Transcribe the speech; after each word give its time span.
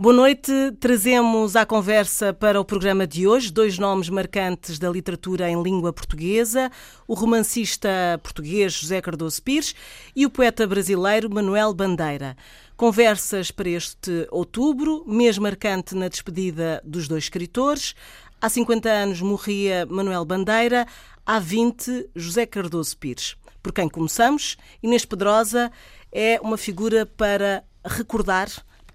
Boa 0.00 0.14
noite. 0.14 0.52
Trazemos 0.78 1.56
à 1.56 1.66
conversa 1.66 2.32
para 2.32 2.60
o 2.60 2.64
programa 2.64 3.04
de 3.04 3.26
hoje 3.26 3.52
dois 3.52 3.80
nomes 3.80 4.08
marcantes 4.08 4.78
da 4.78 4.88
literatura 4.88 5.50
em 5.50 5.60
língua 5.60 5.92
portuguesa: 5.92 6.70
o 7.04 7.14
romancista 7.14 7.88
português 8.22 8.74
José 8.74 9.00
Cardoso 9.00 9.42
Pires 9.42 9.74
e 10.14 10.24
o 10.24 10.30
poeta 10.30 10.68
brasileiro 10.68 11.28
Manuel 11.28 11.74
Bandeira. 11.74 12.36
Conversas 12.76 13.50
para 13.50 13.70
este 13.70 14.28
outubro, 14.30 15.02
mês 15.04 15.36
marcante 15.36 15.96
na 15.96 16.06
despedida 16.06 16.80
dos 16.84 17.08
dois 17.08 17.24
escritores. 17.24 17.96
Há 18.40 18.48
50 18.48 18.88
anos 18.88 19.20
morria 19.20 19.84
Manuel 19.84 20.24
Bandeira, 20.24 20.86
há 21.26 21.40
20 21.40 22.10
José 22.14 22.46
Cardoso 22.46 22.96
Pires. 22.96 23.34
Por 23.60 23.72
quem 23.72 23.88
começamos, 23.88 24.56
Inês 24.80 25.04
Pedrosa 25.04 25.72
é 26.12 26.38
uma 26.40 26.56
figura 26.56 27.04
para 27.04 27.64
recordar 27.84 28.48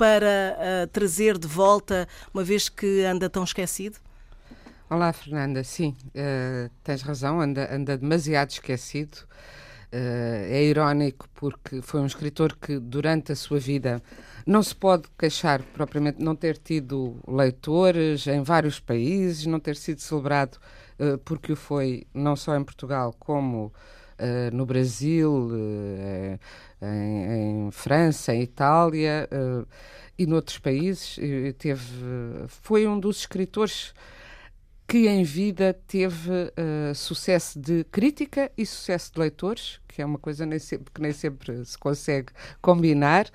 para 0.03 0.57
uh, 0.83 0.87
trazer 0.87 1.37
de 1.37 1.47
volta, 1.47 2.09
uma 2.33 2.43
vez 2.43 2.67
que 2.67 3.05
anda 3.05 3.29
tão 3.29 3.41
esquecido? 3.41 3.95
Olá, 4.89 5.13
Fernanda. 5.13 5.63
Sim, 5.63 5.95
uh, 6.09 6.69
tens 6.83 7.01
razão, 7.01 7.39
anda, 7.39 7.73
anda 7.73 7.97
demasiado 7.97 8.49
esquecido. 8.49 9.19
Uh, 9.93 10.43
é 10.51 10.61
irónico 10.61 11.29
porque 11.33 11.81
foi 11.81 12.01
um 12.01 12.05
escritor 12.05 12.53
que, 12.57 12.79
durante 12.79 13.31
a 13.31 13.35
sua 13.37 13.59
vida, 13.59 14.03
não 14.45 14.61
se 14.61 14.75
pode 14.75 15.03
queixar 15.17 15.63
propriamente 15.73 16.21
não 16.21 16.35
ter 16.35 16.57
tido 16.57 17.17
leitores 17.25 18.27
em 18.27 18.43
vários 18.43 18.81
países, 18.81 19.45
não 19.45 19.57
ter 19.57 19.77
sido 19.77 20.01
celebrado 20.01 20.57
uh, 20.99 21.17
porque 21.19 21.53
o 21.53 21.55
foi 21.55 22.05
não 22.13 22.35
só 22.35 22.57
em 22.57 22.63
Portugal 22.65 23.15
como 23.17 23.71
uh, 24.19 24.55
no 24.55 24.65
Brasil, 24.65 25.49
em, 26.81 27.67
em, 27.67 27.71
França, 27.71 28.33
em 28.33 28.41
Itália 28.41 29.27
e 30.17 30.25
noutros 30.25 30.59
países. 30.59 31.19
teve, 31.57 31.83
foi 32.47 32.87
um 32.87 32.99
dos 32.99 33.19
escritores 33.19 33.93
que 34.87 35.07
em 35.07 35.23
vida 35.23 35.73
teve 35.87 36.29
uh, 36.29 36.93
sucesso 36.93 37.59
de 37.59 37.83
crítica 37.85 38.51
e 38.57 38.65
sucesso 38.65 39.11
de 39.13 39.19
leitores, 39.19 39.79
que 39.87 40.01
é 40.01 40.05
uma 40.05 40.19
coisa 40.19 40.45
nem 40.45 40.59
sempre, 40.59 40.93
que 40.93 41.01
nem 41.01 41.11
sempre 41.11 41.65
se 41.65 41.77
consegue 41.77 42.31
combinar. 42.61 43.27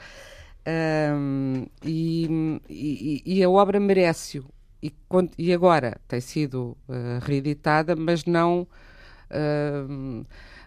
Um, 0.66 1.66
e, 1.82 2.60
e, 2.68 3.22
e, 3.24 3.42
a 3.42 3.48
obra 3.48 3.80
merece-o. 3.80 4.44
E, 4.82 4.92
e, 5.38 5.52
agora 5.52 5.98
tem 6.06 6.20
sido 6.20 6.76
uh, 6.88 7.18
reeditada, 7.22 7.96
mas 7.96 8.24
não, 8.24 8.66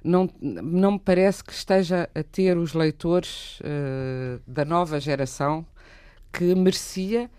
não, 0.04 0.30
não 0.42 0.94
me 0.94 1.00
parece 1.00 1.44
que 1.44 1.54
esteja 1.54 2.10
a 2.16 2.24
ter 2.24 2.58
os 2.58 2.74
leitores 2.74 3.60
uh, 3.60 4.42
da 4.48 4.66
nova 4.66 5.00
geração 5.00 5.66
que 6.34 6.56
merecia 6.56 7.30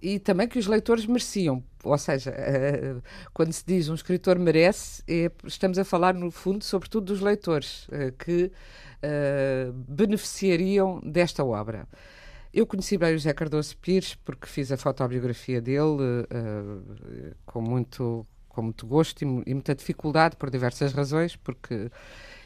e 0.00 0.18
também 0.18 0.48
que 0.48 0.58
os 0.58 0.66
leitores 0.66 1.06
mereciam. 1.06 1.62
Ou 1.84 1.96
seja, 1.96 2.32
uh, 2.32 3.02
quando 3.32 3.52
se 3.52 3.64
diz 3.64 3.88
um 3.88 3.94
escritor 3.94 4.38
merece, 4.38 5.02
é, 5.08 5.30
estamos 5.44 5.78
a 5.78 5.84
falar, 5.84 6.12
no 6.14 6.30
fundo, 6.30 6.64
sobretudo 6.64 7.06
dos 7.06 7.20
leitores 7.20 7.86
uh, 7.88 8.12
que 8.18 8.50
beneficiariam 9.88 11.00
desta 11.00 11.44
obra. 11.44 11.88
Eu 12.54 12.64
conheci 12.64 12.96
bem 12.96 13.10
o 13.10 13.18
José 13.18 13.32
Cardoso 13.32 13.76
Pires 13.78 14.14
porque 14.14 14.46
fiz 14.46 14.70
a 14.70 14.76
fotobiografia 14.76 15.60
dele 15.60 16.24
com, 17.44 17.60
muito, 17.60 18.24
com 18.52 18.62
muito 18.62 18.86
gosto 18.86 19.22
e, 19.22 19.24
e 19.24 19.54
muita 19.54 19.74
dificuldade, 19.74 20.36
por 20.36 20.50
diversas 20.50 20.92
razões, 20.92 21.36
porque 21.36 21.90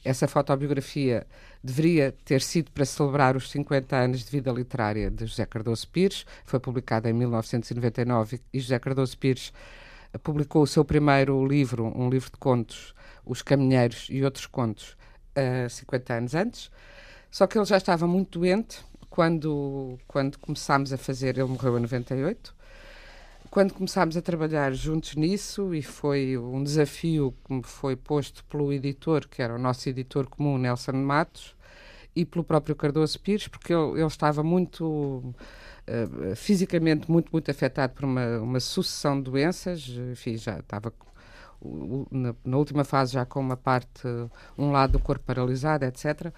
essa 0.05 0.28
fotobiografia 0.28 1.27
deveria 1.62 2.15
ter 2.25 2.41
sido 2.41 2.71
para 2.71 2.84
celebrar 2.84 3.37
os 3.37 3.50
50 3.50 3.97
anos 3.97 4.25
de 4.25 4.31
vida 4.31 4.53
literária 4.53 5.11
de 5.11 5.27
José 5.27 5.45
Cardoso 5.45 5.89
Pires. 5.89 6.25
Foi 6.45 6.61
publicada 6.61 7.11
em 7.11 7.12
1999 7.12 8.41
e 8.53 8.61
José 8.61 8.78
Cardoso 8.78 9.19
Pires 9.19 9.53
publicou 10.22 10.62
o 10.62 10.66
seu 10.66 10.84
primeiro 10.84 11.45
livro, 11.47 11.93
um 11.97 12.09
livro 12.09 12.31
de 12.31 12.37
contos, 12.37 12.95
Os 13.25 13.43
Caminheiros 13.43 14.06
e 14.11 14.25
Outros 14.25 14.47
Contos, 14.47 14.97
uh, 15.37 15.69
50 15.69 16.15
anos 16.15 16.34
antes. 16.34 16.71
Só 17.31 17.47
que 17.47 17.59
ele 17.59 17.65
já 17.65 17.77
estava 17.77 18.06
muito 18.06 18.39
doente 18.39 18.84
quando, 19.11 19.99
quando 20.06 20.39
começámos 20.39 20.93
a 20.93 20.97
fazer. 20.97 21.37
Ele 21.37 21.49
morreu 21.49 21.78
em 21.78 21.83
98 21.83 22.56
quando 23.56 23.72
começámos 23.72 24.19
a 24.19 24.21
trabalhar 24.21 24.71
juntos 24.75 25.15
nisso, 25.15 25.75
e 25.75 25.81
foi 25.81 26.37
um 26.37 26.62
desafio 26.62 27.34
que 27.43 27.55
me 27.55 27.62
foi 27.62 27.97
posto 27.97 28.44
pelo 28.44 28.71
editor, 28.71 29.27
que 29.27 29.41
era 29.41 29.55
o 29.55 29.59
nosso 29.59 29.89
editor 29.89 30.28
comum, 30.28 30.59
Nelson 30.59 30.93
Matos, 30.93 31.56
e 32.15 32.27
pelo 32.27 32.45
próprio 32.45 32.77
Cardoso 32.77 33.19
Pires, 33.19 33.49
porque 33.49 33.72
ele, 33.72 33.93
ele 33.93 34.06
estava 34.06 34.43
muito. 34.43 34.84
Uh, 34.84 36.37
fisicamente 36.37 37.11
muito, 37.11 37.31
muito 37.33 37.50
afetado 37.50 37.95
por 37.95 38.05
uma, 38.05 38.41
uma 38.41 38.61
sucessão 38.61 39.16
de 39.16 39.31
doenças, 39.31 39.89
enfim, 40.12 40.37
já 40.37 40.59
estava 40.59 40.93
na, 42.11 42.34
na, 42.45 42.59
última 42.59 42.84
fase 42.84 43.15
já 43.15 43.25
com 43.25 43.41
uma 43.41 43.56
parte, 43.56 44.03
um 44.59 44.71
lado 44.71 44.93
do 44.93 44.99
corpo 44.99 45.25
paralisado, 45.25 45.87
etc. 45.87 46.31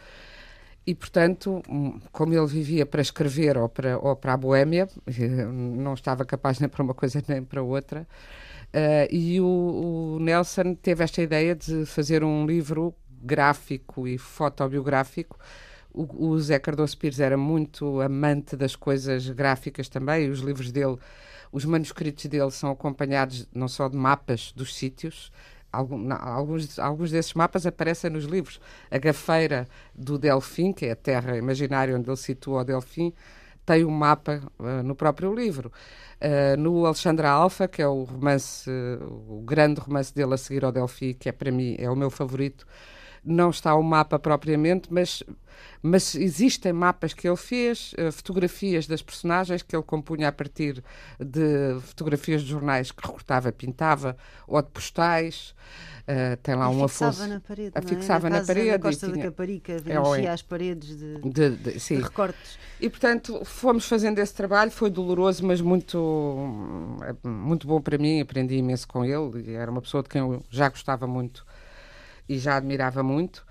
E, 0.88 0.94
portanto, 0.94 1.62
hum, 1.68 2.00
como 2.10 2.32
ele 2.32 2.46
vivia 2.46 2.86
para 2.86 3.02
escrever 3.02 3.58
ou 3.58 3.68
para, 3.68 3.98
ou 3.98 4.16
para 4.16 4.32
a 4.32 4.36
boémia, 4.38 4.88
não 5.52 5.92
estava 5.92 6.24
capaz 6.24 6.58
nem 6.60 6.66
para 6.66 6.82
uma 6.82 6.94
coisa 6.94 7.22
nem 7.28 7.44
para 7.44 7.62
outra, 7.62 8.08
uh, 8.72 9.14
e 9.14 9.38
o, 9.38 9.44
o, 10.16 10.18
Nelson 10.18 10.74
teve 10.74 11.04
esta 11.04 11.20
ideia 11.20 11.54
de 11.54 11.84
fazer 11.84 12.24
um 12.24 12.46
livro 12.46 12.94
gráfico 13.22 14.08
e 14.08 14.16
fotobiográfico. 14.16 15.38
O, 15.92 16.28
o 16.28 16.40
Zé 16.40 16.58
Cardoso 16.58 16.96
Pires 16.96 17.20
era 17.20 17.36
muito 17.36 18.00
amante 18.00 18.56
das 18.56 18.74
coisas 18.74 19.28
gráficas 19.28 19.90
também, 19.90 20.30
os 20.30 20.38
livros 20.38 20.72
dele, 20.72 20.96
os 21.52 21.66
manuscritos 21.66 22.24
dele 22.24 22.50
são 22.50 22.70
acompanhados 22.70 23.46
não 23.54 23.68
só 23.68 23.90
de 23.90 23.96
mapas 23.98 24.52
dos 24.56 24.74
sítios, 24.74 25.30
alguns, 25.72 26.78
alguns 26.78 27.10
desses 27.10 27.34
mapas 27.34 27.66
aparecem 27.66 28.10
nos 28.10 28.24
livros. 28.24 28.60
A 28.90 28.98
gafeira 28.98 29.66
do 29.94 30.18
Delfim, 30.18 30.72
que 30.72 30.86
é 30.86 30.92
a 30.92 30.96
terra 30.96 31.36
imaginária 31.36 31.96
onde 31.96 32.08
ele 32.08 32.16
situa 32.16 32.62
o 32.62 32.64
Delfim, 32.64 33.12
tem 33.64 33.84
um 33.84 33.90
mapa 33.90 34.40
uh, 34.58 34.82
no 34.82 34.94
próprio 34.94 35.34
livro. 35.34 35.70
Uh, 36.20 36.56
no 36.58 36.86
Alexandra 36.86 37.28
Alfa, 37.28 37.68
que 37.68 37.82
é 37.82 37.86
o 37.86 38.04
romance, 38.04 38.68
uh, 38.68 39.36
o 39.38 39.42
grande 39.42 39.80
romance 39.80 40.14
dele 40.14 40.34
a 40.34 40.38
seguir 40.38 40.64
ao 40.64 40.72
Delfim, 40.72 41.12
que 41.12 41.28
é 41.28 41.32
para 41.32 41.52
mim 41.52 41.76
é 41.78 41.90
o 41.90 41.94
meu 41.94 42.10
favorito, 42.10 42.66
não 43.24 43.50
está 43.50 43.74
o 43.74 43.82
mapa 43.82 44.18
propriamente, 44.18 44.92
mas, 44.92 45.22
mas 45.82 46.14
existem 46.14 46.72
mapas 46.72 47.12
que 47.12 47.28
ele 47.28 47.36
fez, 47.36 47.92
uh, 47.94 48.12
fotografias 48.12 48.86
das 48.86 49.02
personagens 49.02 49.62
que 49.62 49.74
ele 49.74 49.82
compunha 49.82 50.28
a 50.28 50.32
partir 50.32 50.82
de 51.18 51.80
fotografias 51.82 52.42
de 52.42 52.48
jornais 52.48 52.90
que 52.90 53.04
recortava, 53.06 53.52
pintava, 53.52 54.16
ou 54.46 54.60
de 54.62 54.68
postais. 54.68 55.54
Uh, 56.08 56.38
tem 56.42 56.54
lá 56.54 56.72
e 56.72 56.74
um 56.74 56.84
Afonso. 56.84 57.26
na 57.26 57.38
parede. 57.38 57.72
A 57.74 57.80
é? 57.80 57.82
fixava 57.82 58.30
na, 58.30 58.40
na 58.40 58.46
parede. 58.46 58.70
Da 58.70 58.78
Costa 58.78 59.06
tinha... 59.08 59.18
da 59.18 59.24
Caparica, 59.24 59.72
é, 59.72 60.24
é, 60.24 60.28
as 60.30 60.40
paredes 60.40 60.96
de, 60.96 61.20
de, 61.20 61.50
de, 61.50 61.78
de, 61.78 61.94
recortes. 61.96 62.58
E 62.80 62.88
portanto 62.88 63.44
fomos 63.44 63.86
fazendo 63.86 64.18
esse 64.18 64.32
trabalho, 64.32 64.70
foi 64.70 64.88
doloroso, 64.88 65.44
mas 65.44 65.60
muito, 65.60 65.98
muito 67.22 67.66
bom 67.66 67.78
para 67.78 67.98
mim. 67.98 68.22
Aprendi 68.22 68.56
imenso 68.56 68.88
com 68.88 69.04
ele. 69.04 69.52
Era 69.52 69.70
uma 69.70 69.82
pessoa 69.82 70.02
de 70.02 70.08
quem 70.08 70.22
eu 70.22 70.42
já 70.48 70.70
gostava 70.70 71.06
muito 71.06 71.44
e 72.28 72.38
já 72.38 72.56
admirava 72.56 73.02
muito. 73.02 73.46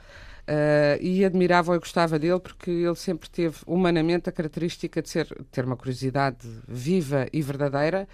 Uh, 0.48 0.96
e 1.02 1.26
admirava 1.26 1.76
e 1.76 1.80
gostava 1.80 2.18
dele 2.18 2.40
porque 2.40 2.72
ele 2.72 2.96
sempre 2.96 3.30
teve 3.30 3.58
humanamente 3.68 4.30
a 4.30 4.32
característica 4.32 5.02
de 5.02 5.10
ser, 5.10 5.28
ter 5.52 5.66
uma 5.66 5.76
curiosidade 5.76 6.48
viva 6.66 7.28
e 7.34 7.42
verdadeira 7.42 8.08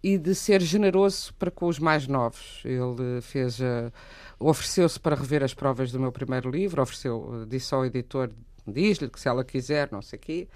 e 0.00 0.16
de 0.16 0.32
ser 0.32 0.60
generoso 0.60 1.34
para 1.34 1.50
com 1.50 1.66
os 1.66 1.80
mais 1.80 2.06
novos. 2.06 2.62
Ele 2.64 3.20
fez, 3.20 3.58
uh, 3.58 3.92
ofereceu-se 4.38 4.98
para 5.00 5.16
rever 5.16 5.42
as 5.42 5.54
provas 5.54 5.90
do 5.90 5.98
meu 5.98 6.12
primeiro 6.12 6.50
livro, 6.50 6.80
ofereceu, 6.80 7.44
disse 7.48 7.74
ao 7.74 7.84
editor, 7.84 8.30
diz-lhe 8.64 9.08
que 9.08 9.18
se 9.18 9.28
ela 9.28 9.44
quiser, 9.44 9.88
não 9.90 10.02
sei 10.02 10.18
o 10.18 10.22
quê. 10.22 10.48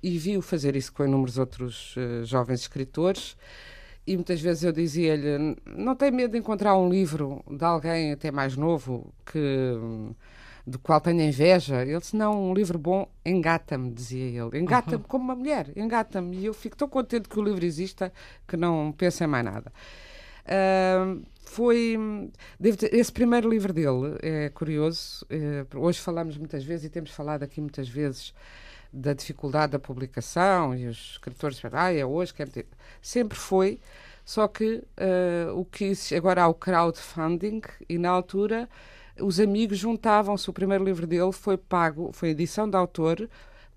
e 0.00 0.18
vi-o 0.18 0.40
fazer 0.40 0.76
isso 0.76 0.92
com 0.92 1.04
inúmeros 1.04 1.36
outros 1.36 1.96
uh, 1.96 2.24
jovens 2.24 2.60
escritores. 2.60 3.36
E 4.06 4.16
muitas 4.16 4.40
vezes 4.40 4.64
eu 4.64 4.72
dizia-lhe: 4.72 5.56
não 5.66 5.94
tem 5.94 6.10
medo 6.10 6.32
de 6.32 6.38
encontrar 6.38 6.76
um 6.76 6.88
livro 6.88 7.44
de 7.48 7.64
alguém 7.64 8.12
até 8.12 8.30
mais 8.30 8.56
novo 8.56 9.12
que 9.24 9.76
do 10.66 10.78
qual 10.78 11.00
tenho 11.00 11.20
inveja. 11.20 11.82
Ele 11.82 11.98
disse: 11.98 12.16
Não, 12.16 12.50
um 12.50 12.54
livro 12.54 12.78
bom 12.78 13.08
engata-me, 13.24 13.90
dizia 13.90 14.24
ele. 14.24 14.58
Engata-me 14.58 14.96
uhum. 14.96 15.08
como 15.08 15.24
uma 15.24 15.34
mulher, 15.34 15.70
engata-me. 15.76 16.38
E 16.38 16.46
eu 16.46 16.54
fico 16.54 16.76
tão 16.76 16.88
contente 16.88 17.28
que 17.28 17.38
o 17.38 17.42
livro 17.42 17.64
exista 17.64 18.12
que 18.46 18.56
não 18.56 18.92
penso 18.92 19.22
em 19.24 19.26
mais 19.26 19.44
nada. 19.44 19.72
Uh, 20.46 21.22
foi 21.44 21.98
esse 22.92 23.12
primeiro 23.12 23.48
livro 23.48 23.72
dele 23.72 24.16
é 24.22 24.48
curioso. 24.50 25.26
É, 25.28 25.66
hoje 25.76 26.00
falamos 26.00 26.36
muitas 26.36 26.64
vezes 26.64 26.86
e 26.86 26.88
temos 26.88 27.10
falado 27.10 27.42
aqui 27.42 27.60
muitas 27.60 27.88
vezes 27.88 28.32
da 28.92 29.12
dificuldade 29.12 29.72
da 29.72 29.78
publicação 29.78 30.74
e 30.74 30.86
os 30.86 31.12
escritores 31.12 31.60
ah, 31.72 31.92
é 31.92 32.04
hoje, 32.04 32.34
quer 32.34 32.48
dizer, 32.48 32.66
sempre 33.00 33.38
foi. 33.38 33.78
Só 34.24 34.46
que 34.46 34.76
uh, 34.76 35.58
o 35.58 35.64
que 35.64 35.92
agora 36.16 36.42
há 36.42 36.48
o 36.48 36.54
crowdfunding 36.54 37.62
e 37.88 37.98
na 37.98 38.10
altura 38.10 38.68
os 39.20 39.40
amigos 39.40 39.78
juntavam-se. 39.78 40.48
O 40.48 40.52
primeiro 40.52 40.84
livro 40.84 41.06
dele 41.06 41.32
foi 41.32 41.56
pago, 41.56 42.10
foi 42.12 42.30
edição 42.30 42.68
de 42.68 42.76
autor, 42.76 43.28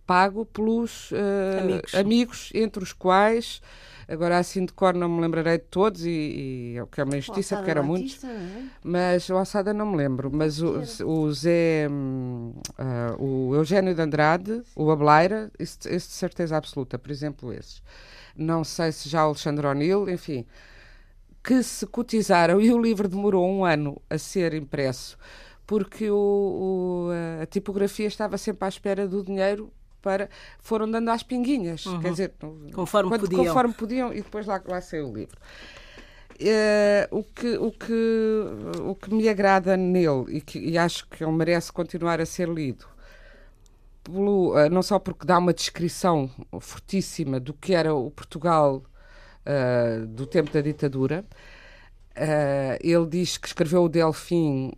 pago 0.05 0.45
pelos 0.45 1.11
uh, 1.11 1.59
amigos. 1.61 1.95
amigos. 1.95 2.51
entre 2.53 2.83
os 2.83 2.93
quais. 2.93 3.61
Agora, 4.07 4.37
assim 4.37 4.65
de 4.65 4.73
cor, 4.73 4.93
não 4.93 5.07
me 5.07 5.21
lembrarei 5.21 5.57
de 5.57 5.63
todos, 5.65 6.05
e, 6.05 6.09
e 6.09 6.77
é 6.77 6.83
o 6.83 6.87
que 6.87 6.99
é 6.99 7.03
uma 7.03 7.17
injustiça, 7.17 7.55
porque 7.55 7.71
eram 7.71 7.83
muitos. 7.83 8.21
É? 8.23 8.63
Mas 8.83 9.29
o 9.29 9.35
Alçada 9.35 9.73
não 9.73 9.85
me 9.85 9.97
lembro. 9.97 10.29
Mas 10.31 10.61
o, 10.61 10.81
o 11.05 11.33
Zé, 11.33 11.87
uh, 11.89 13.23
o 13.23 13.55
Eugênio 13.55 13.95
de 13.95 14.01
Andrade, 14.01 14.61
o 14.75 14.91
Ableira, 14.91 15.49
esse, 15.57 15.77
esse 15.87 16.09
de 16.09 16.13
certeza 16.13 16.57
absoluta, 16.57 16.99
por 16.99 17.11
exemplo, 17.11 17.53
esses. 17.53 17.81
Não 18.35 18.63
sei 18.63 18.91
se 18.91 19.07
já 19.07 19.23
o 19.23 19.27
Alexandre 19.29 19.67
O'Neill, 19.67 20.09
enfim 20.09 20.45
que 21.43 21.61
se 21.61 21.85
cotizaram 21.85 22.59
e 22.61 22.71
o 22.71 22.81
livro 22.81 23.07
demorou 23.07 23.45
um 23.45 23.65
ano 23.65 24.01
a 24.09 24.17
ser 24.17 24.53
impresso 24.53 25.17
porque 25.65 26.09
o, 26.09 26.15
o, 26.15 27.41
a 27.41 27.45
tipografia 27.45 28.07
estava 28.07 28.37
sempre 28.37 28.65
à 28.65 28.69
espera 28.69 29.07
do 29.07 29.23
dinheiro 29.23 29.71
para 30.03 30.29
foram 30.59 30.91
dando 30.91 31.09
às 31.09 31.23
pinguinhas, 31.23 31.85
uhum. 31.85 32.01
quer 32.01 32.11
dizer, 32.11 32.33
conforme 32.73 33.09
quando, 33.09 33.21
podiam. 33.21 33.45
conforme 33.45 33.73
podiam 33.73 34.13
e 34.13 34.21
depois 34.21 34.45
lá, 34.45 34.61
lá 34.67 34.81
saiu 34.81 35.09
o 35.09 35.15
livro. 35.15 35.37
Uh, 36.33 37.19
o, 37.19 37.23
que, 37.23 37.57
o, 37.57 37.71
que, 37.71 37.93
o 38.81 38.95
que 38.95 39.13
me 39.13 39.29
agrada 39.29 39.77
nele 39.77 40.25
e, 40.29 40.41
que, 40.41 40.59
e 40.59 40.77
acho 40.77 41.07
que 41.07 41.23
ele 41.23 41.31
merece 41.31 41.71
continuar 41.71 42.19
a 42.19 42.25
ser 42.25 42.49
lido, 42.49 42.85
pelo, 44.03 44.51
uh, 44.51 44.69
não 44.69 44.81
só 44.81 44.99
porque 44.99 45.25
dá 45.25 45.37
uma 45.37 45.53
descrição 45.53 46.29
fortíssima 46.59 47.39
do 47.39 47.53
que 47.53 47.73
era 47.73 47.93
o 47.93 48.11
Portugal 48.11 48.83
uh, 49.45 50.05
do 50.07 50.25
tempo 50.25 50.51
da 50.51 50.59
ditadura. 50.59 51.23
Ele 52.79 53.07
diz 53.07 53.37
que 53.37 53.47
escreveu 53.47 53.85
o 53.85 53.89
Delfim, 53.89 54.71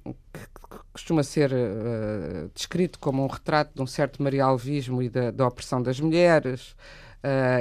que 0.54 0.55
costuma 0.94 1.24
ser 1.24 1.52
uh, 1.52 2.50
descrito 2.54 3.00
como 3.00 3.24
um 3.24 3.28
retrato 3.28 3.72
de 3.76 3.82
um 3.82 3.88
certo 3.88 4.22
marialvismo 4.22 5.02
e 5.02 5.10
da, 5.10 5.32
da 5.32 5.48
opressão 5.48 5.82
das 5.82 6.00
mulheres 6.00 6.76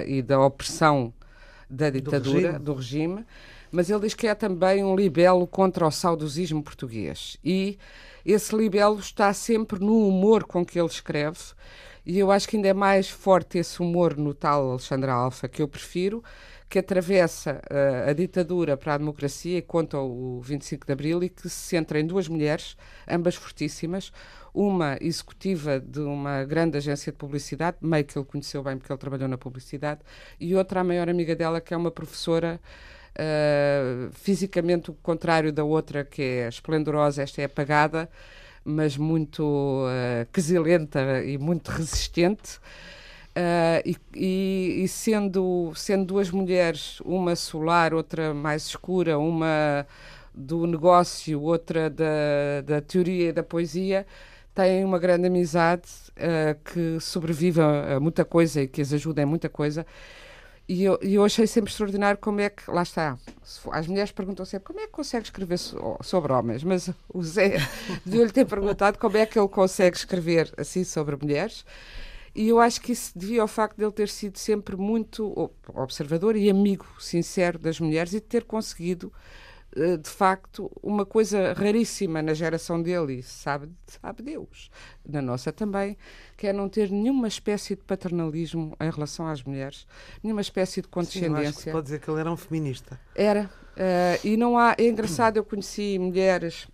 e 0.07 0.21
da 0.21 0.39
opressão 0.39 1.11
da 1.71 1.89
ditadura, 1.89 2.23
do 2.23 2.35
regime. 2.35 2.59
do 2.59 2.75
regime. 2.75 3.27
Mas 3.71 3.91
ele 3.91 4.01
diz 4.01 4.15
que 4.15 4.27
é 4.27 4.35
também 4.35 4.85
um 4.85 4.95
libelo 4.95 5.47
contra 5.47 5.87
o 5.87 5.91
saudosismo 5.91 6.63
português. 6.63 7.37
E 7.45 7.77
esse 8.25 8.55
libelo 8.55 8.99
está 8.99 9.33
sempre 9.35 9.81
no 9.81 10.09
humor 10.09 10.45
com 10.45 10.65
que 10.65 10.79
ele 10.79 10.89
escreve. 10.89 11.39
E 12.07 12.19
eu 12.19 12.31
acho 12.31 12.49
que 12.49 12.57
ainda 12.57 12.69
é 12.69 12.73
mais 12.73 13.09
forte 13.09 13.59
esse 13.59 13.81
humor 13.81 14.17
no 14.17 14.33
tal 14.33 14.71
Alexandre 14.71 15.11
Alfa, 15.11 15.49
que 15.49 15.61
eu 15.61 15.67
prefiro, 15.67 16.23
que 16.75 16.79
atravessa 16.81 17.63
uh, 17.71 18.11
a 18.11 18.13
ditadura 18.13 18.77
para 18.77 18.95
a 18.95 18.99
democracia 18.99 19.59
e 19.59 19.63
conta 19.63 19.97
o 19.97 20.41
25 20.41 20.85
de 20.85 20.93
Abril 20.93 21.23
e 21.23 21.29
que 21.29 21.43
se 21.43 21.49
centra 21.49 22.01
em 22.01 22.05
duas 22.05 22.27
mulheres, 22.27 22.77
ambas 23.09 23.37
fortíssimas, 23.37 24.13
uma 24.53 24.99
executiva 25.01 25.79
de 25.79 26.01
uma 26.01 26.43
grande 26.43 26.77
agência 26.77 27.13
de 27.13 27.19
publicidade, 27.19 27.77
meio 27.81 28.05
que 28.05 28.19
ele 28.19 28.25
conheceu 28.25 28.61
bem 28.61 28.77
porque 28.77 28.93
ele 28.93 28.99
trabalhou 28.99 29.29
na 29.29 29.39
publicidade, 29.39 30.01
e 30.41 30.57
outra, 30.57 30.81
a 30.81 30.85
maior 30.85 31.09
amiga 31.09 31.37
dela, 31.37 31.61
que 31.61 31.73
é 31.73 31.77
uma 31.77 31.93
professora 31.93 32.61
uh, 33.13 34.11
fisicamente 34.11 34.91
o 34.91 34.95
contrário 34.95 35.53
da 35.53 35.63
outra, 35.63 36.05
que 36.05 36.23
é 36.23 36.49
esplendorosa, 36.49 37.23
esta 37.23 37.41
é 37.41 37.45
apagada, 37.45 38.11
mas 38.65 38.97
muito 38.97 39.45
uh, 39.45 40.27
quesilenta 40.33 41.23
e 41.23 41.39
muito 41.39 41.69
resistente. 41.71 42.59
Uh, 43.37 43.97
e, 44.15 44.85
e, 44.85 44.89
sendo, 44.89 45.73
sendo 45.75 46.05
duas 46.05 46.31
mulheres, 46.31 47.01
uma 47.01 47.35
solar, 47.35 47.93
outra 47.93 48.33
mais 48.33 48.67
escura, 48.67 49.19
uma 49.19 49.85
do 50.33 50.67
negócio, 50.67 51.43
outra 51.43 51.91
da, 51.91 52.61
da 52.65 52.81
teoria 52.81 53.31
e 53.31 53.33
da 53.33 53.43
poesia, 53.43 54.07
têm 54.55 54.85
uma 54.85 55.01
grande 55.01 55.27
amizade 55.27 55.89
uh, 56.11 56.57
que 56.65 57.01
sobrevive 57.01 57.61
a, 57.61 57.97
a, 57.97 58.01
muita 58.01 58.25
coisa 58.25 58.63
e 58.63 58.69
que 58.69 58.81
as 58.81 58.93
ajuda 58.93 59.23
em 59.23 59.27
muita 59.27 59.49
coisa. 59.49 59.85
E 60.69 60.85
eu, 60.85 60.99
eu 61.03 61.25
achei 61.25 61.47
sempre 61.47 61.71
extraordinário 61.71 62.19
como 62.19 62.41
é 62.41 62.49
que, 62.49 62.71
lá 62.71 62.83
está, 62.83 63.19
as 63.73 63.87
mulheres 63.87 64.13
perguntam 64.13 64.47
sempre 64.47 64.67
como 64.67 64.81
é 64.81 64.87
que 64.87 64.93
consegue 64.93 65.25
escrever 65.25 65.59
so, 65.59 65.99
sobre 66.03 66.33
homens, 66.33 66.63
mas 66.63 66.89
o 67.13 67.23
Zé 67.23 67.59
devia-lhe 68.07 68.33
ter 68.33 68.47
perguntado 68.47 68.97
como 68.99 69.17
é 69.17 69.27
que 69.27 69.39
ele 69.39 69.49
consegue 69.49 69.97
escrever 69.97 70.53
assim 70.57 70.85
sobre 70.85 71.17
mulheres. 71.17 71.65
E 72.35 72.49
eu 72.49 72.59
acho 72.59 72.81
que 72.81 72.93
isso 72.93 73.17
devia 73.17 73.43
ao 73.43 73.49
facto 73.49 73.77
de 73.77 73.85
ele 73.85 73.93
ter 73.93 74.09
sido 74.09 74.39
sempre 74.39 74.77
muito 74.77 75.53
observador 75.69 76.35
e 76.35 76.51
amigo 76.51 76.87
sincero 76.99 77.59
das 77.59 77.79
mulheres 77.79 78.13
e 78.13 78.17
de 78.17 78.27
ter 78.27 78.43
conseguido, 78.43 79.13
eh, 79.77 79.97
de 79.97 80.11
facto, 80.11 80.69
uma 80.83 81.07
coisa 81.07 81.53
raríssima 81.53 82.21
na 82.21 82.35
geração 82.35 82.83
dele, 82.83 83.21
e 83.21 83.23
sabe, 83.23 83.71
sabe 83.87 84.25
Deus, 84.25 84.69
na 85.09 85.23
nossa 85.23 85.53
também, 85.53 85.97
que 86.37 86.49
é 86.49 86.53
não 86.53 86.69
ter 86.69 86.91
nenhuma 86.91 87.29
espécie 87.29 87.77
de 87.77 87.83
paternalismo 87.83 88.77
em 88.81 88.91
relação 88.91 89.29
às 89.29 89.41
mulheres, 89.45 89.87
nenhuma 90.21 90.41
espécie 90.41 90.83
de 90.83 90.89
condescendência. 90.89 91.43
Sim, 91.43 91.49
acho 91.49 91.65
que 91.65 91.71
pode 91.71 91.85
dizer 91.85 92.01
que 92.01 92.11
ele 92.11 92.19
era 92.19 92.33
um 92.33 92.37
feminista. 92.37 93.01
Era. 93.15 93.49
Uh, 93.75 94.27
e 94.27 94.37
não 94.37 94.59
há. 94.59 94.75
É 94.79 94.89
engraçado, 94.89 95.37
eu 95.37 95.45
conheci 95.45 95.99
mulheres. 96.01 96.65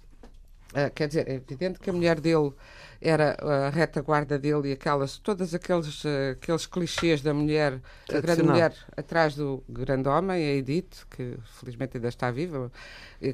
Uh, 0.71 0.91
quer 0.95 1.09
dizer, 1.09 1.29
é 1.29 1.35
evidente 1.35 1.81
que 1.81 1.91
a 1.91 1.93
mulher 1.93 2.21
dele 2.21 2.53
era 3.01 3.37
a 3.41 3.71
retaguarda 3.71 4.39
dele 4.39 4.69
e 4.69 4.73
aquelas, 4.73 5.17
todos 5.17 5.55
aqueles, 5.55 6.05
uh, 6.05 6.33
aqueles 6.33 6.67
clichês 6.67 7.23
da 7.23 7.33
mulher, 7.33 7.81
a 8.09 8.21
grande 8.21 8.43
mulher 8.43 8.75
atrás 8.97 9.35
do 9.35 9.65
grande 9.69 10.09
homem, 10.09 10.37
a 10.37 10.55
Edith, 10.55 11.07
que 11.09 11.39
felizmente 11.59 11.97
ainda 11.97 12.09
está 12.09 12.31
viva, 12.31 12.71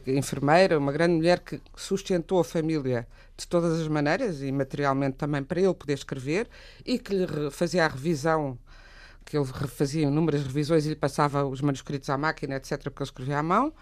enfermeira, 0.06 0.78
uma 0.78 0.92
grande 0.92 1.14
mulher 1.14 1.40
que 1.40 1.60
sustentou 1.74 2.38
a 2.38 2.44
família 2.44 3.08
de 3.36 3.46
todas 3.46 3.80
as 3.80 3.88
maneiras 3.88 4.40
e 4.40 4.52
materialmente 4.52 5.16
também 5.16 5.42
para 5.42 5.60
ele 5.60 5.74
poder 5.74 5.94
escrever 5.94 6.48
e 6.84 6.98
que 6.98 7.14
lhe 7.14 7.50
fazia 7.50 7.84
a 7.84 7.88
revisão 7.88 8.58
que 9.24 9.36
ele 9.36 9.44
fazia 9.44 10.06
inúmeras 10.06 10.44
revisões 10.44 10.86
e 10.86 10.90
lhe 10.90 10.94
passava 10.94 11.44
os 11.44 11.60
manuscritos 11.60 12.08
à 12.08 12.16
máquina, 12.16 12.54
etc., 12.54 12.80
porque 12.84 13.02
ele 13.02 13.08
escrevia 13.08 13.38
à 13.38 13.42
mão 13.42 13.72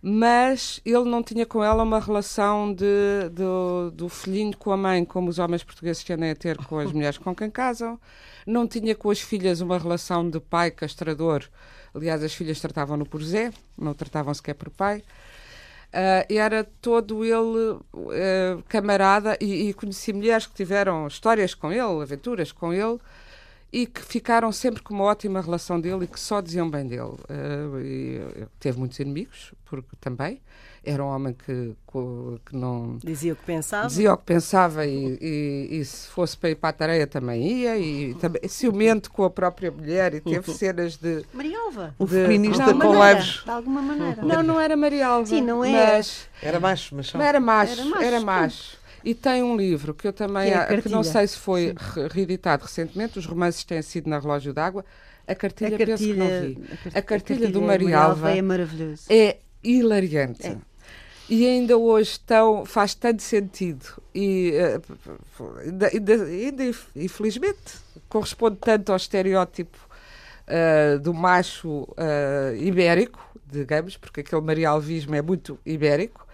mas 0.00 0.80
ele 0.84 1.04
não 1.04 1.22
tinha 1.22 1.44
com 1.44 1.62
ela 1.62 1.82
uma 1.82 1.98
relação 1.98 2.72
de, 2.72 2.84
de, 3.32 3.96
do 3.96 4.08
filhinho 4.08 4.56
com 4.56 4.70
a 4.70 4.76
mãe, 4.76 5.04
como 5.04 5.28
os 5.28 5.38
homens 5.38 5.64
portugueses 5.64 6.04
tendem 6.04 6.30
a 6.30 6.36
ter 6.36 6.56
com 6.64 6.78
as 6.78 6.90
mulheres 6.92 7.18
com 7.18 7.34
quem 7.34 7.50
casam. 7.50 7.98
Não 8.46 8.66
tinha 8.66 8.94
com 8.94 9.10
as 9.10 9.20
filhas 9.20 9.60
uma 9.60 9.78
relação 9.78 10.28
de 10.28 10.40
pai 10.40 10.70
castrador. 10.70 11.44
Aliás, 11.94 12.22
as 12.22 12.32
filhas 12.32 12.60
tratavam-no 12.60 13.04
por 13.04 13.22
Zé, 13.22 13.50
não 13.76 13.92
tratavam 13.92 14.32
sequer 14.32 14.54
por 14.54 14.70
pai. 14.70 15.02
Uh, 15.88 16.22
era 16.28 16.64
todo 16.82 17.24
ele 17.24 17.78
uh, 17.94 18.62
camarada 18.68 19.38
e, 19.40 19.70
e 19.70 19.74
conheci 19.74 20.12
mulheres 20.12 20.46
que 20.46 20.54
tiveram 20.54 21.06
histórias 21.06 21.54
com 21.54 21.72
ele, 21.72 22.02
aventuras 22.02 22.52
com 22.52 22.74
ele, 22.74 22.98
e 23.72 23.86
que 23.86 24.02
ficaram 24.02 24.50
sempre 24.50 24.82
com 24.82 24.94
uma 24.94 25.04
ótima 25.04 25.40
relação 25.40 25.80
dele 25.80 26.04
e 26.04 26.06
que 26.06 26.18
só 26.18 26.40
diziam 26.40 26.70
bem 26.70 26.86
dele. 26.86 27.02
Uh, 27.02 27.80
e, 27.80 28.46
teve 28.58 28.78
muitos 28.78 28.98
inimigos, 28.98 29.52
porque 29.64 29.94
também 30.00 30.40
era 30.84 31.04
um 31.04 31.08
homem 31.08 31.34
que, 31.34 31.74
que 32.46 32.56
não. 32.56 32.98
Dizia 33.04 33.34
o 33.34 33.36
que 33.36 33.44
pensava. 33.44 33.88
Dizia 33.88 34.12
o 34.12 34.16
que 34.16 34.24
pensava 34.24 34.86
e, 34.86 35.18
e, 35.20 35.68
e 35.78 35.84
se 35.84 36.08
fosse 36.08 36.36
para 36.36 36.50
ir 36.50 36.54
para 36.54 36.70
a 36.70 36.72
tareia 36.72 37.06
também 37.06 37.46
ia. 37.46 37.78
E 37.78 38.14
também 38.14 38.48
ciumento 38.48 39.10
com 39.10 39.24
a 39.24 39.30
própria 39.30 39.70
mulher 39.70 40.14
e 40.14 40.20
teve 40.20 40.50
cenas 40.54 40.96
de. 40.96 41.24
Marialva. 41.32 41.94
Um 42.00 42.06
feminista 42.06 42.72
com 42.72 42.98
leves. 42.98 43.42
De 43.44 43.50
alguma 43.50 43.82
maneira. 43.82 44.22
Não, 44.22 44.42
não 44.42 44.60
era 44.60 44.76
Marialva. 44.76 45.26
Sim, 45.26 45.42
não 45.42 45.64
é. 45.64 45.96
Mas, 45.96 46.28
era 46.42 46.58
macho, 46.58 46.94
mas 46.94 47.08
só. 47.08 47.20
Era 47.20 47.40
macho. 47.40 47.72
Era 47.72 47.84
macho. 47.84 48.04
Era 48.04 48.20
macho. 48.20 48.77
E 49.08 49.14
tem 49.14 49.42
um 49.42 49.56
livro 49.56 49.94
que 49.94 50.06
eu 50.06 50.12
também, 50.12 50.52
que, 50.52 50.58
é 50.58 50.82
que 50.82 50.88
não 50.90 51.02
sei 51.02 51.26
se 51.26 51.38
foi 51.38 51.74
reeditado 52.12 52.64
recentemente, 52.64 53.18
os 53.18 53.24
romances 53.24 53.64
têm 53.64 53.80
sido 53.80 54.06
na 54.10 54.18
Relógio 54.18 54.52
d'Água. 54.52 54.84
A 55.26 55.34
cartilha, 55.34 55.76
a 55.76 55.78
cartilha, 55.78 55.96
penso 55.96 56.04
que 56.04 56.12
não 56.12 56.26
vi. 56.26 56.58
A, 56.62 56.68
cartilha, 56.68 56.98
a 56.98 57.02
cartilha 57.02 57.48
do 57.48 57.62
Marialva 57.62 58.30
é 58.32 58.42
maravilhoso. 58.42 59.04
É 59.08 59.38
hilariante. 59.64 60.46
É. 60.46 60.58
E 61.26 61.46
ainda 61.46 61.78
hoje 61.78 62.20
tão, 62.20 62.66
faz 62.66 62.94
tanto 62.94 63.22
sentido. 63.22 63.86
E 64.14 64.52
ainda, 65.64 65.86
ainda, 65.86 66.64
infelizmente, 66.94 67.78
corresponde 68.10 68.58
tanto 68.60 68.92
ao 68.92 68.96
estereótipo 68.96 69.78
uh, 70.48 70.98
do 70.98 71.14
macho 71.14 71.84
uh, 71.84 72.54
ibérico, 72.58 73.26
digamos, 73.50 73.96
porque 73.96 74.20
aquele 74.20 74.42
marialvismo 74.42 75.14
é 75.14 75.22
muito 75.22 75.58
ibérico, 75.64 76.27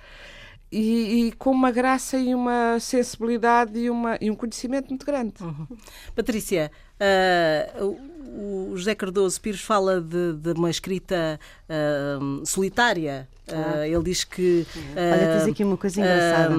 e, 0.74 1.28
e, 1.28 1.32
com 1.32 1.50
uma 1.50 1.70
graça 1.70 2.18
e 2.18 2.34
uma 2.34 2.78
sensibilidade 2.80 3.78
e, 3.78 3.88
uma, 3.88 4.18
e 4.20 4.30
um 4.30 4.34
conhecimento 4.34 4.88
muito 4.88 5.06
grande. 5.06 5.34
Uhum. 5.42 5.66
Patrícia, 6.14 6.70
uh, 7.00 8.14
o 8.36 8.76
José 8.76 8.94
Cardoso 8.94 9.40
Pires 9.40 9.60
fala 9.60 10.00
de, 10.00 10.32
de 10.34 10.52
uma 10.52 10.70
escrita 10.70 11.38
uh, 11.68 12.46
solitária. 12.46 13.28
Uh, 13.48 13.84
ele 13.84 14.02
diz 14.02 14.24
que. 14.24 14.66
Olha, 14.96 15.38
tens 15.38 15.52
aqui 15.52 15.64
uma 15.64 15.76
coisa 15.76 16.00
engraçada 16.00 16.54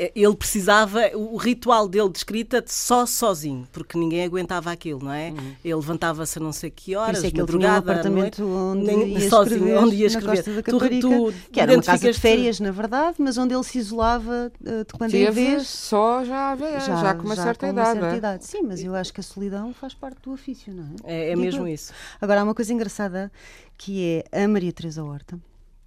é, 0.00 0.12
ele 0.14 0.34
precisava, 0.34 1.10
o 1.14 1.36
ritual 1.36 1.86
dele 1.86 2.08
de 2.08 2.16
escrita 2.16 2.64
só 2.66 3.04
sozinho, 3.04 3.68
porque 3.70 3.98
ninguém 3.98 4.24
aguentava 4.24 4.70
aquilo, 4.70 5.04
não 5.04 5.12
é? 5.12 5.28
Uhum. 5.30 5.52
Ele 5.62 5.74
levantava-se 5.74 6.38
a 6.38 6.42
não 6.42 6.52
sei 6.52 6.70
que 6.70 6.96
horas, 6.96 7.10
Por 7.10 7.16
isso 7.18 7.26
é 7.26 7.30
que 7.30 7.40
ele 7.40 7.58
tinha 7.58 7.72
um 7.72 7.76
apartamento 7.76 8.42
onde, 8.42 8.90
ia 8.90 9.20
sozinho, 9.28 9.56
escrever, 9.56 9.78
onde 9.78 9.96
ia 9.96 10.06
escrever, 10.06 10.28
na 10.28 10.36
Costa 10.36 10.52
da 10.54 10.62
Caparica, 10.62 11.08
tu, 11.08 11.32
tu 11.32 11.34
que 11.52 11.60
era 11.60 11.74
uma 11.74 11.82
casa 11.82 12.12
de 12.12 12.18
férias, 12.18 12.60
na 12.60 12.70
verdade, 12.70 13.16
mas 13.18 13.36
onde 13.36 13.52
ele 13.52 13.62
se 13.62 13.78
isolava 13.78 14.50
uh, 14.60 14.84
de 14.84 14.92
quando 14.96 15.14
em 15.14 15.30
vez. 15.30 15.68
só 15.68 16.24
já, 16.24 16.56
já, 16.56 16.78
já 16.78 17.14
com 17.14 17.24
uma 17.24 17.36
já 17.36 17.42
certa, 17.42 17.66
com 17.66 17.72
idade, 17.72 17.88
uma 17.90 18.00
certa 18.00 18.14
é? 18.14 18.16
idade. 18.16 18.46
Sim, 18.46 18.62
mas 18.62 18.82
eu 18.82 18.94
acho 18.94 19.12
que 19.12 19.20
a 19.20 19.24
solidão 19.24 19.59
faz 19.72 19.94
parte 19.94 20.22
do 20.22 20.32
ofício, 20.32 20.72
não 20.72 20.94
é? 21.04 21.28
É, 21.28 21.30
é 21.32 21.36
mesmo 21.36 21.66
isso. 21.68 21.92
Agora, 22.20 22.40
há 22.40 22.44
uma 22.44 22.54
coisa 22.54 22.72
engraçada 22.72 23.30
que 23.76 24.24
é 24.32 24.44
a 24.44 24.48
Maria 24.48 24.72
Teresa 24.72 25.04
Horta, 25.04 25.38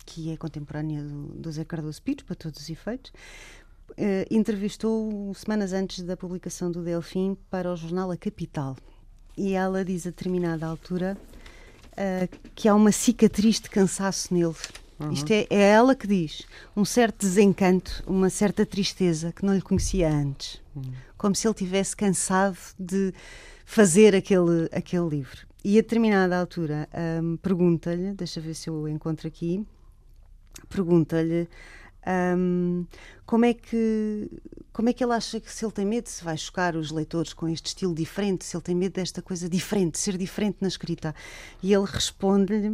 que 0.05 0.31
é 0.31 0.37
contemporânea 0.37 1.01
do, 1.01 1.27
do 1.35 1.51
Zé 1.51 1.65
Cardoso 1.65 2.01
Pires, 2.01 2.23
para 2.23 2.35
todos 2.35 2.61
os 2.61 2.69
efeitos, 2.69 3.11
Uh, 3.91 4.25
entrevistou 4.31 5.31
semanas 5.35 5.71
antes 5.71 6.01
da 6.01 6.17
publicação 6.17 6.71
do 6.71 6.81
Delfim 6.81 7.37
para 7.47 7.71
o 7.71 7.75
jornal 7.75 8.09
A 8.09 8.17
Capital. 8.17 8.75
E 9.37 9.53
ela 9.53 9.85
diz 9.85 10.07
a 10.07 10.09
determinada 10.09 10.65
altura 10.65 11.15
uh, 11.91 12.39
que 12.55 12.67
há 12.67 12.73
uma 12.73 12.91
cicatriz 12.91 13.59
de 13.59 13.69
cansaço 13.69 14.33
nele. 14.33 14.55
Uhum. 14.99 15.11
Isto 15.11 15.31
é, 15.31 15.45
é 15.49 15.69
ela 15.69 15.95
que 15.95 16.07
diz. 16.07 16.43
Um 16.75 16.85
certo 16.85 17.19
desencanto, 17.19 18.03
uma 18.07 18.29
certa 18.29 18.65
tristeza 18.65 19.31
que 19.31 19.45
não 19.45 19.53
lhe 19.53 19.61
conhecia 19.61 20.09
antes. 20.09 20.59
Uhum. 20.75 20.93
Como 21.17 21.35
se 21.35 21.47
ele 21.47 21.53
tivesse 21.53 21.95
cansado 21.95 22.57
de 22.79 23.13
fazer 23.65 24.15
aquele, 24.15 24.69
aquele 24.71 25.07
livro. 25.07 25.47
E 25.63 25.77
a 25.77 25.81
determinada 25.81 26.37
altura 26.37 26.89
um, 27.21 27.37
pergunta-lhe, 27.37 28.13
deixa 28.13 28.41
ver 28.41 28.53
se 28.53 28.69
eu 28.69 28.87
encontro 28.87 29.27
aqui, 29.27 29.65
pergunta-lhe 30.69 31.47
um, 32.05 32.85
como 33.25 33.45
é 33.45 33.53
que 33.53 34.29
como 34.73 34.89
é 34.89 34.93
que 34.93 35.03
ele 35.03 35.13
acha 35.13 35.39
que 35.39 35.51
se 35.51 35.63
ele 35.63 35.71
tem 35.71 35.85
medo 35.85 36.09
se 36.09 36.23
vai 36.23 36.35
chocar 36.35 36.75
os 36.75 36.91
leitores 36.91 37.31
com 37.31 37.47
este 37.47 37.67
estilo 37.67 37.93
diferente, 37.93 38.43
se 38.43 38.57
ele 38.57 38.63
tem 38.63 38.75
medo 38.75 38.93
desta 38.93 39.21
coisa 39.21 39.47
diferente, 39.47 39.97
ser 39.99 40.17
diferente 40.17 40.57
na 40.59 40.67
escrita? 40.67 41.15
E 41.61 41.73
ele 41.73 41.85
responde-lhe 41.85 42.69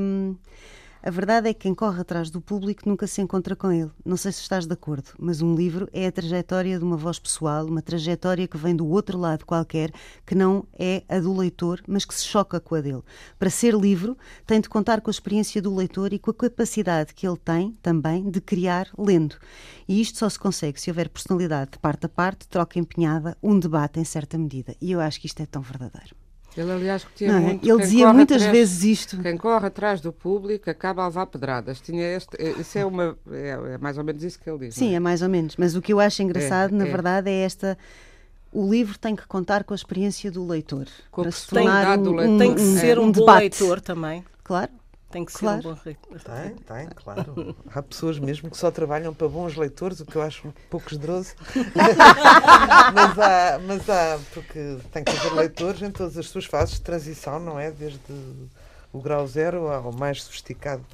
um, 0.00 0.36
a 1.04 1.10
verdade 1.10 1.48
é 1.48 1.52
que 1.52 1.60
quem 1.60 1.74
corre 1.74 2.00
atrás 2.00 2.30
do 2.30 2.40
público 2.40 2.88
nunca 2.88 3.08
se 3.08 3.20
encontra 3.20 3.56
com 3.56 3.72
ele. 3.72 3.90
Não 4.04 4.16
sei 4.16 4.30
se 4.30 4.40
estás 4.40 4.66
de 4.66 4.72
acordo, 4.72 5.10
mas 5.18 5.42
um 5.42 5.52
livro 5.52 5.88
é 5.92 6.06
a 6.06 6.12
trajetória 6.12 6.78
de 6.78 6.84
uma 6.84 6.96
voz 6.96 7.18
pessoal, 7.18 7.66
uma 7.66 7.82
trajetória 7.82 8.46
que 8.46 8.56
vem 8.56 8.76
do 8.76 8.86
outro 8.86 9.18
lado 9.18 9.44
qualquer, 9.44 9.90
que 10.24 10.36
não 10.36 10.64
é 10.78 11.02
a 11.08 11.18
do 11.18 11.36
leitor, 11.36 11.82
mas 11.88 12.04
que 12.04 12.14
se 12.14 12.24
choca 12.24 12.60
com 12.60 12.76
a 12.76 12.80
dele. 12.80 13.02
Para 13.36 13.50
ser 13.50 13.74
livro, 13.74 14.16
tem 14.46 14.60
de 14.60 14.68
contar 14.68 15.00
com 15.00 15.10
a 15.10 15.12
experiência 15.12 15.60
do 15.60 15.74
leitor 15.74 16.12
e 16.12 16.20
com 16.20 16.30
a 16.30 16.34
capacidade 16.34 17.14
que 17.14 17.26
ele 17.26 17.36
tem 17.36 17.76
também 17.82 18.30
de 18.30 18.40
criar 18.40 18.88
lendo. 18.96 19.34
E 19.88 20.00
isto 20.00 20.18
só 20.18 20.28
se 20.28 20.38
consegue 20.38 20.80
se 20.80 20.88
houver 20.88 21.08
personalidade 21.08 21.72
de 21.72 21.78
parte 21.80 22.06
a 22.06 22.08
parte, 22.08 22.46
troca 22.46 22.78
empenhada, 22.78 23.36
um 23.42 23.58
debate 23.58 23.98
em 23.98 24.04
certa 24.04 24.38
medida. 24.38 24.76
E 24.80 24.92
eu 24.92 25.00
acho 25.00 25.20
que 25.20 25.26
isto 25.26 25.42
é 25.42 25.46
tão 25.46 25.62
verdadeiro. 25.62 26.21
Ele, 26.56 26.70
aliás, 26.70 27.04
que 27.04 27.14
tinha 27.14 27.32
é? 27.32 27.40
muito. 27.40 27.68
Ele 27.68 27.78
dizia 27.80 28.12
muitas 28.12 28.42
atrás, 28.42 28.56
vezes 28.56 28.84
isto. 28.84 29.18
Quem 29.22 29.36
corre 29.36 29.66
atrás 29.66 30.00
do 30.00 30.12
público 30.12 30.68
acaba 30.68 31.02
a 31.02 31.06
levar 31.06 31.26
pedradas. 31.26 31.80
Tinha 31.80 32.04
este, 32.16 32.36
é, 32.38 32.50
isso 32.60 32.78
é, 32.78 32.84
uma, 32.84 33.16
é, 33.30 33.74
é 33.74 33.78
mais 33.78 33.96
ou 33.96 34.04
menos 34.04 34.22
isso 34.22 34.38
que 34.38 34.48
ele 34.48 34.66
diz. 34.66 34.74
Sim, 34.74 34.92
é? 34.92 34.96
é? 34.96 35.00
mais 35.00 35.22
ou 35.22 35.28
menos. 35.28 35.56
Mas 35.56 35.74
o 35.74 35.80
que 35.80 35.92
eu 35.92 36.00
acho 36.00 36.22
engraçado, 36.22 36.74
é, 36.74 36.78
na 36.78 36.84
verdade, 36.84 37.30
é 37.30 37.44
esta. 37.44 37.78
O 38.52 38.70
livro 38.70 38.98
tem 38.98 39.16
que 39.16 39.26
contar 39.26 39.64
com 39.64 39.72
a 39.72 39.76
experiência 39.76 40.30
do 40.30 40.46
leitor. 40.46 40.86
Com 41.10 41.22
para 41.22 41.30
se 41.30 41.46
tornar 41.46 41.98
um, 41.98 42.20
um, 42.20 42.38
tem 42.38 42.54
que 42.54 42.60
ser 42.60 42.98
um, 42.98 43.04
um 43.04 43.12
bom 43.12 43.24
leitor 43.34 43.80
também. 43.80 44.22
Claro. 44.44 44.70
Tem 45.12 45.24
que 45.24 45.32
ser 45.32 45.40
claro. 45.40 45.58
um 45.58 45.62
bom 45.62 45.80
leitor. 45.84 46.20
Tem, 46.20 46.54
tem, 46.56 46.88
claro. 46.88 47.56
Há 47.72 47.82
pessoas 47.82 48.18
mesmo 48.18 48.50
que 48.50 48.56
só 48.56 48.70
trabalham 48.70 49.12
para 49.12 49.28
bons 49.28 49.54
leitores, 49.54 50.00
o 50.00 50.06
que 50.06 50.16
eu 50.16 50.22
acho 50.22 50.48
um 50.48 50.52
pouco 50.70 50.90
esdroso. 50.90 51.34
mas, 52.94 53.18
há, 53.18 53.58
mas 53.58 53.90
há, 53.90 54.18
porque 54.32 54.78
tem 54.90 55.04
que 55.04 55.12
haver 55.12 55.34
leitores 55.34 55.82
em 55.82 55.90
todas 55.90 56.16
as 56.16 56.26
suas 56.28 56.46
fases 56.46 56.76
de 56.76 56.80
transição, 56.80 57.38
não 57.38 57.60
é? 57.60 57.70
Desde 57.70 58.00
o 58.92 59.00
grau 59.00 59.26
zero 59.26 59.68
ao 59.68 59.92
mais 59.92 60.22
sofisticado 60.22 60.84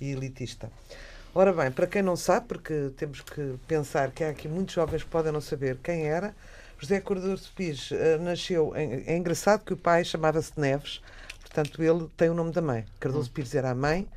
e 0.00 0.12
elitista. 0.12 0.70
Ora 1.34 1.52
bem, 1.52 1.70
para 1.70 1.86
quem 1.86 2.02
não 2.02 2.16
sabe, 2.16 2.46
porque 2.46 2.90
temos 2.96 3.20
que 3.20 3.56
pensar 3.66 4.10
que 4.10 4.22
há 4.22 4.30
aqui 4.30 4.48
muitos 4.48 4.74
jovens 4.74 5.02
que 5.02 5.08
podem 5.08 5.32
não 5.32 5.40
saber 5.40 5.78
quem 5.82 6.06
era, 6.06 6.34
José 6.80 6.98
Cordeiro 7.00 7.36
de 7.36 7.48
Pires 7.50 7.90
uh, 7.90 8.18
nasceu. 8.20 8.74
Em, 8.74 9.04
é 9.06 9.16
engraçado 9.16 9.64
que 9.64 9.72
o 9.72 9.76
pai 9.76 10.02
chamava-se 10.02 10.52
Neves, 10.56 11.00
Portanto, 11.52 11.82
ele 11.82 12.08
tem 12.16 12.30
o 12.30 12.34
nome 12.34 12.52
da 12.52 12.62
mãe. 12.62 12.86
Cardoso 13.00 13.28
hum. 13.28 13.32
Pires 13.34 13.54
era 13.56 13.70
a 13.70 13.74
mãe, 13.74 14.08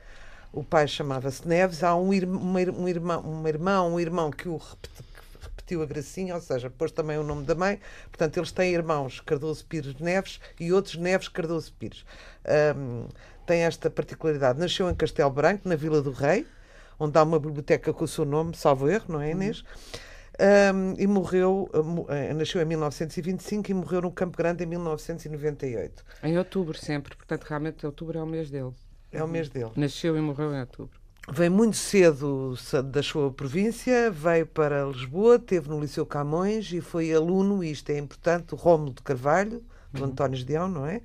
o 0.52 0.64
pai 0.64 0.88
chamava-se 0.88 1.48
Neves, 1.48 1.84
há 1.84 1.96
um, 1.96 2.12
uma, 2.12 2.60
um, 2.60 2.88
irmão, 2.88 3.22
uma 3.22 3.50
irmã, 3.50 3.82
um 3.82 4.00
irmão 4.00 4.30
que 4.30 4.48
o 4.48 4.62
repetiu 5.42 5.82
a 5.82 5.86
gracinha, 5.88 6.36
ou 6.36 6.42
seja, 6.42 6.70
pôs 6.70 6.92
também 6.92 7.18
o 7.18 7.24
nome 7.24 7.44
da 7.44 7.56
mãe. 7.56 7.80
Portanto, 8.06 8.38
eles 8.38 8.52
têm 8.52 8.72
irmãos 8.72 9.20
Cardoso 9.20 9.66
Pires 9.66 9.96
Neves 10.00 10.40
e 10.60 10.72
outros 10.72 10.96
Neves 10.96 11.28
Cardoso 11.28 11.74
Pires. 11.74 12.06
Um, 12.78 13.08
tem 13.48 13.62
esta 13.62 13.90
particularidade. 13.90 14.60
Nasceu 14.60 14.88
em 14.90 14.94
Castelo 14.94 15.32
Branco, 15.32 15.68
na 15.68 15.76
Vila 15.76 16.04
do 16.04 16.12
Rei, 16.12 16.46
onde 17.00 17.18
há 17.18 17.24
uma 17.24 17.40
biblioteca 17.40 17.92
com 17.92 18.06
o 18.06 18.08
seu 18.08 18.24
nome, 18.24 18.56
salvo 18.56 18.88
erro, 18.88 19.06
não 19.10 19.22
é, 19.22 19.32
Inês? 19.32 19.62
Uhum. 19.62 20.00
Um, 20.40 20.96
e 20.98 21.06
morreu, 21.06 21.70
uh, 21.74 22.34
nasceu 22.34 22.60
em 22.62 22.66
1925 22.66 23.70
e 23.70 23.74
morreu 23.74 24.02
no 24.02 24.12
Campo 24.12 24.36
Grande 24.36 24.64
em 24.64 24.68
1998. 24.68 26.04
Em 26.24 26.38
outubro, 26.38 26.78
sempre, 26.78 27.16
portanto, 27.16 27.44
realmente 27.44 27.86
outubro 27.86 28.18
é 28.18 28.24
o 28.24 28.26
mês 28.26 28.50
dele. 28.50 28.72
É 29.12 29.24
o 29.24 29.28
mês 29.28 29.48
dele. 29.48 29.72
Nasceu 29.76 30.18
e 30.18 30.22
morreu 30.22 30.54
em 30.54 30.60
outubro. 30.60 31.00
Veio 31.32 31.52
muito 31.52 31.78
cedo 31.78 32.56
da 32.92 33.02
sua 33.02 33.32
província, 33.32 34.12
veio 34.12 34.46
para 34.46 34.84
Lisboa, 34.86 35.40
teve 35.40 35.70
no 35.70 35.80
Liceu 35.80 36.06
Camões 36.06 36.74
e 36.74 36.82
foi 36.82 37.14
aluno, 37.14 37.64
e 37.64 37.72
isto 37.72 37.90
é 37.92 37.98
importante, 37.98 38.48
do 38.48 38.56
Rómulo 38.58 38.94
de 38.94 39.02
Carvalho, 39.04 39.64
do 39.94 40.02
uhum. 40.02 40.10
António 40.10 40.38
Gedeão, 40.38 40.68
não 40.68 40.86
é? 40.86 41.02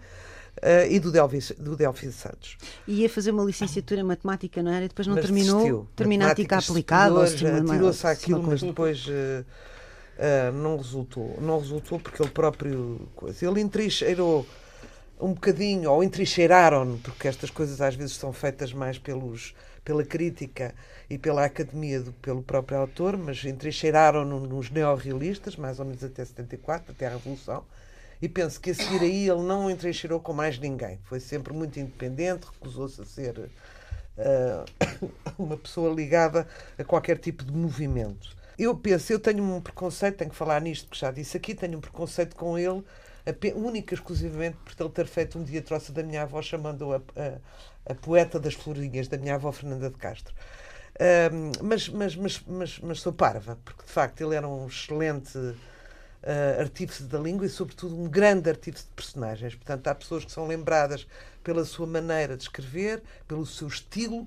Uh, 0.58 0.90
e 0.90 0.98
do 0.98 1.12
Delfim, 1.12 1.38
do 1.58 1.76
Delfim 1.76 2.10
Santos. 2.10 2.56
E 2.86 3.02
ia 3.02 3.08
fazer 3.08 3.30
uma 3.30 3.44
licenciatura 3.44 4.00
em 4.00 4.04
matemática, 4.04 4.62
não 4.62 4.72
era? 4.72 4.84
E 4.84 4.88
depois 4.88 5.06
não 5.06 5.14
mas 5.14 5.24
terminou? 5.24 5.56
Desistiu. 5.56 5.88
Terminática 5.94 6.58
aplicada? 6.58 7.26
Tirou-se 7.26 8.06
aquilo, 8.06 8.42
mas 8.42 8.60
depois 8.60 9.06
uh, 9.06 9.44
uh, 10.18 10.52
não 10.52 10.76
resultou. 10.76 11.38
Não 11.40 11.58
resultou 11.58 12.00
porque 12.00 12.20
ele 12.20 12.30
próprio. 12.30 13.08
Ele 13.40 13.60
entrincheirou 13.60 14.46
um 15.20 15.32
bocadinho, 15.32 15.90
ou 15.90 16.02
entrincheiraram 16.02 16.98
porque 17.02 17.28
estas 17.28 17.50
coisas 17.50 17.80
às 17.80 17.94
vezes 17.94 18.16
são 18.16 18.32
feitas 18.32 18.72
mais 18.72 18.98
pelos, 18.98 19.54
pela 19.84 20.04
crítica 20.04 20.74
e 21.10 21.18
pela 21.18 21.44
academia 21.44 22.00
do 22.00 22.12
pelo 22.12 22.42
próprio 22.42 22.78
autor, 22.78 23.16
mas 23.16 23.44
entrincheiraram-no 23.44 24.40
nos 24.40 24.70
neorrealistas, 24.70 25.56
mais 25.56 25.80
ou 25.80 25.86
menos 25.86 26.04
até 26.04 26.24
74, 26.24 26.92
até 26.92 27.06
a 27.06 27.10
Revolução 27.10 27.64
e 28.20 28.28
penso 28.28 28.60
que 28.60 28.70
a 28.70 28.74
seguir 28.74 29.00
aí 29.00 29.28
ele 29.28 29.42
não 29.42 29.70
entrincheirou 29.70 30.20
com 30.20 30.32
mais 30.32 30.58
ninguém. 30.58 30.98
Foi 31.04 31.20
sempre 31.20 31.52
muito 31.52 31.78
independente, 31.78 32.46
recusou-se 32.46 33.00
a 33.00 33.04
ser 33.04 33.38
uh, 33.38 35.10
uma 35.38 35.56
pessoa 35.56 35.94
ligada 35.94 36.46
a 36.76 36.84
qualquer 36.84 37.18
tipo 37.18 37.44
de 37.44 37.52
movimento. 37.52 38.36
Eu 38.58 38.76
penso, 38.76 39.12
eu 39.12 39.20
tenho 39.20 39.42
um 39.42 39.60
preconceito, 39.60 40.16
tenho 40.16 40.30
que 40.30 40.36
falar 40.36 40.60
nisto, 40.60 40.90
que 40.90 40.98
já 40.98 41.12
disse 41.12 41.36
aqui, 41.36 41.54
tenho 41.54 41.78
um 41.78 41.80
preconceito 41.80 42.34
com 42.34 42.58
ele, 42.58 42.82
única 43.54 43.94
exclusivamente 43.94 44.56
por 44.64 44.84
ele 44.84 44.92
ter 44.92 45.06
feito 45.06 45.38
um 45.38 45.44
dia 45.44 45.62
troça 45.62 45.92
da 45.92 46.02
minha 46.02 46.22
avó, 46.22 46.42
chamando-a 46.42 46.96
a, 46.96 47.92
a, 47.92 47.94
poeta 47.94 48.40
das 48.40 48.54
florinhas, 48.54 49.06
da 49.06 49.16
minha 49.16 49.36
avó 49.36 49.52
Fernanda 49.52 49.88
de 49.90 49.96
Castro. 49.96 50.34
Uh, 50.96 51.64
mas, 51.64 51.88
mas, 51.88 52.16
mas, 52.16 52.42
mas, 52.48 52.78
mas 52.80 53.00
sou 53.00 53.12
parva, 53.12 53.56
porque 53.64 53.84
de 53.84 53.92
facto 53.92 54.20
ele 54.22 54.34
era 54.34 54.48
um 54.48 54.66
excelente 54.66 55.38
uh, 56.22 56.60
artífice 56.60 57.04
da 57.04 57.18
língua 57.18 57.46
e, 57.46 57.48
sobretudo, 57.48 57.96
um 57.96 58.08
grande 58.08 58.48
artífice 58.48 58.84
de 58.84 58.92
personagens. 58.92 59.54
Portanto, 59.54 59.86
há 59.88 59.94
pessoas 59.94 60.24
que 60.24 60.32
são 60.32 60.46
lembradas 60.46 61.06
pela 61.42 61.64
sua 61.64 61.86
maneira 61.86 62.36
de 62.36 62.42
escrever, 62.42 63.02
pelo 63.26 63.46
seu 63.46 63.68
estilo, 63.68 64.26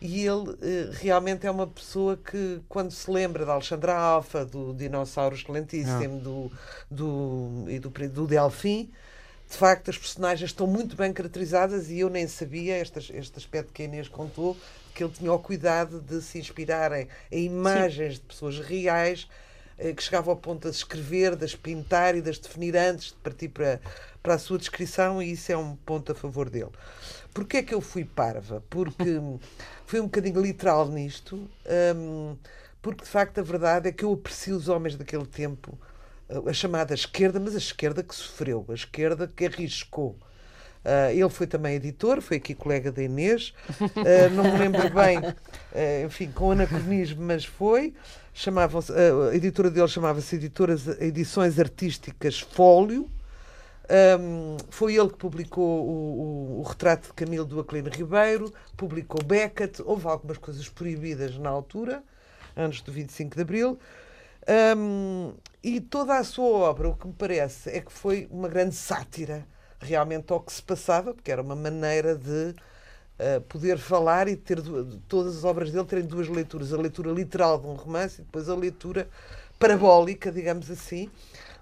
e 0.00 0.20
ele 0.26 0.50
uh, 0.50 0.56
realmente 0.92 1.46
é 1.46 1.50
uma 1.50 1.66
pessoa 1.66 2.16
que, 2.16 2.60
quando 2.68 2.90
se 2.90 3.10
lembra 3.10 3.44
de 3.44 3.50
Alexandra 3.50 3.94
Alfa, 3.94 4.44
do 4.44 4.74
Dinossauro 4.74 5.34
Excelentíssimo 5.34 6.20
do, 6.20 6.52
do, 6.90 7.64
e 7.68 7.78
do, 7.78 7.88
do 7.90 8.26
Delfim, 8.26 8.90
de 9.48 9.56
facto 9.56 9.90
as 9.90 9.96
personagens 9.98 10.50
estão 10.50 10.66
muito 10.66 10.96
bem 10.96 11.12
caracterizadas 11.12 11.90
e 11.90 12.00
eu 12.00 12.10
nem 12.10 12.26
sabia, 12.26 12.78
este, 12.78 12.98
este 13.16 13.38
aspecto 13.38 13.72
que 13.72 13.82
a 13.82 13.84
Inês 13.84 14.08
contou, 14.08 14.56
que 14.94 15.04
ele 15.04 15.12
tinha 15.12 15.32
o 15.32 15.38
cuidado 15.38 16.00
de 16.00 16.20
se 16.22 16.38
inspirarem 16.38 17.08
em 17.30 17.44
imagens 17.44 18.14
Sim. 18.14 18.20
de 18.20 18.26
pessoas 18.26 18.58
reais 18.58 19.28
que 19.96 20.02
chegava 20.02 20.30
ao 20.30 20.36
ponto 20.36 20.70
de 20.70 20.76
escrever, 20.76 21.36
de 21.36 21.44
as 21.44 21.54
pintar 21.54 22.16
e 22.16 22.20
de 22.20 22.30
as 22.30 22.38
definir 22.38 22.76
antes 22.76 23.08
de 23.08 23.14
partir 23.14 23.48
para, 23.48 23.80
para 24.22 24.34
a 24.34 24.38
sua 24.38 24.58
descrição, 24.58 25.22
e 25.22 25.32
isso 25.32 25.50
é 25.52 25.56
um 25.56 25.76
ponto 25.76 26.12
a 26.12 26.14
favor 26.14 26.48
dele. 26.48 26.70
Porquê 27.32 27.58
é 27.58 27.62
que 27.62 27.74
eu 27.74 27.80
fui 27.80 28.04
parva? 28.04 28.62
Porque 28.70 29.04
fui 29.84 30.00
um 30.00 30.04
bocadinho 30.04 30.40
literal 30.40 30.88
nisto, 30.88 31.48
um, 31.96 32.36
porque 32.80 33.04
de 33.04 33.10
facto 33.10 33.38
a 33.38 33.42
verdade 33.42 33.88
é 33.88 33.92
que 33.92 34.04
eu 34.04 34.12
aprecio 34.12 34.56
os 34.56 34.68
homens 34.68 34.96
daquele 34.96 35.26
tempo, 35.26 35.76
a 36.46 36.52
chamada 36.52 36.94
esquerda, 36.94 37.40
mas 37.40 37.54
a 37.54 37.58
esquerda 37.58 38.02
que 38.02 38.14
sofreu, 38.14 38.64
a 38.68 38.74
esquerda 38.74 39.26
que 39.26 39.46
arriscou. 39.46 40.16
Uh, 40.84 41.10
ele 41.12 41.30
foi 41.30 41.46
também 41.46 41.76
editor, 41.76 42.20
foi 42.20 42.36
aqui 42.36 42.54
colega 42.54 42.92
da 42.92 43.02
Inês, 43.02 43.54
uh, 43.80 44.30
não 44.34 44.44
me 44.44 44.58
lembro 44.58 44.90
bem, 44.90 45.18
uh, 45.18 45.32
enfim, 46.06 46.30
com 46.30 46.50
anacronismo, 46.50 47.22
mas 47.22 47.44
foi. 47.44 47.94
Chamavam 48.36 48.82
a 49.30 49.36
editora 49.36 49.70
dele 49.70 49.86
chamava-se 49.86 50.34
Edições 50.98 51.56
Artísticas 51.56 52.40
Fólio. 52.40 53.08
Um, 54.18 54.56
foi 54.70 54.96
ele 54.96 55.10
que 55.10 55.16
publicou 55.16 55.86
o, 55.86 56.58
o, 56.58 56.60
o, 56.60 56.62
retrato 56.62 57.06
de 57.06 57.12
Camilo 57.12 57.44
do 57.44 57.60
Aquilino 57.60 57.90
Ribeiro, 57.90 58.52
publicou 58.76 59.22
Beckett, 59.22 59.80
houve 59.82 60.08
algumas 60.08 60.38
coisas 60.38 60.68
proibidas 60.68 61.38
na 61.38 61.48
altura, 61.48 62.02
antes 62.56 62.80
do 62.80 62.90
25 62.90 63.36
de 63.36 63.42
Abril. 63.42 63.78
Um, 64.76 65.34
e 65.62 65.80
toda 65.80 66.18
a 66.18 66.24
sua 66.24 66.44
obra, 66.44 66.88
o 66.88 66.96
que 66.96 67.06
me 67.06 67.12
parece, 67.12 67.70
é 67.70 67.80
que 67.80 67.92
foi 67.92 68.26
uma 68.32 68.48
grande 68.48 68.74
sátira 68.74 69.46
realmente 69.78 70.32
ao 70.32 70.40
que 70.40 70.52
se 70.52 70.62
passava, 70.62 71.14
porque 71.14 71.30
era 71.30 71.40
uma 71.40 71.54
maneira 71.54 72.16
de 72.16 72.52
uh, 73.18 73.40
poder 73.42 73.78
falar 73.78 74.28
e 74.28 74.36
ter 74.36 74.60
todas 75.08 75.38
as 75.38 75.44
obras 75.44 75.70
dele 75.70 75.84
terem 75.84 76.04
duas 76.04 76.28
leituras: 76.28 76.72
a 76.72 76.76
leitura 76.76 77.10
literal 77.10 77.58
de 77.58 77.66
um 77.66 77.74
romance 77.74 78.20
e 78.20 78.24
depois 78.24 78.48
a 78.48 78.54
leitura 78.54 79.08
parabólica, 79.58 80.30
digamos 80.32 80.70
assim 80.70 81.10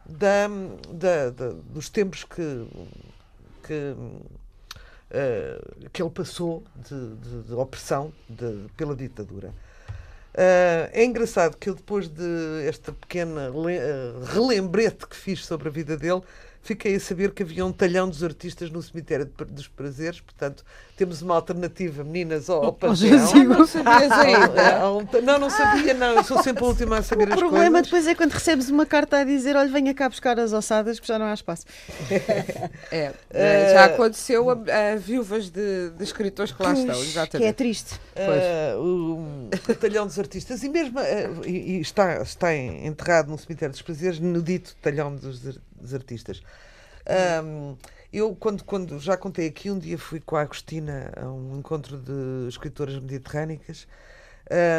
da, 0.07 0.49
da, 0.93 1.31
da 1.31 1.49
dos 1.71 1.89
tempos 1.89 2.25
que, 2.25 2.67
que, 3.67 3.95
uh, 3.95 5.91
que 5.93 6.03
ele 6.03 6.11
passou 6.11 6.63
de, 6.77 7.17
de, 7.17 7.43
de 7.49 7.55
opressão 7.55 8.13
de, 8.29 8.67
pela 8.77 8.95
ditadura. 8.95 9.49
Uh, 10.35 10.89
é 10.93 11.05
engraçado 11.05 11.57
que 11.57 11.69
eu, 11.69 11.75
depois 11.75 12.09
de 12.09 12.67
esta 12.67 12.91
pequena 12.91 13.53
relembrete 14.33 15.07
que 15.07 15.15
fiz 15.15 15.45
sobre 15.45 15.69
a 15.69 15.71
vida 15.71 15.97
dele, 15.97 16.23
fiquei 16.63 16.95
a 16.95 17.01
saber 17.01 17.33
que 17.33 17.43
havia 17.43 17.67
um 17.67 17.73
talhão 17.73 18.09
dos 18.09 18.25
artistas 18.25 18.71
no 18.71 18.83
cemitério 18.83 19.31
dos 19.49 19.69
prazeres, 19.69 20.21
portanto, 20.21 20.65
temos 21.03 21.21
uma 21.21 21.35
alternativa, 21.35 22.05
meninas, 22.05 22.49
ao, 22.49 22.67
ao 22.67 22.73
Panteão. 22.73 23.19
Não 23.45 23.67
sabias 23.67 24.13
ainda? 24.13 25.21
Não, 25.21 25.37
não 25.37 25.51
sabia, 25.51 25.95
não. 25.95 26.15
Eu 26.15 26.23
sou 26.23 26.41
sempre 26.41 26.63
a 26.63 26.67
última 26.69 26.99
a 26.99 27.03
saber 27.03 27.29
o 27.29 27.33
as 27.33 27.35
coisas. 27.35 27.49
O 27.49 27.51
problema 27.51 27.83
depois 27.83 28.07
é 28.07 28.15
quando 28.15 28.31
recebes 28.31 28.71
uma 28.71 28.87
carta 28.87 29.19
a 29.19 29.25
dizer, 29.25 29.57
olha, 29.57 29.69
venha 29.69 29.93
cá 29.93 30.09
buscar 30.09 30.39
as 30.39 30.53
ossadas, 30.53 31.01
que 31.01 31.07
já 31.09 31.19
não 31.19 31.27
há 31.27 31.35
espaço. 31.35 31.65
É, 32.91 33.13
é 33.31 33.73
já 33.73 33.85
aconteceu 33.87 34.51
a, 34.51 34.53
a 34.53 34.97
viúvas 34.97 35.49
de, 35.51 35.91
de, 35.91 36.05
escritores 36.05 36.53
que 36.53 36.63
lá 36.63 36.73
estão, 36.73 37.01
exatamente. 37.01 37.39
Que 37.39 37.45
é 37.45 37.53
triste. 37.53 37.95
Uh, 38.15 38.79
o, 38.79 39.51
o 39.51 39.75
talhão 39.75 40.07
dos 40.07 40.19
artistas, 40.19 40.63
e 40.63 40.69
mesmo, 40.69 41.01
uh, 41.01 41.47
e, 41.47 41.79
e 41.79 41.81
está, 41.81 42.23
está 42.23 42.55
enterrado 42.55 43.31
no 43.31 43.39
cemitério 43.39 43.73
dos 43.73 43.83
prazeres, 43.83 44.21
no 44.21 44.43
dito 44.43 44.77
talhão 44.83 45.15
dos, 45.17 45.41
dos 45.41 45.95
artistas. 45.95 46.43
Um, 47.45 47.77
eu, 48.13 48.37
quando, 48.37 48.63
quando 48.65 48.99
já 49.01 49.17
contei 49.17 49.47
aqui, 49.49 49.71
um 49.71 49.79
dia 49.79 49.97
fui 49.97 50.21
com 50.21 50.37
a 50.37 50.43
Agostina 50.43 51.11
a 51.17 51.27
um 51.27 51.59
encontro 51.59 51.97
de 51.97 52.47
escritoras 52.47 52.99
mediterrânicas, 52.99 53.87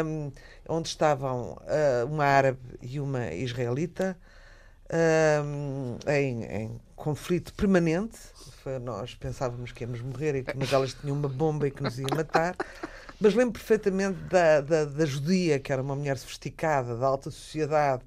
um, 0.04 0.30
onde 0.68 0.88
estavam 0.88 1.52
uh, 1.52 2.06
uma 2.06 2.24
árabe 2.24 2.60
e 2.80 3.00
uma 3.00 3.32
israelita 3.32 4.16
um, 5.44 5.98
em, 6.08 6.44
em, 6.44 6.80
conflito 6.94 7.52
permanente. 7.54 8.16
Foi, 8.62 8.78
nós 8.78 9.16
pensávamos 9.16 9.72
que 9.72 9.82
íamos 9.82 10.00
morrer, 10.00 10.36
e 10.36 10.44
que, 10.44 10.56
mas 10.56 10.72
elas 10.72 10.94
tinham 10.94 11.16
uma 11.16 11.28
bomba 11.28 11.66
e 11.66 11.72
que 11.72 11.82
nos 11.82 11.98
ia 11.98 12.06
matar. 12.14 12.54
Mas 13.20 13.34
lembro 13.34 13.54
perfeitamente 13.54 14.18
da, 14.24 14.60
da, 14.60 14.84
da 14.84 15.04
judia, 15.04 15.58
que 15.58 15.72
era 15.72 15.82
uma 15.82 15.96
mulher 15.96 16.18
sofisticada, 16.18 16.96
da 16.96 17.06
alta 17.06 17.32
sociedade, 17.32 18.04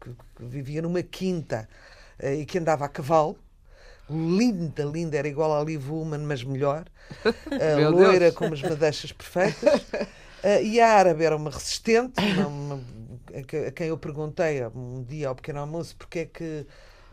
que, 0.00 0.10
que 0.10 0.44
vivia 0.44 0.82
numa 0.82 1.02
quinta 1.02 1.66
uh, 2.22 2.26
e 2.26 2.44
que 2.44 2.58
andava 2.58 2.84
a 2.84 2.88
cavalo 2.88 3.38
linda, 4.08 4.84
linda, 4.84 5.16
era 5.16 5.28
igual 5.28 5.58
à 5.58 5.64
Liv 5.64 5.90
Woman, 5.90 6.18
mas 6.18 6.42
melhor, 6.44 6.84
uh, 7.26 7.90
loira 7.90 8.18
Deus. 8.20 8.34
com 8.34 8.46
umas 8.46 8.62
madeixas 8.62 9.12
perfeitas. 9.12 9.80
Uh, 10.44 10.62
e 10.62 10.80
a 10.80 10.94
árabe 10.94 11.24
era 11.24 11.36
uma 11.36 11.50
resistente, 11.50 12.20
uma, 12.20 12.46
uma, 12.46 12.80
a, 13.34 13.70
quem 13.72 13.88
eu 13.88 13.98
perguntei 13.98 14.64
um 14.66 15.02
dia 15.02 15.28
ao 15.28 15.34
pequeno 15.34 15.60
almoço 15.60 15.96
porque 15.96 16.20
é 16.20 16.24
que 16.26 16.66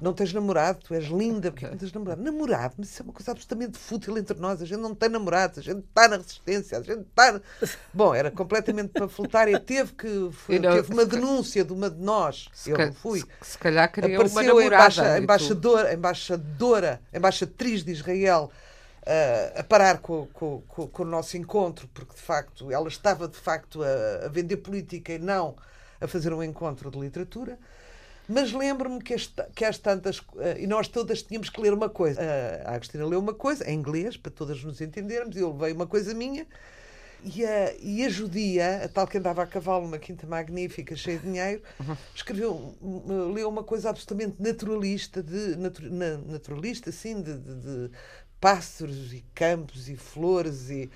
não 0.03 0.13
tens 0.13 0.33
namorado, 0.33 0.79
tu 0.83 0.93
és 0.93 1.05
linda, 1.05 1.49
porque 1.49 1.65
não 1.65 1.77
tens 1.77 1.93
namorado? 1.93 2.21
Namorado, 2.21 2.75
mas 2.77 2.89
isso 2.89 3.01
é 3.01 3.05
uma 3.05 3.13
coisa 3.13 3.31
absolutamente 3.31 3.77
fútil 3.77 4.17
entre 4.17 4.37
nós. 4.37 4.61
A 4.61 4.65
gente 4.65 4.79
não 4.79 4.93
tem 4.93 5.07
namorados, 5.07 5.59
a 5.59 5.61
gente 5.61 5.79
está 5.79 6.09
na 6.09 6.17
resistência, 6.17 6.77
a 6.77 6.81
gente 6.81 7.01
está. 7.01 7.39
Bom, 7.93 8.13
era 8.13 8.29
completamente 8.29 8.89
panfletária. 8.89 9.57
Teve 9.59 9.93
que. 9.93 10.29
Foi, 10.31 10.59
não, 10.59 10.73
teve 10.73 10.93
uma 10.93 11.05
denúncia 11.05 11.63
de 11.63 11.71
uma 11.71 11.89
de 11.89 12.01
nós. 12.01 12.49
Eu 12.67 12.77
não 12.77 12.93
fui. 12.93 13.21
Se, 13.21 13.51
se 13.51 13.57
calhar 13.57 13.89
queria 13.89 14.17
Apareceu 14.17 14.41
uma 14.41 14.61
namorada. 14.61 15.13
A 15.13 15.19
embaixadora, 15.19 15.93
embaixadora, 15.93 17.01
embaixatriz 17.13 17.83
de 17.83 17.91
Israel. 17.91 18.51
Uh, 19.03 19.59
a 19.59 19.63
parar 19.63 19.97
com, 19.97 20.27
com, 20.27 20.61
com, 20.65 20.87
com, 20.87 21.03
o 21.03 21.05
nosso 21.05 21.35
encontro, 21.35 21.89
porque 21.93 22.15
de 22.15 22.21
facto 22.21 22.71
ela 22.71 22.87
estava 22.87 23.27
de 23.27 23.35
facto 23.35 23.83
a, 23.83 24.27
a 24.27 24.29
vender 24.29 24.55
política 24.55 25.11
e 25.11 25.19
não 25.19 25.57
a 25.99 26.07
fazer 26.07 26.33
um 26.33 26.41
encontro 26.41 26.89
de 26.89 26.97
literatura. 26.97 27.59
Mas 28.27 28.53
lembro-me 28.53 29.01
que, 29.01 29.15
que 29.53 29.65
às 29.65 29.77
tantas. 29.77 30.19
Uh, 30.19 30.57
e 30.59 30.67
nós 30.67 30.87
todas 30.87 31.21
tínhamos 31.21 31.49
que 31.49 31.59
ler 31.59 31.73
uma 31.73 31.89
coisa. 31.89 32.21
A 32.65 32.75
Agostina 32.75 33.05
leu 33.05 33.19
uma 33.19 33.33
coisa, 33.33 33.69
em 33.69 33.77
inglês, 33.77 34.15
para 34.15 34.31
todas 34.31 34.63
nos 34.63 34.79
entendermos, 34.81 35.35
e 35.35 35.39
eu 35.39 35.51
levei 35.51 35.73
uma 35.73 35.87
coisa 35.87 36.13
minha. 36.13 36.47
E 37.25 37.45
a, 37.45 37.73
e 37.79 38.05
a 38.05 38.09
judia, 38.09 38.83
a 38.83 38.89
tal 38.89 39.07
que 39.07 39.17
andava 39.17 39.41
a 39.43 39.47
cavalo 39.47 39.85
numa 39.85 39.97
quinta 39.97 40.27
magnífica, 40.27 40.93
cheia 40.93 41.17
de 41.17 41.23
dinheiro, 41.23 41.61
uhum. 41.79 41.95
escreveu, 42.13 42.75
leu 43.33 43.47
uma 43.47 43.63
coisa 43.63 43.89
absolutamente 43.89 44.35
naturalista, 44.41 45.23
de, 45.23 45.55
natu, 45.55 45.81
na, 45.89 46.17
naturalista, 46.17 46.89
assim, 46.89 47.21
de, 47.21 47.37
de, 47.37 47.55
de, 47.55 47.91
pássaros 48.41 49.13
e 49.13 49.23
campos 49.33 49.87
e 49.87 49.95
flores 49.95 50.69
e. 50.69 50.89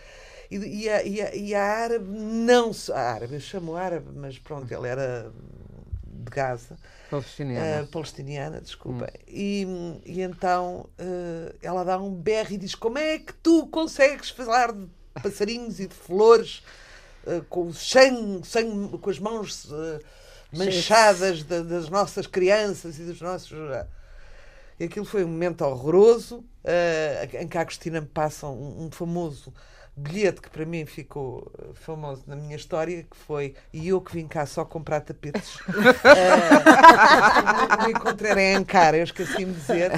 E, 0.49 0.55
e, 0.55 0.89
a, 0.89 1.03
e, 1.03 1.21
a, 1.21 1.35
e 1.35 1.55
a 1.55 1.63
árabe 1.63 2.07
não. 2.09 2.71
A 2.93 2.99
árabe, 2.99 3.33
eu 3.33 3.39
chamo 3.39 3.75
árabe, 3.75 4.07
mas 4.15 4.37
pronto, 4.39 4.73
ela 4.73 4.87
era 4.87 5.31
de 6.17 6.30
Gaza 6.32 6.77
Palestiniana. 7.10 7.84
Uh, 7.84 7.88
palestiniana, 7.88 8.62
desculpa. 8.62 9.06
Hum. 9.06 9.21
E, 9.27 9.67
e 10.06 10.21
então 10.21 10.89
uh, 10.99 11.56
ela 11.62 11.84
dá 11.84 11.97
um 11.97 12.13
berro 12.13 12.53
e 12.53 12.58
diz: 12.58 12.75
Como 12.75 12.97
é 12.97 13.19
que 13.19 13.34
tu 13.34 13.67
consegues 13.67 14.30
falar 14.30 14.71
de 14.71 14.88
passarinhos 15.21 15.80
e 15.80 15.88
de 15.88 15.95
flores 15.95 16.63
uh, 17.25 17.43
com, 17.49 17.71
sangue, 17.73 18.45
sangue, 18.45 18.97
com 18.97 19.10
as 19.10 19.19
mãos 19.19 19.71
manchadas 20.51 21.43
da, 21.43 21.62
das 21.62 21.89
nossas 21.89 22.27
crianças 22.27 22.99
e 22.99 23.03
dos 23.03 23.21
nossos. 23.21 23.58
E 24.80 24.84
aquilo 24.86 25.06
foi 25.06 25.23
um 25.23 25.27
momento 25.27 25.65
horroroso 25.65 26.45
em 27.41 27.47
que 27.47 27.58
a 27.58 27.62
Agostina 27.62 27.99
me 27.99 28.08
passa 28.08 28.47
um, 28.47 28.86
um 28.86 28.91
famoso 28.91 29.53
bilhete 29.97 30.39
que 30.41 30.49
para 30.49 30.63
mim 30.63 30.86
ficou 30.86 31.51
eh, 31.57 31.69
famoso 31.73 32.23
na 32.27 32.36
minha 32.36 32.55
história, 32.55 33.01
que 33.03 33.17
foi 33.17 33.55
e 33.73 33.88
eu 33.88 33.99
que 33.99 34.13
vim 34.13 34.27
cá 34.27 34.45
só 34.45 34.63
comprar 34.63 35.01
tapetes. 35.01 35.55
uh, 35.65 35.71
me 37.83 37.91
encontrei 37.91 38.31
em 38.33 38.55
Ankara, 38.57 38.97
eu 38.97 39.03
esqueci-me 39.03 39.53
de 39.53 39.60
dizer. 39.60 39.91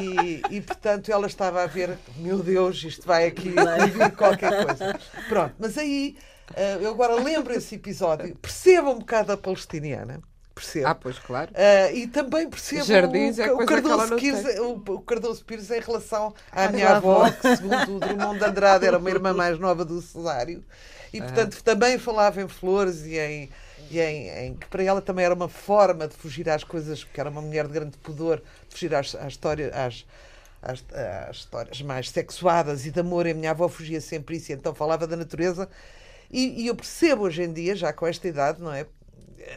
E, 0.00 0.02
e, 0.02 0.42
e, 0.56 0.60
portanto 0.60 1.12
ela 1.12 1.28
estava 1.28 1.62
a 1.62 1.66
ver, 1.66 1.96
meu 2.16 2.38
Deus, 2.42 2.82
isto 2.82 3.06
vai 3.06 3.26
aqui 3.26 3.54
vir 3.92 4.10
qualquer 4.16 4.66
coisa. 4.66 4.98
Pronto, 5.28 5.54
mas 5.58 5.78
aí 5.78 6.16
uh, 6.50 6.82
eu 6.82 6.90
agora 6.90 7.14
lembro 7.14 7.52
esse 7.54 7.76
episódio, 7.76 8.34
perceba 8.36 8.90
um 8.90 8.98
bocado 8.98 9.30
a 9.32 9.36
palestiniana 9.36 10.20
percebo. 10.54 10.86
Ah, 10.86 10.94
pois 10.94 11.18
claro. 11.18 11.50
Uh, 11.52 11.96
e 11.96 12.06
também 12.06 12.48
percebo 12.48 12.84
Jardins 12.84 13.38
o, 13.38 13.42
é 13.42 13.52
o, 13.52 13.66
Cardoso 13.66 14.16
Pires, 14.16 14.58
o, 14.58 14.72
o, 14.72 15.00
Cardoso 15.00 15.44
Pires 15.44 15.70
em 15.70 15.80
relação 15.80 16.34
à 16.50 16.68
minha 16.68 16.96
avó, 16.96 17.30
que 17.30 17.56
segundo 17.56 17.96
o 17.96 18.00
Drummond 18.00 18.38
de 18.38 18.44
Andrade 18.44 18.86
era 18.86 18.98
uma 18.98 19.10
irmã 19.10 19.32
mais 19.34 19.58
nova 19.58 19.84
do 19.84 20.00
Cesário, 20.00 20.64
e 21.12 21.20
portanto 21.20 21.58
ah. 21.58 21.62
também 21.64 21.98
falava 21.98 22.40
em 22.40 22.48
flores 22.48 23.04
e 23.04 23.18
em, 23.18 23.50
e 23.90 24.00
em, 24.00 24.28
em, 24.28 24.54
que 24.54 24.66
para 24.66 24.82
ela 24.82 25.02
também 25.02 25.24
era 25.24 25.34
uma 25.34 25.48
forma 25.48 26.08
de 26.08 26.14
fugir 26.14 26.48
às 26.48 26.64
coisas, 26.64 27.04
porque 27.04 27.20
era 27.20 27.28
uma 27.28 27.42
mulher 27.42 27.66
de 27.66 27.72
grande 27.72 27.98
pudor, 27.98 28.38
de 28.68 28.74
fugir 28.74 28.94
às, 28.94 29.14
às, 29.14 29.32
histórias, 29.32 29.72
às, 29.74 30.06
às, 30.62 30.84
às, 31.28 31.36
histórias 31.36 31.82
mais 31.82 32.08
sexuadas 32.08 32.86
e 32.86 32.90
de 32.90 33.00
amor. 33.00 33.26
E 33.26 33.32
a 33.32 33.34
minha 33.34 33.50
avó 33.50 33.68
fugia 33.68 34.00
sempre 34.00 34.36
isso, 34.36 34.50
e 34.50 34.54
então 34.54 34.74
falava 34.74 35.06
da 35.06 35.16
natureza. 35.16 35.68
E, 36.30 36.62
e 36.62 36.66
eu 36.68 36.74
percebo 36.74 37.24
hoje 37.24 37.42
em 37.42 37.52
dia, 37.52 37.76
já 37.76 37.92
com 37.92 38.06
esta 38.06 38.26
idade, 38.26 38.62
não 38.62 38.72
é? 38.72 38.86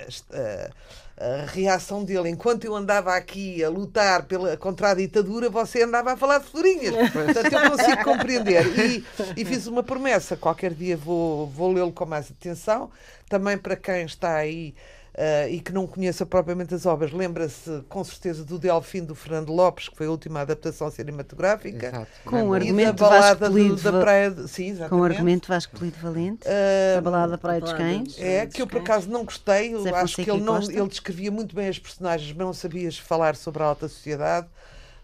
Esta, 0.07 0.71
a 1.17 1.45
reação 1.45 2.03
dele. 2.03 2.29
Enquanto 2.29 2.65
eu 2.65 2.75
andava 2.75 3.15
aqui 3.15 3.63
a 3.63 3.69
lutar 3.69 4.23
pela, 4.23 4.57
contra 4.57 4.91
a 4.91 4.93
ditadura, 4.93 5.49
você 5.49 5.83
andava 5.83 6.13
a 6.13 6.17
falar 6.17 6.39
de 6.39 6.45
florinhas. 6.47 6.93
Portanto, 7.11 7.53
eu 7.53 7.71
consigo 7.71 8.03
compreender. 8.03 8.65
E, 8.79 9.05
e 9.37 9.45
fiz 9.45 9.65
uma 9.67 9.83
promessa: 9.83 10.35
qualquer 10.35 10.73
dia 10.73 10.97
vou, 10.97 11.47
vou 11.47 11.71
lê-lo 11.71 11.91
com 11.91 12.05
mais 12.05 12.29
atenção. 12.29 12.89
Também 13.29 13.57
para 13.57 13.75
quem 13.75 14.05
está 14.05 14.35
aí 14.35 14.75
Uh, 15.15 15.47
e 15.49 15.61
que 15.61 15.71
não 15.71 15.87
conheça 15.87 16.25
propriamente 16.25 16.75
as 16.75 16.85
obras, 16.85 17.13
lembra-se 17.13 17.81
com 17.87 18.03
certeza 18.03 18.43
do 18.43 18.59
Delfim 18.59 19.01
do 19.01 19.15
Fernando 19.15 19.53
Lopes, 19.53 19.87
que 19.87 19.95
foi 19.95 20.07
a 20.07 20.11
última 20.11 20.41
adaptação 20.41 20.91
cinematográfica. 20.91 21.87
Exato. 21.87 22.11
Com 22.25 22.49
o 22.49 22.53
argumento 22.53 23.01
da 23.01 23.09
balada 23.09 23.49
do, 23.49 23.75
da 23.77 23.91
Praia 23.93 24.29
de, 24.29 24.45
sim, 24.49 24.75
Com 24.89 24.97
o 24.97 25.03
argumento 25.05 25.47
Vasco 25.47 25.73
Polido 25.77 25.97
Valente, 26.01 26.45
uh, 26.45 26.97
a 26.97 27.01
balada 27.01 27.31
da 27.31 27.37
Praia 27.37 27.61
dos 27.61 27.71
Cães. 27.71 28.19
É, 28.19 28.45
que 28.45 28.61
eu 28.61 28.67
por 28.67 28.81
acaso 28.81 29.09
não 29.09 29.23
gostei, 29.23 29.73
eu 29.73 29.95
acho 29.95 30.17
que 30.17 30.29
ele, 30.29 30.41
não, 30.41 30.61
ele 30.61 30.87
descrevia 30.89 31.31
muito 31.31 31.55
bem 31.55 31.69
as 31.69 31.79
personagens, 31.79 32.33
mas 32.35 32.45
não 32.45 32.53
sabias 32.53 32.97
falar 32.97 33.37
sobre 33.37 33.63
a 33.63 33.67
alta 33.67 33.87
sociedade 33.87 34.47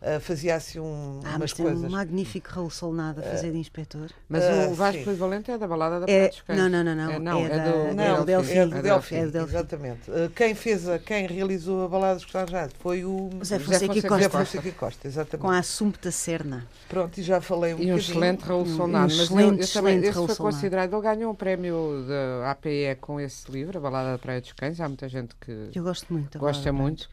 uh, 0.02 0.20
fazia 0.20 0.56
assim 0.56 0.80
um, 0.80 1.20
ah, 1.24 1.30
umas 1.30 1.40
mas 1.40 1.54
coisas. 1.54 1.84
um 1.84 1.90
magnífico 1.90 2.50
Raul 2.50 2.70
Solnado 2.70 3.22
a 3.22 3.24
fazer 3.24 3.50
uh, 3.50 3.52
de 3.54 3.58
inspetor. 3.58 4.10
Mas 4.28 4.44
uh, 4.44 4.72
o 4.72 4.74
Vasco 4.74 5.04
Polivalente 5.04 5.52
é 5.52 5.58
da 5.58 5.68
balada 5.68 6.02
da 6.02 6.12
é, 6.12 6.32
Não, 6.50 6.70
não, 6.70 6.84
não, 6.84 6.96
não. 6.96 7.12
É, 7.12 7.20
não, 7.20 7.40
é, 7.40 7.44
é 7.44 7.60
do, 7.60 7.96
não, 7.96 8.04
é 8.04 8.18
do 8.18 8.26
Delfim. 8.26 8.54
É 8.54 8.66
do 8.66 8.82
Delfim, 8.82 9.16
é 9.16 9.28
do 9.28 9.38
exatamente. 9.38 10.12
Uh, 10.12 10.30
quem 10.36 10.54
fez, 10.56 10.88
a, 10.88 11.00
quem 11.00 11.28
realizou 11.28 11.86
a 11.86 11.88
balada 11.88 12.16
dos 12.16 12.26
Costados 12.26 12.74
foi 12.80 13.06
o 13.06 13.30
José 13.40 13.60
Fonseca, 13.60 13.94
José 13.94 14.08
Costa. 14.08 14.30
Fonseca 14.30 14.72
Costa, 14.72 15.08
exatamente. 15.08 15.42
Com 15.42 15.50
a 15.50 15.60
Assumpta 15.60 16.12
Serna. 16.12 16.68
Pronto, 16.90 17.18
e 17.18 17.24
já 17.24 17.40
falei 17.40 17.74
um 17.74 17.80
E 17.80 17.92
um 17.94 17.98
excelente 17.98 18.42
Raul 18.42 18.66
Solnado. 18.66 19.14
Um 19.14 19.18
mas 19.18 19.26
excelente, 19.26 19.62
eu, 19.62 19.68
eu 19.68 19.74
também, 19.74 20.00
esse 20.00 20.14
foi 20.14 20.36
considerado, 20.36 20.94
ele 20.94 21.02
ganhou 21.02 21.32
um 21.32 21.36
prémio 21.36 22.06
da 22.08 22.52
APE 22.52 22.98
com 23.00 23.20
esse 23.20 23.50
livro, 23.52 23.78
A 23.78 23.82
Balada 23.82 24.12
da 24.12 24.18
Praia 24.18 24.42
dos 24.42 24.52
Cães. 24.54 24.80
Há 24.80 24.88
muita 24.88 25.08
gente 25.08 25.36
que 25.40 25.70
eu 25.74 25.84
gosto 25.84 26.12
muito 26.12 26.40
gosta 26.42 26.74
muito. 26.74 27.10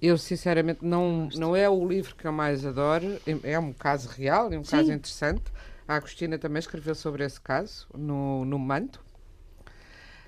Eu, 0.00 0.16
sinceramente, 0.16 0.80
não, 0.82 1.28
não 1.34 1.54
é 1.54 1.68
o 1.68 1.86
livro 1.86 2.14
que 2.14 2.26
eu 2.28 2.32
mais 2.32 2.64
adoro, 2.64 3.20
é 3.42 3.58
um 3.58 3.72
caso 3.72 4.08
real, 4.08 4.52
é 4.52 4.58
um 4.58 4.64
Sim. 4.64 4.70
caso 4.70 4.92
interessante. 4.92 5.42
A 5.86 5.96
Agostina 5.96 6.38
também 6.38 6.60
escreveu 6.60 6.94
sobre 6.94 7.24
esse 7.24 7.40
caso 7.40 7.86
no, 7.94 8.44
no 8.44 8.58
Manto. 8.58 9.02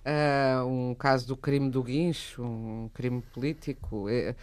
Uh, 0.00 0.66
um 0.66 0.94
caso 0.94 1.26
do 1.26 1.36
crime 1.36 1.70
do 1.70 1.82
guincho, 1.82 2.42
um 2.42 2.90
crime 2.94 3.20
político. 3.20 4.08
É, 4.08 4.34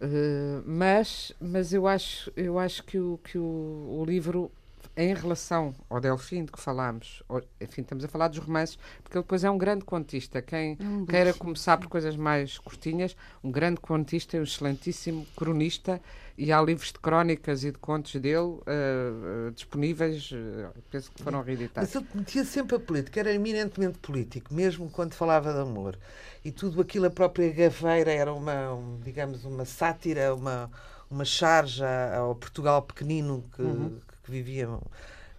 uh, 0.00 0.62
mas, 0.66 1.32
mas 1.40 1.72
eu 1.72 1.86
acho, 1.86 2.30
eu 2.36 2.58
acho 2.58 2.84
que, 2.84 2.98
o, 2.98 3.18
que 3.24 3.38
o, 3.38 4.00
o 4.00 4.04
livro 4.04 4.52
em 4.96 5.14
relação 5.14 5.74
ao 5.88 6.00
Delfim 6.00 6.44
de 6.44 6.52
que 6.52 6.60
falámos, 6.60 7.22
enfim, 7.60 7.82
estamos 7.82 8.04
a 8.04 8.08
falar 8.08 8.28
dos 8.28 8.38
romances, 8.38 8.76
porque 9.02 9.16
ele 9.16 9.22
depois 9.22 9.44
é 9.44 9.50
um 9.50 9.56
grande 9.56 9.84
contista. 9.84 10.42
Quem 10.42 10.72
é 10.72 11.10
queira 11.10 11.32
começar 11.32 11.76
por 11.78 11.88
coisas 11.88 12.16
mais 12.16 12.58
curtinhas, 12.58 13.16
um 13.42 13.50
grande 13.50 13.80
contista 13.80 14.36
e 14.36 14.40
um 14.40 14.42
excelentíssimo 14.42 15.26
cronista, 15.36 16.00
e 16.36 16.52
há 16.52 16.60
livros 16.60 16.92
de 16.92 16.98
crónicas 16.98 17.64
e 17.64 17.70
de 17.70 17.78
contos 17.78 18.12
dele 18.14 18.38
uh, 18.38 19.50
disponíveis, 19.54 20.30
uh, 20.32 20.72
penso 20.90 21.10
que 21.12 21.22
foram 21.22 21.42
reeditados. 21.42 21.92
Mas 21.92 22.02
ele 22.02 22.06
metia 22.14 22.44
sempre 22.44 22.76
a 22.76 22.80
política, 22.80 23.20
era 23.20 23.32
eminentemente 23.32 23.98
político, 23.98 24.52
mesmo 24.52 24.90
quando 24.90 25.14
falava 25.14 25.52
de 25.52 25.60
amor. 25.60 25.98
E 26.44 26.50
tudo 26.50 26.80
aquilo, 26.80 27.06
a 27.06 27.10
própria 27.10 27.52
gaveira 27.52 28.10
era 28.10 28.32
uma, 28.32 28.74
um, 28.74 28.98
digamos, 29.00 29.44
uma 29.44 29.64
sátira, 29.64 30.34
uma, 30.34 30.70
uma 31.10 31.24
charge 31.24 31.82
ao 32.16 32.34
Portugal 32.34 32.82
pequenino 32.82 33.44
que, 33.54 33.62
uhum 33.62 34.00
que 34.22 34.30
viviam, 34.30 34.82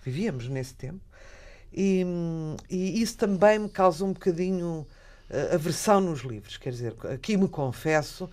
vivíamos 0.03 0.47
nesse 0.47 0.73
tempo. 0.73 1.01
E, 1.73 2.05
e, 2.69 3.01
isso 3.01 3.17
também 3.17 3.59
me 3.59 3.69
causou 3.69 4.09
um 4.09 4.13
bocadinho 4.13 4.85
uh, 5.29 5.55
aversão 5.55 6.01
nos 6.01 6.21
livros. 6.21 6.57
Quer 6.57 6.71
dizer, 6.71 6.95
aqui 7.13 7.37
me 7.37 7.47
confesso 7.47 8.29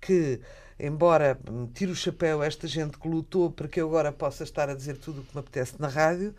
que, 0.00 0.40
embora 0.78 1.38
me 1.50 1.66
tire 1.68 1.92
o 1.92 1.96
chapéu 1.96 2.40
a 2.40 2.46
esta 2.46 2.66
gente 2.66 2.98
que 2.98 3.08
lutou 3.08 3.50
para 3.50 3.68
que 3.68 3.80
eu 3.80 3.88
agora 3.88 4.10
possa 4.12 4.44
estar 4.44 4.70
a 4.70 4.74
dizer 4.74 4.96
tudo 4.96 5.20
o 5.20 5.24
que 5.24 5.34
me 5.34 5.40
apetece 5.40 5.74
na 5.78 5.88
rádio, 5.88 6.34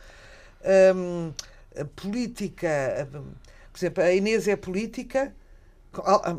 um, 0.95 1.31
a 1.79 1.85
política, 1.85 3.07
por 3.71 3.77
exemplo, 3.77 4.03
a 4.03 4.11
Inês 4.11 4.47
é 4.47 4.55
política, 4.55 5.33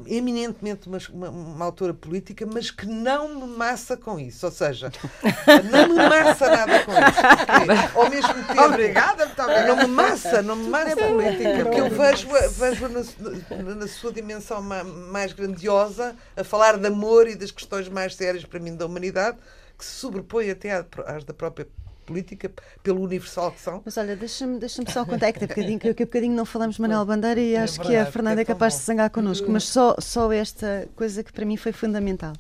eminentemente 0.07 0.89
uma, 0.89 0.99
uma, 1.13 1.31
uma, 1.31 1.65
autora 1.65 1.95
política, 1.95 2.47
mas 2.47 2.71
que 2.71 2.87
não 2.87 3.35
me 3.35 3.57
massa 3.57 3.97
com 3.97 4.19
isso. 4.19 4.47
Ou 4.47 4.53
seja, 4.53 4.91
não 5.71 5.89
me 5.89 5.95
massa 5.95 6.49
nada 6.49 6.85
com 6.85 6.93
isso. 6.93 7.21
Porque, 7.47 7.99
ao 7.99 8.11
mesmo 8.11 8.47
tempo. 8.47 8.63
Obrigada, 8.63 9.27
muito 9.27 9.43
obrigada. 9.43 9.67
Não 9.69 9.77
me 9.77 9.87
massa, 9.87 10.43
não 10.43 10.57
me 10.57 10.69
massa 10.69 10.97
política. 10.97 11.65
Porque 11.65 11.81
eu 11.81 11.91
vejo, 11.91 12.29
vejo 12.51 12.89
na, 12.89 13.75
na 13.75 13.89
sua 13.89 14.13
dimensão 14.13 14.63
mais 14.63 15.33
grandiosa 15.33 16.15
a 16.37 16.45
falar 16.45 16.77
de 16.77 16.87
amor 16.87 17.29
e 17.29 17.35
das 17.35 17.51
questões 17.51 17.89
mais 17.89 18.15
sérias 18.15 18.45
para 18.45 18.59
mim 18.61 18.75
da 18.75 18.87
humanidade, 18.87 19.39
que 19.79 19.85
se 19.85 19.93
sobrepõe 19.93 20.51
até 20.51 20.85
às 21.07 21.25
da 21.25 21.35
própria 21.35 21.67
política, 22.01 22.51
pelo 22.83 23.03
universal 23.03 23.53
que 23.53 23.61
são. 23.61 23.83
Mas 23.85 23.97
olha, 23.97 24.17
deixa-me 24.17 24.59
deixa 24.59 24.83
só 24.89 25.05
contar 25.05 25.29
é 25.29 25.33
que, 25.33 25.47
bocadinho, 25.47 25.79
que, 25.79 25.95
que 25.95 26.05
bocadinho 26.05 26.35
não 26.35 26.45
falamos 26.45 26.77
de 26.77 26.83
Manuel 26.83 27.05
Bandeira 27.05 27.41
e 27.41 27.55
é 27.55 27.63
acho 27.63 27.75
verdade, 27.75 27.89
que 27.91 27.97
a 27.97 28.07
Fernanda 28.07 28.41
é, 28.41 28.43
é 28.43 28.45
capaz 28.45 28.75
bom. 28.75 28.81
de 28.81 28.87
zangar 28.87 29.11
connosco, 29.11 29.51
mas 29.51 29.65
só, 29.65 29.97
só 29.99 30.33
esta 30.33 30.89
coisa 30.97 31.23
que 31.23 31.33
para 31.33 31.45
mim 31.45 31.57
foi 31.57 31.73
fundamental. 31.73 32.33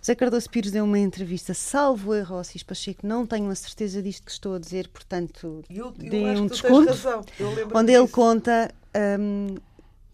José 0.00 0.16
Cardoso 0.16 0.50
Pires 0.50 0.72
deu 0.72 0.84
uma 0.84 0.98
entrevista, 0.98 1.54
salvo 1.54 2.12
erro 2.12 2.36
ao 2.36 2.42
Cis 2.42 2.64
Pacheco, 2.64 3.06
não 3.06 3.24
tenho 3.24 3.48
a 3.48 3.54
certeza 3.54 4.02
disto 4.02 4.24
que 4.24 4.32
estou 4.32 4.56
a 4.56 4.58
dizer, 4.58 4.88
portanto, 4.88 5.62
eu, 5.70 5.94
eu 6.00 6.42
um 6.42 6.46
desconto, 6.48 6.92
onde 7.72 7.92
ele 7.92 8.08
conta 8.08 8.68
um, 9.20 9.54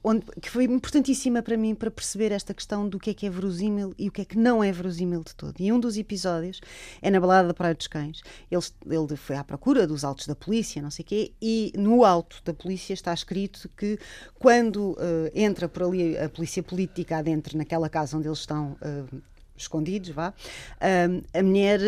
onde, 0.08 0.24
que 0.40 0.48
foi 0.48 0.64
importantíssima 0.64 1.42
para 1.42 1.56
mim 1.56 1.74
para 1.74 1.90
perceber 1.90 2.32
esta 2.32 2.54
questão 2.54 2.88
do 2.88 2.98
que 2.98 3.10
é 3.10 3.14
que 3.14 3.26
é 3.26 3.30
verosímil 3.30 3.92
e 3.98 4.08
o 4.08 4.12
que 4.12 4.22
é 4.22 4.24
que 4.24 4.38
não 4.38 4.64
é 4.64 4.72
verosímil 4.72 5.22
de 5.22 5.34
todo. 5.34 5.54
E 5.60 5.70
um 5.70 5.78
dos 5.78 5.98
episódios 5.98 6.62
é 7.02 7.10
na 7.10 7.20
balada 7.20 7.48
da 7.48 7.54
Praia 7.54 7.74
dos 7.74 7.86
Cães. 7.86 8.22
Ele, 8.50 8.62
ele 8.86 9.16
foi 9.16 9.36
à 9.36 9.44
procura 9.44 9.86
dos 9.86 10.04
autos 10.04 10.26
da 10.26 10.34
polícia, 10.34 10.80
não 10.80 10.90
sei 10.90 11.02
o 11.02 11.06
quê, 11.06 11.32
e 11.42 11.72
no 11.76 12.04
alto 12.04 12.40
da 12.42 12.54
polícia 12.54 12.94
está 12.94 13.12
escrito 13.12 13.68
que 13.76 13.98
quando 14.38 14.92
uh, 14.92 14.96
entra 15.34 15.68
por 15.68 15.82
ali 15.82 16.16
a 16.16 16.28
polícia 16.28 16.62
política 16.62 17.18
adentro 17.18 17.58
naquela 17.58 17.88
casa 17.88 18.16
onde 18.16 18.28
eles 18.28 18.38
estão. 18.38 18.76
Uh, 18.82 19.22
escondidos, 19.60 20.10
vá, 20.10 20.28
uh, 20.28 21.24
a 21.36 21.42
mulher 21.42 21.80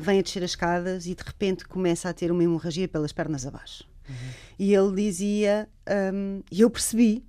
vem 0.00 0.18
a 0.18 0.22
descer 0.22 0.42
as 0.42 0.50
escadas 0.50 1.06
e 1.06 1.14
de 1.14 1.22
repente 1.22 1.64
começa 1.64 2.08
a 2.08 2.12
ter 2.12 2.32
uma 2.32 2.42
hemorragia 2.42 2.88
pelas 2.88 3.12
pernas 3.12 3.46
abaixo. 3.46 3.84
Uhum. 4.08 4.14
E 4.62 4.72
ele 4.72 4.94
dizia, 4.94 5.68
um, 6.14 6.40
e 6.48 6.60
eu 6.60 6.70
percebi 6.70 7.24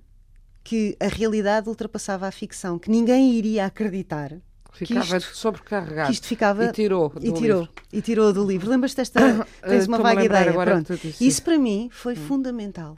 que 0.62 0.96
a 1.00 1.08
realidade 1.08 1.68
ultrapassava 1.68 2.28
a 2.28 2.30
ficção, 2.30 2.78
que 2.78 2.88
ninguém 2.88 3.32
iria 3.32 3.66
acreditar. 3.66 4.40
Ficava 4.72 5.16
isto, 5.16 5.36
sobrecarregado. 5.36 6.06
Que 6.06 6.12
isto 6.14 6.28
ficava, 6.28 6.66
e 6.66 6.72
tirou 6.72 7.08
do 7.08 7.26
e 7.26 7.32
tirou, 7.32 7.60
livro. 7.62 7.74
E 7.92 8.02
tirou 8.02 8.32
do 8.32 8.46
livro. 8.46 8.70
Lembras-te 8.70 8.98
desta. 8.98 9.44
Tens 9.66 9.88
uma 9.88 9.98
vaga 9.98 10.24
ideia. 10.24 10.52
Pronto. 10.52 10.94
Isso 11.20 11.42
para 11.42 11.58
mim 11.58 11.88
foi 11.90 12.12
hum. 12.12 12.16
fundamental 12.28 12.96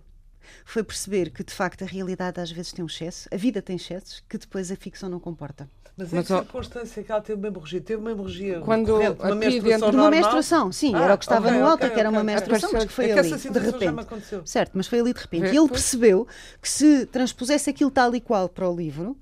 foi 0.67 0.83
perceber 0.83 1.31
que 1.31 1.45
de 1.45 1.55
facto 1.55 1.83
a 1.83 1.87
realidade 1.87 2.41
às 2.41 2.51
vezes 2.51 2.73
tem 2.73 2.83
um 2.83 2.89
excesso, 2.89 3.29
a 3.33 3.37
vida 3.37 3.63
tem 3.63 3.77
excessos 3.77 4.23
que 4.29 4.37
depois 4.37 4.71
a 4.71 4.77
ficção 4.77 5.09
não 5.09 5.21
comporta. 5.21 5.71
Mas 5.97 6.13
em 6.13 6.21
que 6.21 6.27
circunstância 6.27 7.03
que 7.03 7.11
ela 7.11 7.23
teve 7.23 7.39
uma 7.39 7.49
hemorragia? 7.49 7.81
Teve 7.81 8.01
uma 8.01 8.11
hemorragia 8.11 8.61
Quando 8.61 8.93
corrente, 8.93 9.23
uma 9.23 9.35
menstruação 9.35 9.91
de 9.91 9.97
uma 9.97 10.11
menstruação, 10.11 10.73
sim, 10.73 10.95
ah, 10.95 11.05
era 11.05 11.15
o 11.15 11.19
que 11.19 11.25
estava 11.25 11.49
okay, 11.49 11.59
no 11.59 11.67
alto, 11.67 11.77
okay, 11.85 11.91
que 11.91 12.01
era 12.01 12.11
uma 12.11 12.23
menstruação, 12.23 12.71
mas 12.71 12.85
que 12.85 12.93
foi 12.93 13.09
é 13.09 13.19
ali, 13.19 13.31
que 13.31 13.51
de 13.51 13.59
repente. 13.59 14.43
Certo, 14.45 14.73
mas 14.75 14.87
foi 14.87 15.01
ali 15.01 15.15
de 15.15 15.21
repente. 15.21 15.55
E 15.55 15.57
ele 15.57 15.69
percebeu 15.69 16.27
que 16.61 16.69
se 16.69 17.07
transpusesse 17.07 17.71
aquilo 17.71 17.91
tal 17.91 18.15
e 18.15 18.21
qual 18.21 18.47
para 18.47 18.69
o 18.69 18.77
livro, 18.77 19.17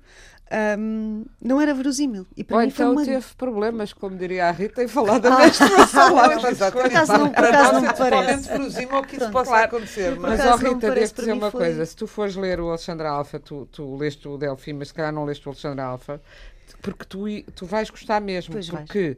um, 0.77 1.25
não 1.41 1.59
era 1.59 1.73
verosímil. 1.73 2.27
E 2.35 2.43
para 2.43 2.57
Ou 2.57 2.61
mim 2.61 2.67
então 2.67 2.91
uma... 2.91 3.03
teve 3.03 3.25
problemas, 3.37 3.93
como 3.93 4.15
diria 4.15 4.47
a 4.47 4.51
Rita, 4.51 4.83
em 4.83 4.87
falar 4.87 5.19
da 5.19 5.37
menstruação. 5.37 6.11
por 6.71 6.85
acaso 6.85 7.13
não, 7.13 7.29
por 7.29 7.45
acaso 7.45 7.73
não 7.73 7.81
me 7.81 7.93
parece. 7.93 8.49
verosímil 8.49 9.01
que 9.03 9.15
isso 9.15 9.31
possa 9.31 9.49
claro. 9.49 9.65
acontecer. 9.65 10.19
Mas, 10.19 10.39
mas 10.39 10.53
oh, 10.53 10.57
Rita, 10.57 10.91
devo 10.91 11.13
dizer 11.13 11.33
uma 11.33 11.51
foi... 11.51 11.61
coisa. 11.61 11.85
Se 11.85 11.95
tu 11.95 12.05
fores 12.05 12.35
ler 12.35 12.59
o 12.59 12.69
Alexandre 12.69 13.07
Alfa, 13.07 13.39
tu, 13.39 13.65
tu 13.71 13.95
leste 13.95 14.27
o 14.27 14.37
Delfim, 14.37 14.73
mas 14.73 14.89
se 14.89 14.93
calhar 14.93 15.13
não 15.13 15.25
leste 15.25 15.47
o 15.47 15.49
Alexandre 15.49 15.81
Alfa, 15.81 16.21
porque 16.81 17.05
tu, 17.05 17.25
tu 17.55 17.65
vais 17.65 17.89
gostar 17.89 18.19
mesmo. 18.21 18.53
Pois 18.53 18.69
porque 18.69 19.17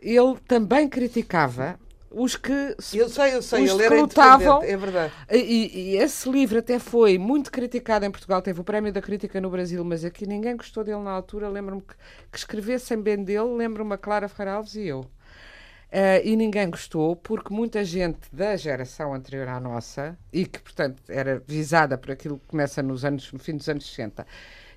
ele 0.00 0.36
também 0.46 0.88
criticava 0.88 1.78
os 2.14 2.36
que 2.36 2.52
eu 2.92 3.08
sei, 3.08 3.34
eu 3.34 3.42
sei, 3.42 3.64
os 3.64 3.70
ele 3.70 3.84
era 3.84 4.00
lutavam, 4.00 4.62
é 4.62 4.76
verdade. 4.76 5.12
E, 5.30 5.92
e, 5.92 5.96
esse 5.96 6.30
livro 6.30 6.58
até 6.58 6.78
foi 6.78 7.18
muito 7.18 7.50
criticado 7.50 8.04
em 8.04 8.10
Portugal, 8.10 8.42
teve 8.42 8.60
o 8.60 8.64
prémio 8.64 8.92
da 8.92 9.00
crítica 9.00 9.40
no 9.40 9.50
Brasil, 9.50 9.82
mas 9.84 10.04
aqui 10.04 10.26
ninguém 10.26 10.56
gostou 10.56 10.84
dele 10.84 11.00
na 11.00 11.10
altura. 11.10 11.48
Lembro-me 11.48 11.80
que, 11.80 11.94
que 12.30 12.38
escrevessem 12.38 13.00
bem 13.00 13.22
dele, 13.24 13.56
lembro-me 13.56 13.94
a 13.94 13.98
Clara 13.98 14.28
Ferreira 14.28 14.56
Alves 14.56 14.74
e 14.74 14.86
eu. 14.86 15.00
Uh, 15.00 16.24
e 16.24 16.36
ninguém 16.36 16.70
gostou, 16.70 17.14
porque 17.14 17.52
muita 17.52 17.84
gente 17.84 18.20
da 18.32 18.56
geração 18.56 19.12
anterior 19.12 19.46
à 19.48 19.60
nossa, 19.60 20.16
e 20.32 20.46
que, 20.46 20.58
portanto, 20.58 21.02
era 21.06 21.42
visada 21.46 21.98
por 21.98 22.10
aquilo 22.10 22.38
que 22.38 22.46
começa 22.46 22.82
nos 22.82 23.04
anos, 23.04 23.30
no 23.30 23.38
fim 23.38 23.56
dos 23.56 23.68
anos 23.68 23.86
60, 23.86 24.26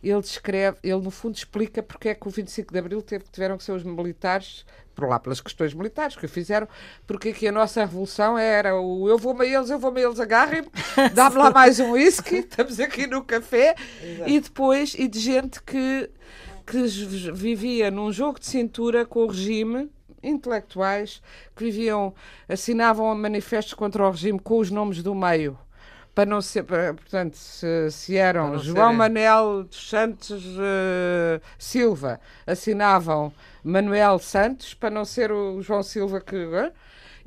ele 0.03 0.21
descreve, 0.21 0.77
ele 0.83 1.01
no 1.01 1.11
fundo 1.11 1.35
explica 1.35 1.81
porque 1.81 2.09
é 2.09 2.15
que 2.15 2.27
o 2.27 2.31
25 2.31 2.71
de 2.71 2.79
Abril 2.79 3.01
teve, 3.01 3.25
tiveram 3.31 3.57
que 3.57 3.63
ser 3.63 3.71
os 3.71 3.83
militares, 3.83 4.65
por 4.93 5.07
lá 5.07 5.19
pelas 5.19 5.41
questões 5.41 5.73
militares 5.73 6.15
que 6.15 6.25
o 6.25 6.29
fizeram, 6.29 6.67
porque 7.05 7.29
aqui 7.29 7.47
a 7.47 7.51
nossa 7.51 7.81
revolução 7.81 8.37
era 8.37 8.79
o 8.79 9.09
eu 9.09 9.17
vou-me 9.17 9.45
a 9.45 9.57
eles, 9.57 9.69
eu 9.69 9.79
vou-me 9.79 10.01
a 10.01 10.07
eles, 10.07 10.19
agarrem-me, 10.19 10.69
dá-me 11.13 11.37
lá 11.37 11.51
mais 11.51 11.79
um 11.79 11.91
whisky, 11.91 12.37
estamos 12.49 12.79
aqui 12.79 13.07
no 13.07 13.23
café, 13.23 13.75
Exato. 14.01 14.29
e 14.29 14.39
depois, 14.39 14.95
e 14.97 15.07
de 15.07 15.19
gente 15.19 15.61
que, 15.61 16.09
que 16.65 16.77
vivia 17.33 17.91
num 17.91 18.11
jogo 18.11 18.39
de 18.39 18.45
cintura 18.45 19.05
com 19.05 19.23
o 19.23 19.27
regime, 19.27 19.89
intelectuais, 20.23 21.21
que 21.55 21.65
viviam, 21.65 22.13
assinavam 22.49 23.13
manifestos 23.15 23.75
contra 23.75 24.03
o 24.03 24.09
regime 24.09 24.39
com 24.39 24.57
os 24.57 24.71
nomes 24.71 25.03
do 25.03 25.13
meio 25.13 25.57
para 26.15 26.25
não 26.25 26.41
ser, 26.41 26.63
para- 26.63 26.93
portanto, 26.93 27.35
se, 27.35 27.91
se 27.91 28.15
eram 28.17 28.57
João 28.57 28.75
serem- 28.85 28.97
Manel 28.97 29.63
dos 29.65 29.89
Santos 29.89 30.43
eh, 30.57 31.41
Silva, 31.59 32.19
assinavam 32.47 33.33
Manuel 33.63 34.17
Santos, 34.19 34.73
para 34.73 34.89
não 34.89 35.03
ser 35.05 35.31
o 35.31 35.61
João 35.61 35.83
Silva 35.83 36.21
que. 36.21 36.35
eh, 36.37 36.71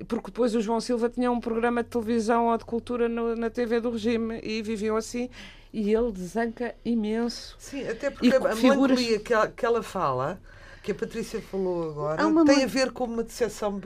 Porque 0.07 0.27
depois 0.31 0.55
o 0.55 0.61
João 0.61 0.81
Silva 0.81 1.09
tinha 1.09 1.31
um 1.31 1.41
programa 1.41 1.83
de 1.83 1.91
televisão 1.91 2.47
ou 2.47 2.57
de 2.57 2.65
cultura 2.65 3.09
no- 3.09 3.35
na 3.37 3.51
TV 3.51 3.81
do 3.81 3.91
regime 3.91 4.41
e 4.43 4.63
viviam 4.63 4.97
assim. 4.97 5.29
E 5.73 5.93
ele 5.93 6.11
desanca 6.13 6.75
imenso. 6.85 7.57
Sim, 7.59 7.87
até 7.87 8.09
porque 8.11 8.27
E 8.29 8.31
a 8.31 8.55
figuras- 8.55 8.63
melancolia 8.63 9.19
que 9.19 9.35
ela, 9.35 9.49
que 9.49 9.67
ela 9.67 9.83
fala, 9.83 10.41
que 10.83 10.93
a 10.93 10.95
Patrícia 10.95 11.43
falou 11.43 11.91
agora, 11.91 12.23
tem 12.47 12.65
a 12.65 12.67
ver 12.67 12.91
com 12.93 13.05
uma 13.05 13.23
decepção 13.23 13.79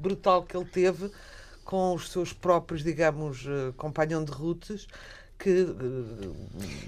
brutal 0.00 0.44
que 0.44 0.56
ele 0.56 0.64
teve 0.64 1.10
com 1.66 1.94
os 1.94 2.08
seus 2.10 2.32
próprios, 2.32 2.82
digamos, 2.82 3.44
eh, 3.46 3.72
companhão 3.76 4.24
de 4.24 4.30
routes, 4.32 4.86
que 5.38 5.50
eh, 5.50 6.28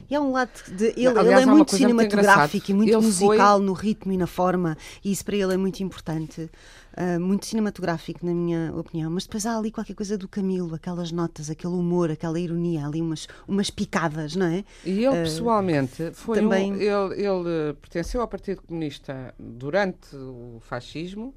E 0.08 0.14
há 0.14 0.20
um 0.20 0.32
lado 0.32 0.50
de. 0.68 0.86
Ele, 0.96 1.08
Aliás, 1.08 1.26
ele 1.26 1.42
é 1.42 1.46
muito 1.46 1.70
coisa 1.70 1.84
muito 1.88 2.00
cinematográfico 2.00 2.70
e 2.70 2.74
muito. 2.74 2.88
Ele 2.88 3.02
foi- 3.02 3.06
musical 3.36 3.58
no 3.58 3.72
ritmo 3.74 4.12
e 4.12 4.16
na 4.16 4.26
forma, 4.26 4.78
e 5.04 5.12
isso 5.12 5.24
para 5.24 5.36
ele 5.36 5.52
é 5.52 5.56
muito 5.56 5.80
importante. 5.82 6.48
Ah, 7.00 7.16
muito 7.18 7.46
cinematográfico, 7.46 8.24
na 8.26 8.32
minha 8.34 8.72
opinião. 8.74 9.08
Mas 9.10 9.24
depois 9.24 9.46
há 9.46 9.56
ali 9.56 9.70
qualquer 9.70 9.94
coisa 9.94 10.16
do 10.18 10.26
Camilo, 10.26 10.74
aquelas 10.74 11.12
notas, 11.12 11.48
aquele 11.50 11.74
humor, 11.74 12.10
aquela 12.10 12.40
ironia, 12.40 12.84
ali 12.86 13.00
umas, 13.00 13.28
umas 13.46 13.70
picadas, 13.70 14.34
não 14.34 14.46
é? 14.46 14.64
E 14.84 15.04
ele, 15.04 15.16
pessoalmente, 15.22 16.10
foi 16.12 16.38
também- 16.40 16.72
um, 16.72 16.76
ele, 16.76 17.22
ele 17.24 17.74
pertenceu 17.74 18.20
ao 18.20 18.26
Partido 18.26 18.62
Comunista 18.62 19.32
durante 19.38 20.16
o 20.16 20.58
fascismo, 20.60 21.32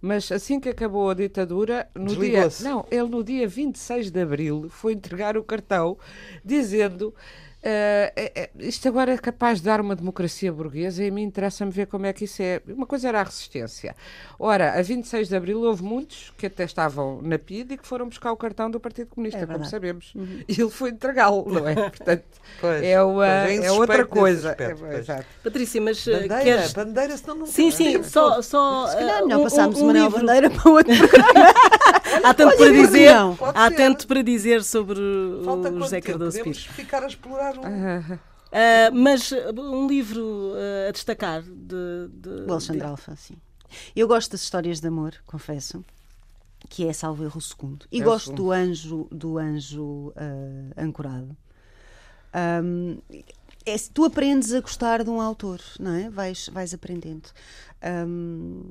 mas 0.00 0.30
assim 0.30 0.60
que 0.60 0.68
acabou 0.68 1.10
a 1.10 1.14
ditadura, 1.14 1.88
no 1.94 2.14
dia, 2.14 2.48
não, 2.62 2.86
ele 2.90 3.08
no 3.08 3.24
dia 3.24 3.48
26 3.48 4.10
de 4.10 4.20
abril 4.20 4.66
foi 4.68 4.92
entregar 4.92 5.36
o 5.36 5.44
cartão 5.44 5.96
dizendo 6.44 7.14
eh, 7.62 8.50
isto 8.60 8.86
agora 8.88 9.12
é 9.12 9.18
capaz 9.18 9.58
de 9.58 9.64
dar 9.64 9.80
uma 9.80 9.96
democracia 9.96 10.52
burguesa 10.52 11.02
e 11.04 11.08
a 11.08 11.10
mim 11.10 11.22
interessa-me 11.22 11.70
ver 11.72 11.86
como 11.86 12.06
é 12.06 12.12
que 12.12 12.24
isso 12.24 12.40
é. 12.42 12.60
Uma 12.68 12.86
coisa 12.86 13.08
era 13.08 13.20
a 13.20 13.24
resistência. 13.24 13.96
Ora, 14.38 14.78
a 14.78 14.82
26 14.82 15.28
de 15.28 15.34
abril 15.36 15.60
houve 15.62 15.82
muitos 15.82 16.32
que 16.38 16.46
até 16.46 16.64
estavam 16.64 17.20
na 17.22 17.38
PID 17.38 17.72
e 17.74 17.76
que 17.76 17.86
foram 17.86 18.08
buscar 18.08 18.30
o 18.30 18.36
cartão 18.36 18.70
do 18.70 18.78
Partido 18.78 19.08
Comunista, 19.08 19.40
É 19.40 19.46
como 19.46 19.64
sabemos. 19.64 20.12
E 20.48 20.60
ele 20.60 20.70
foi 20.70 20.90
entregá-lo, 20.90 21.44
não 21.52 21.66
é? 21.68 21.74
Portanto, 21.90 22.24
Pois, 22.60 22.82
é, 22.82 23.02
uma, 23.02 23.26
é 23.48 23.56
é 23.66 23.72
outra 23.72 24.06
coisa. 24.06 24.50
aspecto, 24.50 24.84
É. 24.86 25.24
Patrícia, 25.42 25.80
mas 25.80 26.04
bandeira, 26.06 26.42
queres. 26.42 26.72
bandeira, 26.72 27.16
senão 27.16 27.34
não 27.36 27.46
Sim, 27.46 27.70
sim, 27.70 28.02
só. 28.04 28.40
só 28.42 28.86
Se 28.86 28.96
calhar 28.96 29.18
é 29.18 29.22
melhor 29.22 29.40
um- 29.40 29.44
passarmos 29.44 29.80
um, 29.80 29.84
o 29.84 29.86
Manuel. 29.88 30.10
Bandeira 30.10 30.50
para 30.50 30.70
outro 30.70 30.94
programa. 31.08 31.54
Há 32.22 32.32
tanto 32.34 32.48
Olha, 32.48 32.56
para 32.56 32.72
dizer, 32.72 33.10
há 33.54 33.70
tanto 33.70 34.06
para 34.06 34.22
dizer 34.22 34.62
sobre 34.62 34.98
Falta 35.44 35.68
o 35.70 35.78
José? 35.80 36.00
Cardoso 36.00 36.42
Pires. 36.42 36.64
ficar 36.66 37.02
a 37.02 37.06
explorar 37.06 37.45
o... 37.56 38.20
Ah, 38.52 38.90
mas 38.92 39.30
uh, 39.32 39.52
um 39.60 39.86
livro 39.86 40.20
uh, 40.22 40.88
a 40.88 40.92
destacar 40.92 41.42
de, 41.42 42.08
de- 42.12 42.46
O 42.48 42.52
Alexandre 42.52 42.86
Alfa, 42.86 43.14
sim. 43.16 43.36
Eu 43.94 44.06
gosto 44.08 44.30
das 44.30 44.42
histórias 44.42 44.80
de 44.80 44.86
amor, 44.88 45.14
confesso, 45.26 45.84
que 46.68 46.86
é 46.86 46.92
Salvo 46.92 47.24
Erro 47.24 47.40
Segundo. 47.40 47.84
E 47.90 48.00
É 48.00 48.04
gosto 48.04 48.32
do 48.32 48.50
anjo, 48.52 49.08
do 49.10 49.36
anjo 49.38 50.12
ah, 50.16 50.80
ancorado. 50.82 51.36
Ahm, 52.32 52.98
é, 53.66 53.76
tu 53.92 54.04
aprendes 54.04 54.52
a 54.54 54.60
gostar 54.60 55.02
de 55.02 55.10
um 55.10 55.20
autor, 55.20 55.60
não 55.80 55.92
é? 55.92 56.08
Vais, 56.08 56.48
vais 56.52 56.72
aprendendo. 56.72 57.28
Ahm, 57.82 58.70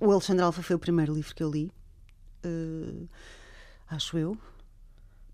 o 0.00 0.10
Alexandre 0.10 0.42
Alfa 0.44 0.62
foi 0.62 0.74
o 0.76 0.78
primeiro 0.78 1.12
livro 1.14 1.34
que 1.34 1.42
eu 1.42 1.50
li, 1.50 1.70
eh, 2.42 3.06
acho 3.88 4.18
eu. 4.18 4.36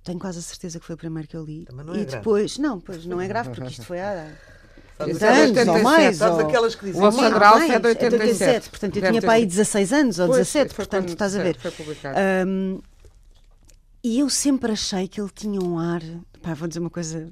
Tenho 0.04 0.18
quase 0.18 0.38
a 0.38 0.42
certeza 0.42 0.80
que 0.80 0.86
foi 0.86 0.94
o 0.94 0.98
primeiro 0.98 1.28
que 1.28 1.36
eu 1.36 1.44
li. 1.44 1.64
Também 1.66 1.84
não 1.84 1.94
é 1.94 1.98
e 1.98 2.04
grave. 2.04 2.16
depois, 2.18 2.58
não, 2.58 2.80
pois 2.80 3.04
não 3.06 3.20
é 3.20 3.28
grave 3.28 3.50
porque 3.50 3.70
isto 3.70 3.84
foi 3.84 4.00
há 4.00 4.30
Sabes 4.98 5.18
30 5.18 5.26
aquelas- 5.26 5.38
anos 5.40 5.68
ou 5.68 5.74
87, 5.74 5.82
mais. 5.84 6.16
Sabes 6.16 6.38
ou- 6.38 6.46
aquelas 6.48 6.74
que 6.74 6.84
dizem... 6.86 7.00
O 7.00 7.04
Alexandre 7.06 7.44
Alfa 7.44 7.64
é 7.72 7.78
de 7.78 7.86
87. 7.88 8.70
Portanto, 8.70 8.96
eu 8.96 9.00
Deve 9.02 9.12
tinha 9.12 9.20
para 9.22 9.32
aí 9.32 9.40
sido. 9.42 9.48
16 9.50 9.92
anos 9.92 10.18
ou 10.18 10.26
Pois, 10.26 10.38
17, 10.38 10.74
foi 10.74 10.84
portanto, 10.84 11.08
estás 11.10 11.36
a 11.36 11.42
ver. 11.42 11.56
Foi 11.58 11.70
publicado. 11.70 12.18
Ahm, 12.18 12.78
e 14.02 14.20
eu 14.20 14.28
sempre 14.30 14.72
achei 14.72 15.06
que 15.08 15.20
ele 15.20 15.30
tinha 15.34 15.60
um 15.60 15.78
ar, 15.78 16.02
pá, 16.42 16.54
vou 16.54 16.66
dizer 16.68 16.80
uma 16.80 16.90
coisa, 16.90 17.30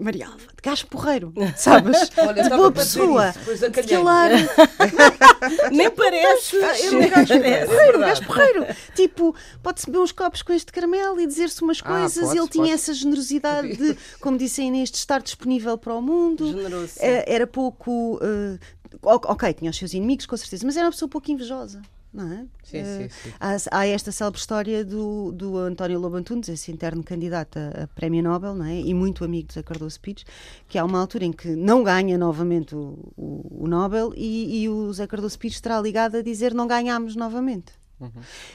Maria 0.00 0.26
Alva, 0.26 0.38
de 0.38 0.62
gajo 0.62 0.86
porreiro, 0.86 1.32
sabes? 1.56 2.10
Olha, 2.16 2.42
de 2.42 2.48
boa 2.50 2.72
pessoa. 2.72 3.28
isso, 3.30 3.38
depois 3.38 3.62
Aquele 3.62 3.94
acalhei-me. 3.96 4.48
ar, 4.48 5.70
Nem 5.72 5.90
parece. 5.90 6.56
Ele 6.56 6.64
é 7.04 7.06
um 7.06 7.10
gajo 7.10 7.26
porreiro, 7.66 7.96
é 8.02 8.06
gajo 8.06 8.24
porreiro. 8.26 8.66
Tipo, 8.94 9.34
pode-se 9.62 9.86
beber 9.86 9.98
uns 9.98 10.12
copos 10.12 10.42
com 10.42 10.52
este 10.52 10.72
caramelo 10.72 11.20
e 11.20 11.26
dizer-se 11.26 11.62
umas 11.62 11.80
Ah, 11.84 11.88
coisas. 12.00 12.24
pode, 12.24 12.38
ele 12.38 12.48
tinha 12.48 12.64
pode. 12.64 12.74
essa 12.74 12.94
generosidade 12.94 13.76
de, 13.76 13.96
como 14.20 14.36
disse 14.38 14.60
a 14.60 14.64
Inês, 14.64 14.90
de 14.90 14.96
estar 14.96 15.20
disponível 15.20 15.76
para 15.78 15.94
o 15.94 16.02
mundo. 16.02 16.46
Generoso. 16.48 16.94
Eh, 16.98 17.24
Era 17.26 17.46
pouco. 17.46 18.18
o- 18.20 18.58
ok, 19.02 19.52
tinha 19.54 19.70
os 19.70 19.76
seus 19.78 19.92
inimigos, 19.94 20.26
com 20.26 20.36
certeza, 20.36 20.64
mas 20.66 20.76
era 20.76 20.86
uma 20.86 20.92
pessoa 20.92 21.08
pouco 21.08 21.30
invejosa. 21.30 21.80
Não 22.12 22.32
é? 22.32 22.46
Sim, 22.64 22.78
Eh, 22.78 23.08
sim, 23.08 23.30
sim. 23.30 23.32
Há, 23.38 23.56
há 23.70 23.86
esta 23.86 24.10
célebre 24.10 24.40
história 24.40 24.84
do, 24.84 25.30
do 25.32 25.56
António 25.56 25.98
Lobo 26.00 26.16
Antunes, 26.16 26.48
esse 26.48 26.72
interno 26.72 27.04
candidato 27.04 27.56
a, 27.56 27.84
a 27.84 27.86
Prémio 27.86 28.22
Nobel, 28.22 28.54
não 28.54 28.64
é? 28.64 28.80
e 28.80 28.92
muito 28.92 29.24
amigo 29.24 29.48
José 29.48 29.62
Cardoso 29.62 30.00
Pires, 30.00 30.24
que 30.68 30.76
há 30.76 30.84
uma 30.84 30.98
altura 30.98 31.24
em 31.24 31.32
que 31.32 31.54
não 31.54 31.84
ganha 31.84 32.18
novamente 32.18 32.74
o, 32.74 32.98
o, 33.16 33.64
o 33.64 33.68
Nobel 33.68 34.12
e, 34.16 34.62
e 34.62 34.68
o 34.68 34.86
José 34.86 35.06
Cardoso 35.06 35.38
Pires 35.38 35.56
estará 35.56 35.80
ligado 35.80 36.16
a 36.16 36.22
dizer 36.22 36.52
não 36.52 36.66
ganhámos 36.66 37.14
novamente. 37.14 37.72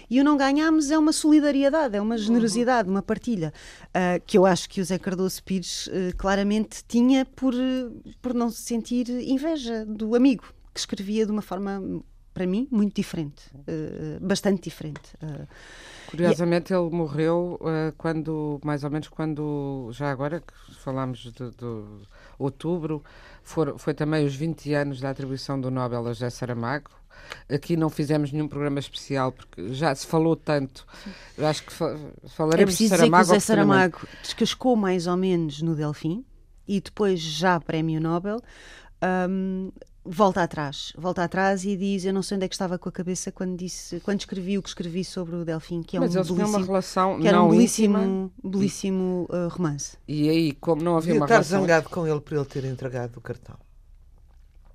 E 0.09 0.19
o 0.19 0.23
não 0.23 0.35
ganhámos 0.35 0.89
é 0.89 0.97
uma 0.97 1.13
solidariedade, 1.13 1.95
é 1.95 2.01
uma 2.01 2.17
generosidade, 2.17 2.89
uma 2.89 3.03
partilha, 3.03 3.53
ah, 3.93 4.19
que 4.25 4.37
eu 4.39 4.45
acho 4.45 4.67
que 4.67 4.81
o 4.81 4.83
Zé 4.83 4.97
Cardoso 4.97 5.43
Pires 5.43 5.87
eh, 5.93 6.11
claramente 6.17 6.83
tinha 6.87 7.23
por, 7.25 7.53
por 8.23 8.33
não 8.33 8.49
se 8.49 8.63
sentir 8.63 9.07
inveja 9.07 9.85
do 9.85 10.15
amigo, 10.15 10.45
que 10.73 10.79
escrevia 10.79 11.27
de 11.27 11.31
uma 11.31 11.43
forma, 11.43 11.79
para 12.35 12.45
mim, 12.45 12.67
muito 12.69 12.93
diferente, 12.95 13.43
eh, 13.65 14.19
bastante 14.21 14.61
diferente. 14.61 15.01
Ah, 15.21 15.47
Curiosamente, 16.07 16.73
ele 16.73 16.89
morreu 16.91 17.57
eh, 17.65 17.93
quando, 17.97 18.59
mais 18.63 18.83
ou 18.83 18.91
menos 18.91 19.07
quando, 19.07 19.89
já 19.93 20.11
agora 20.11 20.41
que 20.41 20.75
falámos 20.75 21.19
de, 21.19 21.31
de 21.31 21.83
outubro, 22.37 23.01
for- 23.41 23.79
foi 23.79 23.93
também 23.93 24.25
os 24.25 24.35
20 24.35 24.73
anos 24.73 24.99
da 24.99 25.09
atribuição 25.09 25.59
do 25.59 25.71
Nobel 25.71 26.01
a 26.05 26.13
José 26.13 26.29
Saramago. 26.29 26.91
Aqui 27.49 27.77
não 27.77 27.89
fizemos 27.89 28.31
nenhum 28.33 28.47
programa 28.49 28.79
especial 28.79 29.31
porque 29.31 29.73
já 29.73 29.95
se 29.95 30.05
falou 30.05 30.35
tanto. 30.35 30.85
Eu 31.37 31.47
acho 31.47 31.63
que 31.65 31.71
fa- 31.73 31.91
é 32.23 32.27
falaremos 32.27 32.73
de 32.73 32.77
preciso 32.89 32.95
dizer 32.95 33.09
que 33.09 33.15
o 33.21 33.25
Saramago. 33.25 33.31
Oportunamente. 33.31 33.41
Saramago 33.45 33.99
descascou 34.21 34.75
mais 34.75 35.07
ou 35.07 35.15
menos 35.17 35.61
no 35.61 35.73
Delfim 35.73 36.25
e 36.67 36.81
depois, 36.81 37.19
já 37.21 37.59
Prémio 37.61 37.99
Nobel, 38.01 38.39
hum, 39.29 39.71
volta 40.05 40.43
atrás. 40.43 40.93
Volta 40.97 41.23
atrás 41.23 41.65
e 41.65 41.75
diz: 41.75 42.05
Eu 42.05 42.13
não 42.13 42.21
sei 42.23 42.35
onde 42.37 42.45
é 42.45 42.47
que 42.47 42.55
estava 42.55 42.77
com 42.77 42.87
a 42.87 42.91
cabeça 42.91 43.31
quando, 43.31 43.57
disse, 43.57 43.99
quando 44.01 44.19
escrevi 44.19 44.57
o 44.57 44.61
que 44.63 44.69
escrevi 44.69 45.03
sobre 45.03 45.35
o 45.35 45.43
Delfim, 45.45 45.81
que 45.81 45.97
é 45.97 45.99
Mas 45.99 46.15
um 46.15 46.19
eles 46.19 46.27
tinham 46.27 46.39
uma 46.39 46.45
belíssimo, 46.59 46.65
relação 46.67 47.19
que 47.19 47.27
era 47.27 47.37
não 47.37 47.49
um 47.49 47.53
íntima. 47.53 47.99
belíssimo, 47.99 48.31
belíssimo 48.43 49.27
uh, 49.29 49.47
romance. 49.49 49.97
E 50.07 50.29
aí, 50.29 50.51
como 50.53 50.81
não 50.83 50.95
havia 50.97 51.13
Devia 51.13 51.19
uma 51.21 51.25
estar 51.25 51.35
relação. 51.35 51.61
zangado 51.61 51.89
com 51.89 52.07
ele 52.07 52.21
por 52.21 52.35
ele 52.35 52.45
ter 52.45 52.63
entregado 52.65 53.17
o 53.17 53.21
cartão. 53.21 53.55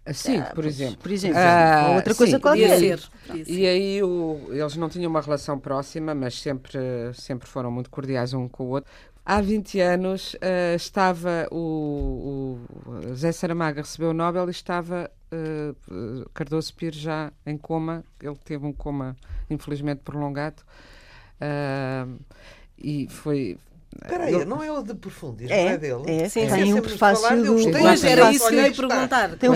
Assim, 0.05 0.43
por 0.55 0.65
exemplo. 0.65 0.97
Por 0.97 1.13
exemplo, 1.13 1.39
Ah, 1.39 1.87
ou 1.91 1.95
outra 1.97 2.15
coisa 2.15 2.37
sim, 2.37 2.41
qualquer. 2.43 2.79
ser. 2.79 3.01
podia 3.27 3.45
ser. 3.45 3.53
E 3.53 3.67
aí 3.67 4.03
o- 4.03 4.49
eles 4.51 4.75
não 4.77 4.89
tinham 4.89 5.11
uma 5.11 5.21
relação 5.21 5.59
próxima, 5.59 6.15
mas 6.15 6.41
sempre, 6.41 6.79
sempre 7.15 7.47
foram 7.47 7.71
muito 7.71 7.91
cordiais 7.91 8.33
um 8.33 8.49
com 8.49 8.65
o 8.65 8.69
outro. 8.71 8.91
Há 9.25 9.41
20 9.43 9.79
anos 9.79 10.35
eh, 10.41 10.75
estava 10.75 11.47
o, 11.53 12.59
o 12.87 13.15
Zé 13.15 13.31
Saramago 13.31 13.79
recebeu 13.79 14.11
o 14.11 14.15
Nobel 14.15 14.49
e 14.49 14.51
estava 14.51 15.09
eh, 15.33 15.75
Cardoso 16.35 16.75
Pires 16.75 17.01
já 17.01 17.33
em 17.47 17.57
coma. 17.57 18.05
Ele 18.21 18.37
teve 18.45 18.67
um 18.67 18.73
coma 18.73 19.17
infelizmente 19.49 20.01
prolongado. 20.03 20.63
Ah, 21.41 22.07
e 22.79 23.09
foi. 23.09 23.59
Espera 23.93 24.25
aí, 24.25 24.35
ele- 24.35 24.45
não 24.45 24.63
é 24.63 24.71
o 24.71 24.83
de 24.83 24.95
profundismo, 24.95 25.53
É, 25.53 25.67
é 25.73 25.77
dele? 25.77 26.03
é, 26.07 26.29
Sim, 26.29 26.47
tem 26.47 26.65
sim. 26.67 26.75
um 26.75 26.81
prefácio 26.81 27.27
eu 27.35 27.45
do. 27.45 27.71
Pois, 27.73 28.05
era 28.05 28.31
isso 28.33 28.49
que 28.49 28.55
eu 28.55 28.61
ia 28.65 28.73
perguntar. 28.73 29.37
Tem 29.37 29.51
um, 29.51 29.55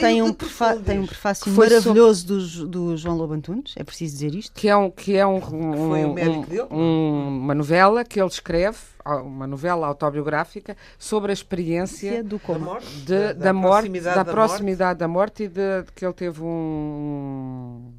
tem 0.00 0.22
um, 0.22 0.32
prefa- 0.32 0.76
tem 0.76 0.98
um 1.00 1.06
prefácio 1.06 1.52
Foi 1.52 1.68
maravilhoso 1.68 2.26
do, 2.26 2.66
do 2.68 2.96
João 2.96 3.16
Lobo 3.16 3.34
Antunes, 3.34 3.74
é 3.76 3.82
preciso 3.82 4.14
dizer 4.14 4.34
isto. 4.34 4.52
que 4.54 4.68
é, 4.68 4.76
um, 4.76 4.90
que 4.90 5.16
é 5.16 5.26
um, 5.26 5.36
um- 5.36 5.40
Foi 5.88 6.04
o 6.04 6.08
um- 6.10 6.14
médico 6.14 6.46
dele? 6.46 6.66
um- 6.70 7.28
uma 7.42 7.54
novela 7.54 8.04
que 8.04 8.20
ele 8.20 8.28
escreve, 8.28 8.78
uma 9.04 9.46
novela 9.46 9.88
autobiográfica 9.88 10.76
sobre 10.96 11.32
a 11.32 11.34
experiência 11.34 12.22
Do 12.22 12.38
Da 12.46 12.58
morte? 12.58 12.86
de- 13.00 13.34
da, 13.34 13.52
morte, 13.52 13.72
proximidade 13.90 14.16
da 14.16 14.22
da 14.22 14.32
proximidade 14.32 14.98
da 15.00 15.08
morte 15.08 15.42
e 15.42 15.48
de, 15.48 15.82
de 15.82 15.92
que 15.92 16.04
ele 16.06 16.14
teve 16.14 16.40
um, 16.42 17.92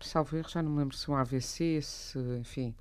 salvo 0.00 0.36
erro, 0.36 0.48
já 0.48 0.62
não 0.62 0.70
me 0.70 0.78
lembro 0.78 0.96
se 0.96 1.10
um 1.10 1.14
AVC, 1.16 1.80
se, 1.82 2.18
enfim, 2.40 2.74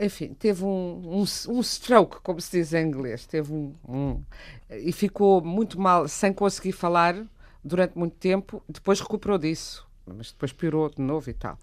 enfim, 0.00 0.34
teve 0.34 0.64
um, 0.64 1.20
um, 1.22 1.24
um 1.48 1.60
stroke, 1.60 2.20
como 2.22 2.40
se 2.40 2.58
diz 2.58 2.72
em 2.72 2.86
inglês, 2.86 3.26
teve 3.26 3.52
um, 3.52 3.74
um- 3.88 4.22
e 4.70 4.92
ficou 4.92 5.40
muito 5.42 5.80
mal, 5.80 6.06
sem 6.08 6.32
conseguir 6.32 6.72
falar 6.72 7.16
durante 7.64 7.98
muito 7.98 8.14
tempo, 8.16 8.62
depois 8.68 9.00
recuperou 9.00 9.38
disso, 9.38 9.86
mas 10.06 10.30
depois 10.30 10.52
piorou 10.52 10.88
de 10.88 11.02
novo 11.02 11.28
e 11.28 11.34
tal. 11.34 11.58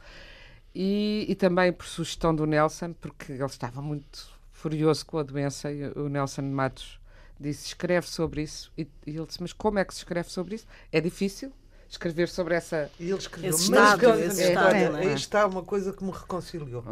E, 0.76 1.26
e 1.30 1.36
também 1.36 1.72
por 1.72 1.86
sugestão 1.86 2.34
do 2.36 2.46
Nelson, 2.46 2.94
porque 2.94 3.32
ele 3.32 3.46
estava 3.46 3.82
muito 3.82 4.28
furioso 4.52 5.06
com 5.06 5.18
a 5.20 5.24
doença 5.24 5.72
e 5.72 5.86
o 5.96 6.10
Nelson 6.10 6.42
Matos 6.42 7.00
disse 7.40 7.68
escreve 7.68 8.08
sobre 8.08 8.42
isso 8.44 8.72
e, 8.78 8.84
e 9.06 9.18
ele 9.18 9.26
disse 9.26 9.42
mas 9.42 9.52
como 9.54 9.78
é 9.80 9.84
que 9.86 9.94
se 9.94 10.00
escreve 10.00 10.30
sobre 10.30 10.56
isso 10.56 10.66
é 10.92 11.02
difícil 11.02 11.52
escrever 11.90 12.30
sobre 12.30 12.56
essa 12.56 12.90
E 13.00 13.10
ele 13.10 13.18
escreveu 13.18 13.50
Esse 13.50 13.70
mas 13.70 13.94
estado, 13.94 14.08
na 14.08 14.34
estado, 14.34 14.76
é? 14.76 14.96
Aí 14.96 15.14
está 15.14 15.46
uma 15.46 15.62
coisa 15.64 15.92
que 15.94 16.04
me 16.04 16.12
reconciliou. 16.12 16.84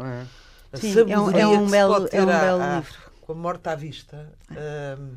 É, 0.72 0.76
A 0.76 0.80
Sim, 0.80 0.88
é 0.88 1.18
um- 1.18 1.26
sabedoria 1.26 1.42
é 1.42 1.46
um 1.46 1.58
que 1.58 1.64
se 1.66 1.70
belo- 1.70 1.94
pode 1.94 2.10
ter 2.10 2.16
é 2.16 2.22
um 2.22 2.26
belo 2.26 2.62
à- 2.62 2.76
livro. 2.76 2.94
Com 3.22 3.32
a 3.32 3.34
morte 3.34 3.68
à 3.68 3.74
vista. 3.74 4.28
ahm, 4.50 5.14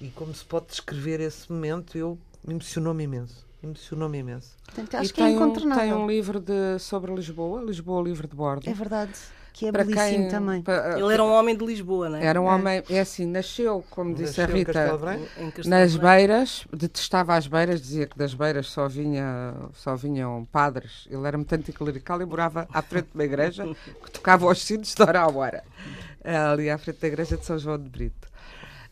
e 0.00 0.08
como 0.10 0.34
se 0.34 0.44
pode 0.44 0.66
descrever 0.66 1.20
esse 1.20 1.50
momento, 1.50 1.96
eu 1.96 2.18
emocionou-me 2.48 3.04
imenso. 3.04 3.46
Emocionou-me 3.62 4.18
imenso. 4.18 4.50
Portanto, 4.64 4.92
e 4.92 4.96
acho 4.96 5.14
que 5.14 5.20
é 5.20 5.24
tem, 5.26 5.32
um, 5.34 5.36
incontornável. 5.36 5.82
tem 5.84 5.92
um 5.94 6.06
livro 6.06 6.38
de, 6.40 6.78
sobre 6.78 7.12
Lisboa 7.14 7.62
Lisboa 7.62 8.02
livre 8.02 8.26
de 8.28 8.36
bordo 8.36 8.68
É 8.68 8.72
verdade. 8.74 9.12
Que 9.58 9.68
é 9.68 9.72
Para 9.72 9.84
belíssimo 9.84 10.18
quem- 10.24 10.28
também. 10.28 10.60
pa- 10.62 10.98
Ele 10.98 11.14
era 11.14 11.24
um 11.24 11.32
homem 11.32 11.56
de 11.56 11.64
Lisboa, 11.64 12.10
não 12.10 12.18
é? 12.18 12.26
era 12.26 12.38
um 12.38 12.46
É. 12.46 12.54
homem 12.54 12.82
é 12.90 13.00
assim 13.00 13.24
nasceu 13.24 13.82
como 13.88 14.14
disse 14.14 14.38
a 14.38 14.42
Nasceu 14.44 14.54
em 14.56 14.58
Rita 14.58 14.86
nas 15.66 15.96
Branco. 15.96 16.06
beiras, 16.06 16.66
detestava 16.70 17.34
as 17.34 17.46
beiras, 17.46 17.80
dizia 17.80 18.06
que 18.06 18.18
das 18.18 18.34
beiras 18.34 18.66
só, 18.66 18.86
vinha, 18.86 19.54
só 19.72 19.96
vinham 19.96 20.44
padres. 20.52 21.08
Ele 21.10 21.26
era 21.26 21.38
muito 21.38 21.50
anticlerical 21.54 22.20
e 22.20 22.26
morava 22.26 22.68
à 22.70 22.82
frente 22.82 23.06
de 23.06 23.14
uma 23.14 23.24
igreja 23.24 23.64
que 24.04 24.10
tocava 24.10 24.44
aos 24.44 24.62
sinos 24.62 24.94
de 24.94 25.02
hora 25.02 25.20
a 25.20 25.26
hora, 25.26 25.64
ali 26.52 26.68
à 26.68 26.76
frente 26.76 27.00
da 27.00 27.08
igreja 27.08 27.38
de 27.38 27.46
São 27.46 27.58
João 27.58 27.78
de 27.78 27.88
Brito. 27.88 28.28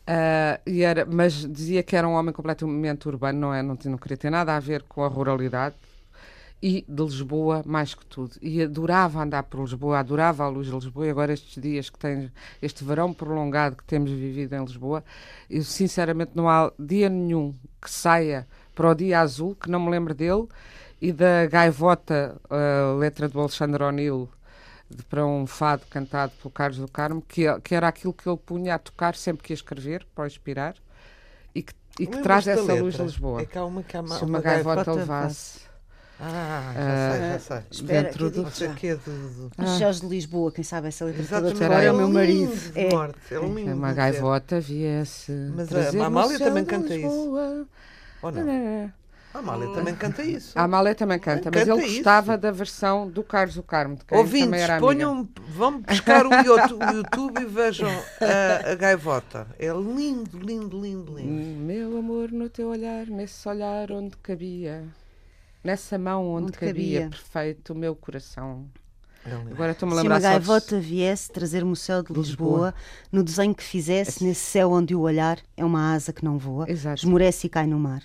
Ah, 0.07 0.59
e 0.65 0.81
era, 0.83 1.05
mas 1.05 1.33
dizia 1.51 1.83
que 1.83 1.95
era 1.95 2.07
um 2.07 2.13
homem 2.13 2.33
completamente 2.33 3.07
urbano, 3.07 3.39
não, 3.39 3.53
é, 3.53 3.61
não, 3.61 3.75
tinha- 3.75 3.91
não 3.91 3.97
queria 3.97 4.17
ter 4.17 4.29
nada 4.31 4.55
a 4.55 4.59
ver 4.59 4.83
com 4.89 5.03
a 5.03 5.07
ruralidade 5.07 5.75
e 6.61 6.85
de 6.87 7.03
Lisboa 7.03 7.63
mais 7.65 7.93
que 7.93 8.05
tudo. 8.05 8.35
E 8.41 8.61
adorava 8.61 9.21
andar 9.21 9.43
por 9.43 9.61
Lisboa, 9.61 9.99
adorava 9.99 10.43
a 10.43 10.47
luz 10.47 10.67
de 10.67 10.73
Lisboa. 10.73 11.07
E 11.07 11.09
agora, 11.09 11.33
estes 11.33 11.61
dias 11.61 11.89
que 11.89 11.99
tem, 11.99 12.31
este 12.61 12.83
verão 12.83 13.13
prolongado 13.13 13.75
que 13.75 13.83
temos 13.83 14.11
vivido 14.11 14.53
em 14.53 14.63
Lisboa, 14.63 15.03
eu 15.49 15.63
sinceramente 15.63 16.31
não 16.33 16.49
há 16.49 16.71
dia 16.79 17.09
nenhum 17.09 17.53
que 17.81 17.89
saia 17.89 18.47
para 18.73 18.89
o 18.89 18.95
dia 18.95 19.19
azul 19.19 19.55
que 19.55 19.69
não 19.69 19.79
me 19.79 19.89
lembre 19.89 20.13
dele 20.13 20.47
e 21.01 21.11
da 21.11 21.45
gaivota, 21.45 22.39
a 22.49 22.95
letra 22.95 23.27
do 23.27 23.39
Alexandre 23.39 23.83
O'Neill. 23.83 24.29
Para 25.09 25.25
um 25.25 25.47
fado 25.47 25.81
cantado 25.89 26.31
pelo 26.39 26.51
Carlos 26.51 26.77
do 26.77 26.87
Carmo, 26.87 27.19
que, 27.27 27.41
que 27.61 27.73
era 27.73 27.87
aquilo 27.87 28.13
que 28.13 28.29
ele 28.29 28.37
punha 28.37 28.75
a 28.75 28.79
tocar 28.79 29.15
sempre 29.15 29.43
que 29.43 29.51
ia 29.51 29.55
escrever, 29.55 30.05
para 30.13 30.27
inspirar, 30.27 30.75
e 31.55 31.63
que, 31.63 31.73
e 31.99 32.05
que 32.05 32.21
traz 32.21 32.45
essa 32.45 32.61
luz 32.61 32.93
de 32.93 33.01
letra? 33.01 33.03
Lisboa. 33.03 33.41
É 33.41 33.45
que 33.47 33.57
há 33.57 33.65
uma 33.65 33.81
que 33.81 33.97
há 33.97 34.01
uma, 34.01 34.15
Se 34.15 34.23
uma 34.23 34.29
uma 34.29 34.41
gaivota 34.41 34.75
gaivota 34.75 34.93
levasse 34.93 35.59
Ah, 36.19 36.71
já 36.73 36.81
Ah, 36.81 37.11
sei, 37.11 37.19
já 37.29 37.39
sei. 37.39 37.57
Espera, 37.71 38.03
dentro 38.03 38.25
que 38.25 38.31
do. 38.35 38.39
eu 38.39 38.43
Não 38.43 38.51
sei 38.51 38.67
o 38.69 38.73
quê 38.73 38.95
de- 38.95 39.03
de- 39.03 39.49
Mas 39.57 39.79
Jorge 39.79 39.99
de 40.01 40.07
Lisboa, 40.07 40.51
quem 40.51 40.63
sabe 40.63 40.87
essa 40.87 41.03
letra 41.05 41.23
toda 41.23 41.47
Exatamente. 41.51 41.59
de 41.59 41.67
cor 41.67 41.83
é 41.83 41.91
o 41.91 41.95
meu 41.97 42.09
marido. 42.09 42.55
de 42.71 42.79
É. 42.79 42.89
morte, 42.89 43.17
é 43.33 43.39
um 43.39 43.57
É 43.69 43.73
uma 43.73 43.93
gaivota 43.93 44.59
viesse. 44.61 45.31
Mas 45.55 45.67
a- 45.73 46.05
Amália 46.05 46.39
também 46.39 46.63
canta 46.65 46.95
isso. 46.95 47.35
Ou 48.21 48.31
não? 48.31 48.91
A 49.33 49.39
Amália 49.39 49.67
também 49.73 49.93
canta 49.95 50.23
isso. 50.23 50.57
A 50.57 50.63
Amália 50.63 50.95
também 50.95 51.19
canta, 51.19 51.51
mas 51.53 51.67
ele 51.67 51.83
isso. 51.85 51.95
gostava 51.95 52.37
da 52.37 52.51
versão 52.51 53.09
do 53.09 53.21
Carlos 53.21 53.55
do 53.55 53.63
Carmo, 53.63 53.97
de 53.97 54.05
quem 54.05 54.17
também 54.17 54.23
Ouvintes, 54.43 54.61
era 54.61 54.73
amiga. 54.77 54.87
ponham, 54.87 55.27
vão 55.49 55.81
buscar 55.81 56.25
o 56.25 56.33
Youtube, 56.33 57.37
o 57.37 57.41
e 57.41 57.45
vejam 57.45 57.89
a, 58.21 58.71
a 58.71 58.75
gaivota. 58.75 59.45
É 59.59 59.67
lindo, 59.67 60.39
lindo, 60.39 60.79
lindo, 60.79 61.13
lindo. 61.17 61.59
Meu 61.59 61.97
amor, 61.97 62.31
no 62.31 62.47
teu 62.47 62.69
olhar, 62.69 63.07
nesse 63.07 63.45
olhar 63.49 63.91
onde 63.91 64.15
cabia, 64.23 64.85
nessa 65.65 65.97
mão 65.97 66.27
onde, 66.27 66.47
Onde 66.47 66.57
cabia, 66.57 67.01
cabia. 67.01 67.09
perfeito 67.09 67.73
o 67.73 67.75
meu 67.75 67.95
coração. 67.95 68.67
Agora 69.51 69.71
estou-me 69.71 69.93
a 69.93 69.97
Se 69.97 70.01
lembrar 70.03 70.15
uma 70.15 70.21
só 70.21 70.27
de- 70.27 70.33
gaivota 70.35 70.79
viesse 70.79 71.31
trazer-me 71.31 71.71
o 71.71 71.75
céu 71.75 72.03
de 72.03 72.13
Lisboa, 72.13 72.75
no 73.11 73.23
desenho 73.23 73.55
que 73.55 73.63
fizesse, 73.63 74.23
nesse 74.23 74.41
céu 74.41 74.71
onde 74.71 74.93
o 74.93 74.99
olhar 75.01 75.39
é 75.57 75.65
uma 75.65 75.93
asa 75.95 76.13
que 76.13 76.23
não 76.23 76.37
voa, 76.37 76.69
Exato. 76.69 76.99
esmorece 77.03 77.47
e 77.47 77.49
cai 77.49 77.65
no 77.65 77.79
mar. 77.79 78.03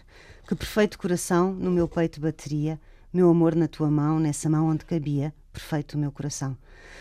Que 0.49 0.55
perfeito 0.55 0.99
coração 0.99 1.53
no 1.53 1.71
meu 1.71 1.87
peito 1.87 2.19
bateria, 2.23 2.81
meu 3.13 3.29
amor 3.29 3.55
na 3.55 3.69
tua 3.69 3.91
mão, 3.91 4.19
nessa 4.19 4.49
mão 4.49 4.69
onde 4.69 4.87
cabia, 4.87 5.35
perfeito 5.53 5.95
o 5.95 5.99
meu 5.99 6.11
coração. 6.11 6.57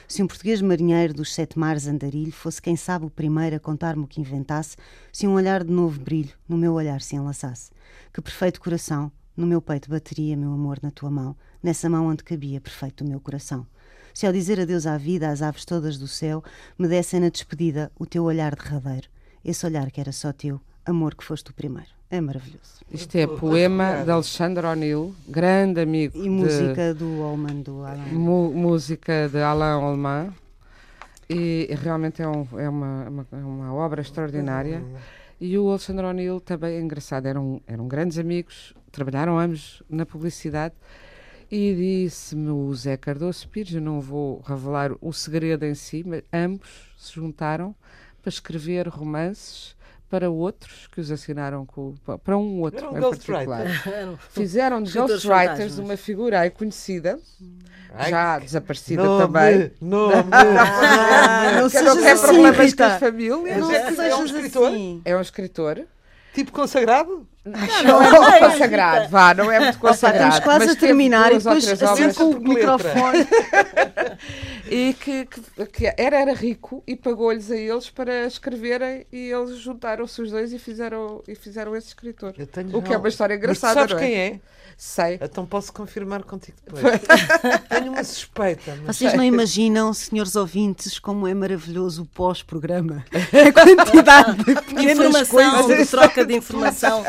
Se 0.05 0.21
um 0.21 0.27
português 0.27 0.61
marinheiro 0.61 1.13
dos 1.13 1.33
sete 1.33 1.57
mares 1.57 1.87
andarilho 1.87 2.31
fosse 2.33 2.61
quem 2.61 2.75
sabe 2.75 3.05
o 3.05 3.09
primeiro 3.09 3.55
a 3.55 3.59
contar-me 3.59 4.03
o 4.03 4.07
que 4.07 4.19
inventasse, 4.19 4.75
se 5.13 5.25
um 5.27 5.33
olhar 5.33 5.63
de 5.63 5.71
novo 5.71 5.97
brilho 5.97 6.33
no 6.47 6.57
meu 6.57 6.73
olhar 6.73 6.99
se 6.99 7.15
enlaçasse. 7.15 7.71
Que 8.13 8.21
perfeito 8.21 8.59
coração 8.59 9.09
no 9.39 9.47
meu 9.47 9.61
peito 9.61 9.89
bateria, 9.89 10.35
meu 10.35 10.51
amor 10.51 10.79
na 10.83 10.91
tua 10.91 11.09
mão, 11.09 11.35
nessa 11.63 11.89
mão 11.89 12.07
onde 12.07 12.23
cabia, 12.23 12.59
perfeito 12.59 13.03
o 13.03 13.07
meu 13.07 13.19
coração. 13.19 13.65
Se 14.13 14.27
ao 14.27 14.33
dizer 14.33 14.59
adeus 14.59 14.85
à 14.85 14.97
vida, 14.97 15.29
às 15.29 15.41
aves 15.41 15.63
todas 15.63 15.97
do 15.97 16.07
céu, 16.07 16.43
me 16.77 16.87
dessem 16.87 17.19
na 17.21 17.29
despedida 17.29 17.89
o 17.97 18.05
teu 18.05 18.23
olhar 18.25 18.53
derradeiro, 18.55 19.07
esse 19.45 19.65
olhar 19.65 19.89
que 19.91 20.01
era 20.01 20.11
só 20.11 20.33
teu, 20.33 20.59
amor 20.85 21.15
que 21.15 21.23
foste 21.23 21.51
o 21.51 21.53
primeiro. 21.53 21.89
É 22.11 22.19
maravilhoso. 22.19 22.81
Isto 22.91 23.15
é 23.17 23.27
poema 23.27 24.03
de 24.03 24.09
Alexandre 24.11 24.65
O'Neill, 24.65 25.13
grande 25.27 25.79
amigo 25.79 26.17
E 26.17 26.23
de- 26.23 26.29
música 26.29 26.93
do 26.93 27.21
Allman, 27.23 27.61
do 27.61 27.83
Alan. 27.85 28.03
Mu- 28.11 28.51
música 28.51 29.29
de 29.29 29.37
Alain 29.39 29.71
Allemand 29.81 30.33
e 31.29 31.69
realmente 31.83 32.21
é, 32.21 32.27
um- 32.27 32.47
é 32.57 32.67
uma, 32.67 33.07
uma, 33.09 33.27
é 33.31 33.35
uma 33.35 33.73
obra 33.73 34.01
extraordinária 34.01 34.83
e 35.39 35.57
o 35.57 35.69
Alexandre 35.69 36.05
O'Neill 36.05 36.39
também 36.41 36.75
é 36.75 36.81
engraçado 36.81 37.25
eram, 37.25 37.61
eram 37.65 37.87
grandes 37.87 38.17
amigos 38.17 38.73
trabalharam 38.91 39.39
ambos 39.39 39.81
na 39.89 40.05
publicidade. 40.05 40.75
E 41.51 41.73
disse-me 41.73 42.49
o 42.49 42.73
Zé 42.75 42.95
Cardoso 42.95 43.47
Pires 43.47 43.73
eu 43.73 43.81
não 43.81 43.99
vou 43.99 44.39
revelar 44.41 44.91
o 45.01 45.11
segredo 45.11 45.65
em 45.65 45.73
si 45.73 46.03
mas 46.05 46.23
ambos 46.31 46.93
se 46.95 47.13
juntaram 47.13 47.75
para 48.21 48.29
escrever 48.29 48.87
romances 48.87 49.75
para 50.09 50.29
outros 50.29 50.87
que 50.91 50.99
os 50.99 51.11
assinaram 51.11 51.65
com, 51.65 51.93
para 52.23 52.37
um 52.37 52.61
outro 52.61 52.87
Eram 52.87 52.97
em 52.97 53.01
particular 53.01 53.65
fizeram 54.31 54.81
de 54.81 54.91
ghostwriters 54.91 55.77
uma 55.77 55.95
figura 55.95 56.39
aí 56.41 56.49
conhecida 56.49 57.19
Ai, 57.93 58.09
já 58.09 58.39
desaparecida 58.39 59.03
nome, 59.03 59.25
também. 59.25 59.71
Nome, 59.81 60.13
Ah, 60.31 61.51
não 61.59 61.69
Que 61.69 61.81
não 61.81 61.95
sejas 61.95 62.03
tem 62.03 62.11
assim, 62.11 62.21
problemas 62.23 62.55
com 62.55 62.63
Rita. 62.63 62.87
as 62.87 62.99
famílias. 62.99 63.57
Não 63.57 63.71
é 63.71 63.91
que 63.91 64.01
é 64.01 64.15
um 64.15 64.25
escritor? 64.25 64.67
assim. 64.67 65.01
É 65.05 65.17
um 65.17 65.21
escritor. 65.21 65.81
tipo 66.33 66.51
consagrado? 66.51 67.27
Não 67.83 68.01
é 68.01 68.11
muito 68.11 68.39
consagrado, 68.51 69.09
vá, 69.09 69.33
não 69.33 69.51
é 69.51 69.59
muito 69.59 69.79
consagrado. 69.79 70.29
estamos 70.35 70.39
quase 70.39 70.65
mas 70.67 70.75
a 70.75 70.79
terminar 70.79 71.31
e 71.31 71.37
depois 71.37 71.67
assim 71.83 72.13
com 72.13 72.29
o 72.31 72.39
microfone. 72.39 73.27
e 74.69 74.93
que, 74.99 75.25
que- 75.25 75.65
que 75.67 75.85
era, 75.97 76.19
era 76.21 76.33
rico 76.33 76.83
e 76.85 76.95
pagou-lhes 76.95 77.49
a 77.51 77.55
eles 77.55 77.89
para 77.89 78.25
escreverem 78.25 79.05
e 79.11 79.31
eles 79.31 79.57
juntaram-se 79.57 80.21
os 80.21 80.31
dois 80.31 80.53
e 80.53 80.59
fizeram, 80.59 81.23
e 81.27 81.35
fizeram 81.35 81.75
esse 81.75 81.87
escritor. 81.87 82.33
Eu 82.37 82.47
tenho 82.47 82.75
O 82.75 82.81
que 82.81 82.93
é 82.93 82.97
uma 82.97 83.07
história 83.09 83.35
Mas 83.35 83.41
tu 83.41 83.45
engraçada, 83.45 83.73
sabes 83.81 83.95
não 83.95 84.01
é? 84.01 84.05
quem 84.05 84.17
é? 84.17 84.39
Sei. 84.77 85.19
Então 85.21 85.45
posso 85.45 85.73
confirmar 85.73 86.23
contigo 86.23 86.57
depois. 86.65 86.83
tenho 87.67 87.91
uma 87.91 88.03
suspeita. 88.03 88.77
Mas... 88.85 88.95
Vocês 88.95 89.13
não 89.13 89.23
imaginam, 89.25 89.93
senhores 89.93 90.37
ouvintes, 90.37 90.97
como 90.97 91.27
é 91.27 91.33
maravilhoso 91.33 92.03
o 92.03 92.05
pós-programa. 92.05 93.03
A 93.11 93.51
quantidade 93.51 94.37
de 94.43 94.85
Informação, 94.91 95.25
coisas. 95.65 95.77
de 95.77 95.85
troca 95.91 96.25
de 96.25 96.33
informação. 96.33 97.03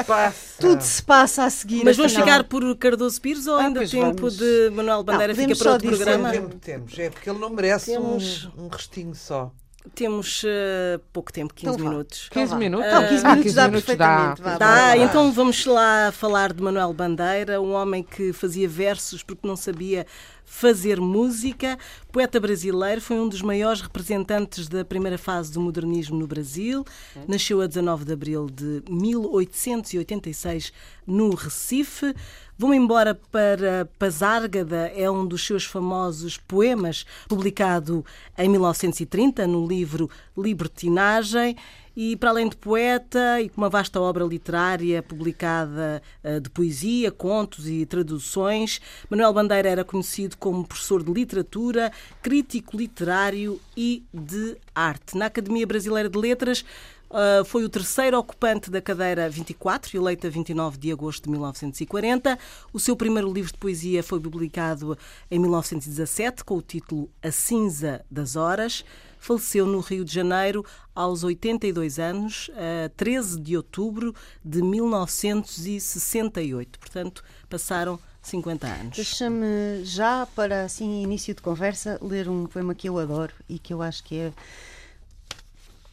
Tudo 0.58 0.80
se 0.82 1.02
passa 1.02 1.44
a 1.44 1.50
seguir. 1.50 1.84
Mas 1.84 1.96
vamos 1.96 2.12
afinal. 2.12 2.26
ficar 2.28 2.44
por 2.44 2.76
Cardoso 2.76 3.20
Pires 3.20 3.46
ou 3.46 3.56
Ah, 3.56 3.62
ainda 3.66 3.86
tempo 3.86 4.16
vamos. 4.16 4.36
de 4.36 4.70
Manuel 4.70 5.02
Bandeira 5.02 5.34
podemos 5.34 5.58
fica 5.58 5.64
para 5.64 5.72
outro 5.72 5.88
programa? 5.96 6.30
Tempo 6.30 6.56
temos? 6.56 6.98
É 6.98 7.10
porque 7.10 7.30
ele 7.30 7.38
não 7.38 7.50
merece 7.50 7.92
Temos- 7.92 8.48
um, 8.56 8.64
um 8.64 8.68
restinho 8.68 9.14
só. 9.14 9.52
Temos 9.94 10.42
eh, 10.44 11.00
pouco 11.10 11.32
tempo, 11.32 11.54
15 11.54 11.74
Então 11.74 11.88
minutos. 11.90 12.28
15 12.30 12.50
vá. 12.50 12.56
minutos? 12.58 12.92
Não, 12.92 13.08
15 13.08 13.24
Ah, 13.26 13.30
minutos 13.30 13.54
dá 13.54 13.62
15 13.64 13.72
perfeitamente, 13.72 14.42
vá. 14.42 14.58
Dá, 14.58 14.66
Vai 14.66 14.98
lá. 14.98 15.04
então 15.04 15.32
vamos 15.32 15.64
lá 15.64 16.12
falar 16.12 16.52
de 16.52 16.62
Manuel 16.62 16.92
Bandeira, 16.92 17.60
um 17.62 17.72
homem 17.72 18.02
que 18.02 18.30
fazia 18.34 18.68
versos 18.68 19.22
porque 19.22 19.48
não 19.48 19.56
sabia 19.56 20.06
fazer 20.44 21.00
música. 21.00 21.78
Poeta 22.12 22.38
brasileiro, 22.38 23.00
foi 23.00 23.16
um 23.18 23.28
dos 23.28 23.40
maiores 23.40 23.80
representantes 23.80 24.68
da 24.68 24.84
primeira 24.84 25.16
fase 25.16 25.50
do 25.50 25.60
modernismo 25.62 26.18
no 26.18 26.26
Brasil. 26.26 26.84
Nasceu 27.26 27.62
a 27.62 27.66
19 27.66 28.04
de 28.04 28.12
abril 28.12 28.50
de 28.50 28.82
1886 28.90 30.72
no 31.06 31.34
Recife. 31.34 32.14
Vou-me 32.60 32.76
embora 32.76 33.14
para 33.14 33.88
Pazárgada, 33.98 34.92
é 34.94 35.10
um 35.10 35.24
dos 35.24 35.46
seus 35.46 35.64
famosos 35.64 36.36
poemas, 36.36 37.06
publicado 37.26 38.04
em 38.36 38.50
1930 38.50 39.46
no 39.46 39.66
livro 39.66 40.10
Libertinagem. 40.36 41.56
E 41.96 42.16
para 42.16 42.28
além 42.28 42.50
de 42.50 42.56
poeta 42.56 43.40
e 43.40 43.48
com 43.48 43.62
uma 43.62 43.70
vasta 43.70 43.98
obra 43.98 44.24
literária 44.24 45.02
publicada 45.02 46.02
eh, 46.22 46.38
de 46.38 46.50
poesia, 46.50 47.10
contos 47.10 47.66
e 47.66 47.84
traduções, 47.86 48.78
Manuel 49.08 49.32
Bandeira 49.32 49.68
era 49.70 49.84
conhecido 49.84 50.36
como 50.36 50.66
professor 50.66 51.02
de 51.02 51.10
literatura, 51.10 51.90
crítico 52.22 52.76
literário 52.76 53.58
e 53.74 54.04
de 54.12 54.56
arte. 54.74 55.16
Na 55.16 55.26
Academia 55.26 55.66
Brasileira 55.66 56.10
de 56.10 56.18
Letras 56.18 56.64
Uh, 57.10 57.44
foi 57.44 57.64
o 57.64 57.68
terceiro 57.68 58.16
ocupante 58.16 58.70
da 58.70 58.80
cadeira 58.80 59.28
24, 59.28 59.96
eleita 59.96 60.30
29 60.30 60.78
de 60.78 60.92
agosto 60.92 61.24
de 61.24 61.30
1940. 61.30 62.38
O 62.72 62.78
seu 62.78 62.94
primeiro 62.94 63.32
livro 63.32 63.50
de 63.50 63.58
poesia 63.58 64.00
foi 64.00 64.20
publicado 64.20 64.96
em 65.28 65.40
1917 65.40 66.44
com 66.44 66.56
o 66.56 66.62
título 66.62 67.10
A 67.20 67.32
Cinza 67.32 68.04
das 68.08 68.36
Horas. 68.36 68.84
Faleceu 69.18 69.66
no 69.66 69.80
Rio 69.80 70.04
de 70.04 70.14
Janeiro 70.14 70.64
aos 70.94 71.24
82 71.24 71.98
anos, 71.98 72.48
a 72.54 72.88
13 72.96 73.40
de 73.40 73.56
outubro 73.56 74.14
de 74.44 74.62
1968. 74.62 76.78
Portanto, 76.78 77.24
passaram 77.48 77.98
50 78.22 78.66
anos. 78.66 78.96
Deixa-me 78.96 79.84
já, 79.84 80.26
para 80.34 80.64
assim 80.64 81.02
início 81.02 81.34
de 81.34 81.42
conversa, 81.42 81.98
ler 82.00 82.28
um 82.28 82.46
poema 82.46 82.74
que 82.74 82.88
eu 82.88 82.98
adoro 82.98 83.34
e 83.48 83.58
que 83.58 83.74
eu 83.74 83.82
acho 83.82 84.04
que 84.04 84.16
é 84.16 84.32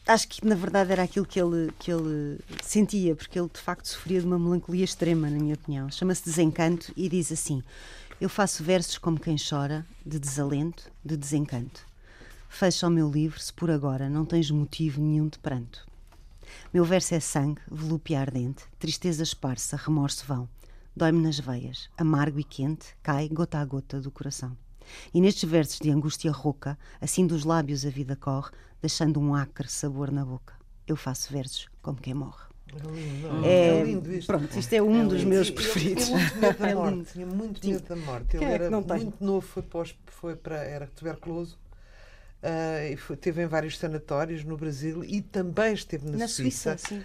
acho 0.08 0.26
que 0.26 0.44
na 0.44 0.54
verdade 0.54 0.90
era 0.90 1.02
aquilo 1.02 1.26
que 1.26 1.40
ele, 1.40 1.70
que 1.78 1.92
ele 1.92 2.40
sentia, 2.62 3.14
porque 3.14 3.38
ele 3.38 3.50
de 3.52 3.60
facto 3.60 3.86
sofria 3.86 4.20
de 4.20 4.26
uma 4.26 4.38
melancolia 4.38 4.84
extrema, 4.84 5.30
na 5.30 5.38
minha 5.38 5.54
opinião. 5.54 5.90
Chama-se 5.90 6.24
Desencanto 6.24 6.92
e 6.96 7.08
diz 7.08 7.30
assim: 7.30 7.62
Eu 8.20 8.28
faço 8.28 8.64
versos 8.64 8.98
como 8.98 9.20
quem 9.20 9.36
chora, 9.36 9.86
de 10.04 10.18
desalento, 10.18 10.90
de 11.04 11.16
desencanto. 11.16 11.86
Fecha 12.48 12.86
o 12.86 12.90
meu 12.90 13.10
livro 13.10 13.38
se 13.38 13.52
por 13.52 13.70
agora 13.70 14.08
não 14.08 14.24
tens 14.24 14.50
motivo 14.50 15.00
nenhum 15.00 15.28
de 15.28 15.38
pranto. 15.38 15.86
Meu 16.72 16.84
verso 16.84 17.14
é 17.14 17.20
sangue, 17.20 17.60
volúpia 17.70 18.20
ardente, 18.20 18.64
tristeza 18.78 19.22
esparsa, 19.22 19.76
remorso 19.76 20.24
vão. 20.26 20.48
Dói-me 20.96 21.22
nas 21.22 21.38
veias, 21.38 21.90
amargo 21.96 22.40
e 22.40 22.44
quente, 22.44 22.96
cai 23.02 23.28
gota 23.28 23.58
a 23.58 23.64
gota 23.64 24.00
do 24.00 24.10
coração. 24.10 24.56
E 25.12 25.20
nestes 25.20 25.48
versos 25.48 25.78
de 25.78 25.90
angústia 25.90 26.30
rouca, 26.32 26.78
assim 27.00 27.26
dos 27.26 27.44
lábios 27.44 27.84
a 27.86 27.90
vida 27.90 28.16
corre, 28.16 28.50
deixando 28.80 29.20
um 29.20 29.34
acre 29.34 29.68
sabor 29.68 30.10
na 30.10 30.24
boca. 30.24 30.54
Eu 30.86 30.96
faço 30.96 31.32
versos 31.32 31.68
como 31.82 31.98
quem 31.98 32.14
morre. 32.14 32.46
É 32.70 32.86
lindo, 32.90 33.44
É, 33.46 33.68
é 33.80 33.82
lindo 33.84 34.12
isto. 34.12 34.26
Pronto, 34.26 34.58
isto 34.58 34.72
é 34.74 34.82
um 34.82 35.08
dos 35.08 35.18
lindo. 35.20 35.30
meus 35.30 35.48
Eu- 35.48 35.54
preferidos. 35.54 36.08
Eu, 36.08 36.16
tinha 36.16 36.18
muito 36.18 36.38
medo 36.40 36.58
da 36.58 36.68
É 36.68 36.74
morte. 36.74 36.94
lindo. 36.94 37.04
Tinha 37.12 37.26
muito 37.26 37.66
medo 37.66 37.88
da 37.88 37.96
morte. 37.96 38.36
Ele 38.36 38.44
é 38.44 38.52
era 38.52 38.70
não 38.70 38.82
tem? 38.82 38.96
muito 39.04 39.24
novo, 39.24 39.46
foi, 39.46 39.62
para, 39.62 39.80
os- 39.80 39.94
foi 40.06 40.36
para 40.36 40.56
era 40.56 40.86
tuberculoso. 40.88 41.58
ah, 42.42 42.84
e 42.90 42.96
foi, 42.96 43.16
teve 43.16 43.42
em 43.42 43.46
vários 43.46 43.78
sanatórios 43.78 44.44
no 44.44 44.56
Brasil 44.56 45.02
e 45.04 45.20
também 45.22 45.72
esteve 45.74 46.10
na, 46.10 46.18
Na 46.18 46.28
Suíça, 46.28 46.76
sim. 46.78 47.02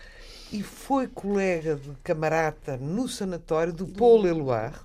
e 0.51 0.61
foi 0.61 1.07
colega 1.07 1.75
de 1.75 1.89
camarata 2.03 2.77
no 2.77 3.07
sanatório 3.07 3.73
do 3.73 3.87
Paul 3.87 4.27
Eluard, 4.27 4.77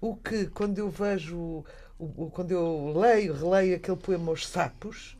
o 0.00 0.14
que 0.16 0.46
quando 0.46 0.78
eu 0.78 0.88
vejo, 0.90 1.64
o- 1.98 2.24
o- 2.26 2.30
quando 2.30 2.50
eu 2.52 2.92
leio, 2.96 3.34
releio 3.34 3.76
aquele 3.76 3.96
poema 3.96 4.32
Os 4.32 4.46
Sapos, 4.46 5.16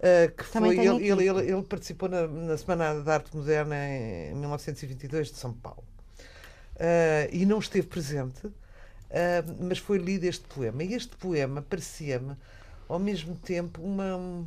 ah, 0.00 0.28
que 0.30 0.44
Também 0.50 0.72
foi, 0.72 0.78
ele, 0.78 1.06
ele, 1.08 1.28
ele, 1.28 1.52
ele 1.52 1.62
participou 1.62 2.08
na, 2.08 2.26
na 2.28 2.56
Semana 2.56 3.00
da 3.02 3.14
Arte 3.14 3.36
Moderna 3.36 3.76
em 3.76 4.34
1922 4.36 5.30
de 5.30 5.36
São 5.38 5.52
Paulo. 5.54 5.84
Ah, 6.78 7.28
e 7.32 7.46
não 7.46 7.58
esteve 7.58 7.86
presente, 7.86 8.46
ah, 9.10 9.44
mas 9.60 9.78
foi 9.78 9.98
lido 9.98 10.24
este 10.24 10.46
poema. 10.46 10.82
E 10.84 10.94
este 10.94 11.16
poema 11.16 11.62
parecia-me, 11.62 12.36
ao 12.88 12.98
mesmo 12.98 13.36
tempo, 13.36 13.82
uma 13.82 14.46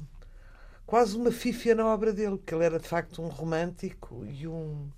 quase 0.86 1.18
uma 1.18 1.32
fífia 1.32 1.76
na 1.76 1.86
obra 1.88 2.14
dele, 2.14 2.38
porque 2.38 2.54
ele 2.56 2.66
era 2.66 2.80
de 2.80 2.88
facto 2.88 3.22
um 3.22 3.28
romântico 3.28 4.26
e 4.26 4.48
um. 4.48 4.90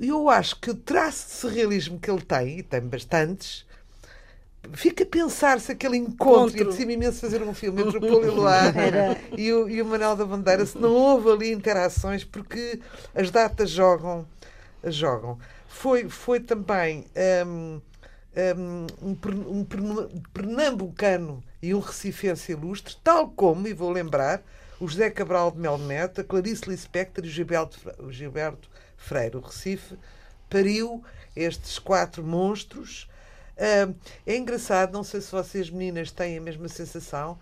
Eu 0.00 0.28
acho 0.30 0.58
que 0.60 0.70
o 0.70 0.74
traço 0.74 1.26
de 1.28 1.32
surrealismo 1.34 1.98
que 2.00 2.10
ele 2.10 2.22
tem, 2.22 2.58
e 2.58 2.62
tem 2.62 2.80
bastantes, 2.80 3.66
fica 4.72 5.04
a 5.04 5.06
pensar 5.06 5.60
se 5.60 5.72
aquele 5.72 5.96
encontro, 5.96 6.56
e 6.56 6.62
Encontro. 6.62 6.86
de 6.86 6.92
imenso 6.92 7.20
fazer 7.20 7.42
um 7.42 7.54
filme 7.54 7.82
entre 7.82 7.98
o 7.98 8.00
Paulo 8.00 8.44
e 9.36 9.52
o, 9.52 9.68
e 9.68 9.82
o 9.82 9.86
Manuel 9.86 10.16
da 10.16 10.24
Bandeira, 10.24 10.64
se 10.64 10.78
não 10.78 10.92
houve 10.94 11.30
ali 11.30 11.52
interações, 11.52 12.24
porque 12.24 12.80
as 13.14 13.30
datas 13.30 13.70
jogam. 13.70 14.26
jogam. 14.84 15.38
Foi, 15.68 16.08
foi 16.08 16.38
também 16.38 17.06
hum, 17.46 17.80
hum, 18.56 18.86
um, 19.02 19.58
um 19.58 19.64
pernu- 19.64 20.08
pernambucano 20.32 21.42
e 21.60 21.74
um 21.74 21.80
recifense 21.80 22.52
ilustre, 22.52 22.96
tal 23.02 23.28
como, 23.28 23.66
e 23.66 23.72
vou 23.72 23.90
lembrar, 23.90 24.42
o 24.78 24.88
José 24.88 25.10
Cabral 25.10 25.50
de 25.50 25.58
Mel 25.58 25.78
Neto, 25.78 26.20
a 26.20 26.24
Clarice 26.24 26.68
Lispector 26.68 27.24
e 27.24 27.28
o 27.28 27.30
Gilberto, 27.30 27.78
o 27.98 28.12
Gilberto 28.12 28.68
Freire. 28.96 29.36
O 29.36 29.40
Recife 29.40 29.96
pariu 30.50 31.02
estes 31.36 31.78
quatro 31.78 32.22
monstros. 32.22 33.08
É 34.26 34.36
engraçado, 34.36 34.92
não 34.92 35.04
sei 35.04 35.20
se 35.20 35.30
vocês 35.30 35.70
meninas 35.70 36.10
têm 36.10 36.38
a 36.38 36.40
mesma 36.40 36.68
sensação. 36.68 37.38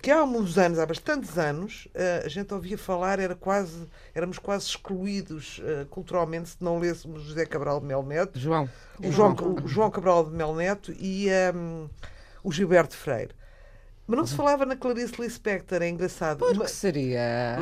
que 0.00 0.10
há 0.10 0.24
uns 0.24 0.56
anos, 0.56 0.78
há 0.78 0.86
bastantes 0.86 1.36
anos, 1.36 1.86
eh, 1.94 2.22
a 2.24 2.28
gente 2.28 2.54
ouvia 2.54 2.78
falar, 2.78 3.18
era 3.18 3.34
quase, 3.34 3.86
éramos 4.14 4.38
quase 4.38 4.64
excluídos 4.64 5.60
eh, 5.62 5.86
culturalmente 5.90 6.48
se 6.50 6.56
não 6.60 6.78
lêssemos 6.78 7.22
José 7.22 7.44
Cabral 7.44 7.80
de 7.80 7.86
Mel 7.86 8.02
Neto, 8.02 8.38
João. 8.38 8.68
o 8.98 9.12
João, 9.12 9.36
o 9.62 9.68
João 9.68 9.90
Cabral 9.90 10.24
de 10.24 10.34
Mel 10.34 10.54
Neto 10.54 10.90
e 10.98 11.28
hum, 11.54 11.88
o 12.42 12.50
Gilberto 12.50 12.96
Freire. 12.96 13.34
Mas 14.06 14.18
não 14.18 14.26
se 14.26 14.34
falava 14.34 14.66
na 14.66 14.76
Clarice 14.76 15.14
Lispector, 15.18 15.80
é 15.82 15.88
engraçado. 15.88 16.38
Por 16.38 16.52
Uma- 16.52 16.64
que 16.66 16.70
seria? 16.70 17.56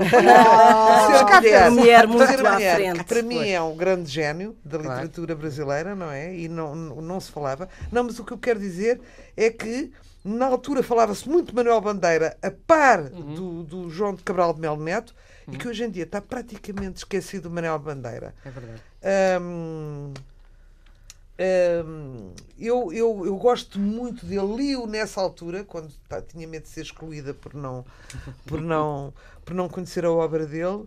Ser 1.41 1.71
mulher, 1.71 1.71
mulher 1.71 2.07
muito 2.09 2.27
ser 2.27 2.43
mulher, 2.43 2.77
frente. 2.77 2.99
que 2.99 3.05
Para 3.05 3.23
mim 3.23 3.49
é 3.49 3.61
um 3.63 3.77
grande 3.77 4.11
gênio 4.11 4.57
da 4.65 4.79
Claro. 4.79 4.89
literatura 5.03 5.35
brasileira, 5.37 5.95
não 5.95 6.11
é? 6.11 6.35
E 6.35 6.49
não, 6.49 6.75
não, 6.75 6.97
não 7.01 7.21
se 7.21 7.31
falava. 7.31 7.69
Não, 7.93 8.03
mas 8.05 8.19
o 8.19 8.25
que 8.25 8.33
eu 8.33 8.39
quero 8.39 8.59
dizer 8.59 9.01
é 9.37 9.51
que 9.51 9.93
na 10.25 10.47
altura 10.47 10.83
falava-se 10.83 11.29
muito 11.29 11.49
de 11.51 11.55
Manuel 11.55 11.81
Bandeira 11.81 12.37
a 12.43 12.51
par 12.51 13.03
do, 13.09 13.63
do 13.63 13.89
João 13.91 14.15
de 14.15 14.23
Cabral 14.23 14.53
de 14.55 14.61
Mel 14.61 14.77
Neto 14.77 15.15
e 15.49 15.57
que 15.57 15.67
hoje 15.69 15.85
em 15.85 15.91
dia 15.91 16.05
está 16.05 16.21
praticamente 16.21 16.99
esquecido 16.99 17.51
Manuel 17.51 17.79
Bandeira. 17.79 18.35
É 18.45 18.51
verdade. 18.51 18.83
Hum, 19.41 20.13
eu, 22.59 22.93
eu, 22.93 23.27
eu 23.27 23.37
gosto 23.37 23.79
muito 23.79 24.25
dele, 24.27 24.55
li-o 24.57 24.87
nessa 24.87 25.21
altura, 25.21 25.65
quando 25.65 25.93
tá, 26.09 26.21
tinha 26.21 26.47
medo 26.47 26.65
de 26.65 26.69
ser 26.69 26.83
excluída 26.83 27.35
por 27.35 27.55
não, 27.55 27.85
por 28.47 28.61
não, 28.61 29.13
por 29.45 29.55
não 29.55 29.69
conhecer 29.69 30.05
a 30.05 30.13
obra 30.13 30.47
dele, 30.47 30.87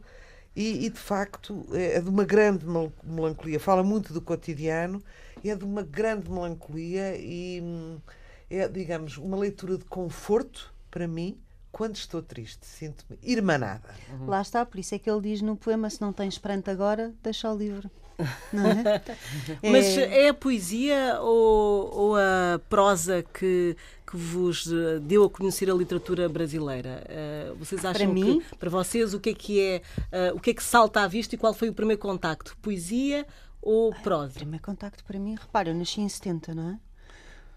e, 0.56 0.86
e, 0.86 0.90
de 0.90 1.00
facto 1.00 1.66
é 1.74 2.00
de 2.00 2.10
uma 2.10 2.24
grande 2.24 2.66
mel- 2.66 2.94
melancolia. 3.04 3.60
Fala 3.60 3.84
muito 3.84 4.14
do 4.14 4.22
cotidiano, 4.22 5.04
é 5.44 5.54
de 5.54 5.66
uma 5.66 5.84
grande 5.84 6.32
melancolia 6.32 7.18
e 7.18 7.62
é, 8.50 8.68
digamos, 8.68 9.18
uma 9.18 9.36
leitura 9.36 9.78
de 9.78 9.86
conforto 9.86 10.74
para 10.90 11.08
mim. 11.08 11.38
Quando 11.72 11.98
estou 11.98 12.22
triste, 12.24 12.66
sinto-me 12.66 13.20
irmanada. 13.22 13.84
Lá 14.26 14.42
está, 14.42 14.66
por 14.66 14.80
isso 14.80 14.96
é 14.96 15.00
que 15.00 15.10
ele 15.10 15.20
diz 15.20 15.42
no 15.42 15.58
poema: 15.58 15.90
se 15.90 16.00
não 16.00 16.14
tens 16.14 16.38
pranto 16.38 16.72
agora, 16.72 17.14
deixa 17.22 17.52
o 17.52 17.58
livro. 17.58 17.92
Não 18.54 18.66
é? 18.68 19.02
Mas 19.72 19.98
É- 19.98 20.26
é 20.26 20.30
a 20.30 20.34
poesia 20.34 21.20
ou, 21.22 21.94
ou 21.94 22.16
a 22.16 22.60
prosa 22.70 23.24
que, 23.34 23.76
que 24.10 24.16
vos 24.16 24.68
deu 25.04 25.24
a 25.26 25.30
conhecer 25.30 25.70
a 25.70 25.74
literatura 25.74 26.28
brasileira? 26.30 27.04
Eh, 27.10 27.54
vocês 27.60 27.84
acham 27.84 28.14
mim? 28.14 28.40
que, 28.42 28.56
para 28.56 28.70
vocês, 28.70 29.14
o 29.14 29.20
que 29.20 29.30
é 29.32 29.34
que 29.34 29.60
é, 29.62 29.82
eh, 30.12 30.32
o 30.34 30.40
que 30.40 30.52
é 30.52 30.54
que 30.54 30.64
salta 30.64 31.02
à 31.02 31.08
vista 31.08 31.36
e 31.36 31.38
qual 31.38 31.54
foi 31.54 31.70
o 31.70 31.74
primeiro 31.74 32.02
contacto? 32.02 32.56
Poesia 32.62 33.26
ou 33.62 33.94
prosa? 33.96 34.36
primeiro 34.36 34.64
contacto 34.64 35.04
para 35.04 35.20
mim, 35.20 35.36
repara, 35.36 35.70
eu 35.70 35.76
nasci 35.76 36.00
em 36.02 36.08
70, 36.08 36.54
não 36.56 36.70
é? 36.72 36.80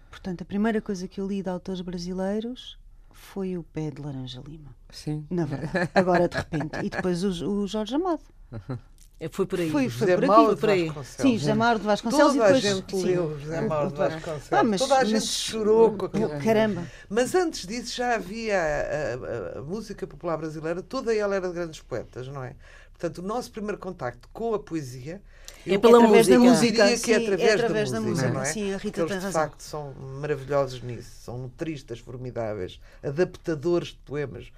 Portanto, 0.09 0.41
a 0.41 0.45
primeira 0.45 0.81
coisa 0.81 1.07
que 1.07 1.21
eu 1.21 1.27
li 1.27 1.41
de 1.43 1.49
autores 1.49 1.81
brasileiros 1.81 2.77
foi 3.13 3.55
o 3.57 3.63
Pé 3.63 3.91
de 3.91 4.01
Laranja 4.01 4.41
Lima. 4.45 4.75
Sim. 4.89 5.25
Na 5.29 5.45
verdade, 5.45 5.89
agora 5.93 6.27
de 6.27 6.35
repente. 6.37 6.79
E 6.83 6.89
depois 6.89 7.23
o, 7.23 7.47
o 7.49 7.67
Jorge 7.67 7.95
Amado. 7.95 8.23
Eh, 9.21 9.27
Foi 9.31 9.45
por 9.45 9.59
aí. 9.59 9.69
Foi, 9.69 9.89
foi 9.89 9.99
José 10.07 10.15
por 10.15 10.23
aqui. 10.23 10.27
Mauro 10.33 10.57
por 10.57 10.69
aí. 10.69 10.91
Sim, 11.03 11.37
José 11.37 11.53
Mauro 11.53 11.79
de 11.79 11.85
Vasconcelos 11.85 12.33
Toda 12.33 12.35
e 12.35 12.53
depois. 12.53 12.65
a 12.65 12.75
gente 12.75 12.95
sim. 12.97 13.03
leu 13.05 13.39
José 13.39 13.61
Mauro 13.61 13.89
de 13.91 13.97
Vasconcelos. 13.97 14.47
Ah, 14.53 14.63
mas- 14.63 14.79
Toda 14.81 14.97
a 14.97 15.03
gente 15.03 15.13
mas- 15.15 15.27
chorou 15.27 15.97
com 15.97 16.05
aquilo. 16.05 16.29
Caramba. 16.41 16.87
Mas 17.09 17.35
antes 17.35 17.67
disso 17.67 17.95
já 17.97 18.15
havia 18.15 18.57
a, 18.57 19.57
a- 19.57 19.59
a 19.59 19.61
música 19.61 20.07
popular 20.07 20.37
brasileira, 20.37 20.81
toda 20.81 21.13
ela 21.13 21.35
era 21.35 21.47
de 21.49 21.53
grandes 21.53 21.81
poetas, 21.81 22.27
não 22.29 22.43
é? 22.43 22.55
Portanto, 22.93 23.17
o 23.19 23.21
nosso 23.21 23.51
primeiro 23.51 23.77
contacto 23.77 24.27
com 24.33 24.53
a 24.53 24.59
poesia 24.59 25.21
É 25.67 25.75
eu 25.75 25.79
pela 25.81 25.97
através 25.99 26.27
da 26.27 26.37
música. 26.39 26.51
música. 26.53 26.83
diria 26.83 26.99
que 26.99 27.11
é 27.13 27.17
sim, 27.19 27.23
através, 27.25 27.49
é 27.49 27.53
através 27.53 27.91
da 27.91 28.01
música, 28.01 28.29
não 28.29 28.41
é? 28.41 28.45
sim, 28.45 28.73
a 28.73 28.77
Rita 28.77 28.79
Porque 28.79 28.99
eles, 29.01 29.09
tem 29.11 29.19
de 29.19 29.25
razão. 29.25 29.41
facto 29.41 29.61
são 29.61 29.93
maravilhosos 30.21 30.81
nisso, 30.81 31.09
são 31.23 31.43
letristas 31.43 31.99
formidáveis, 31.99 32.79
adaptadores 33.03 33.89
de 33.89 33.97
poemas 34.05 34.51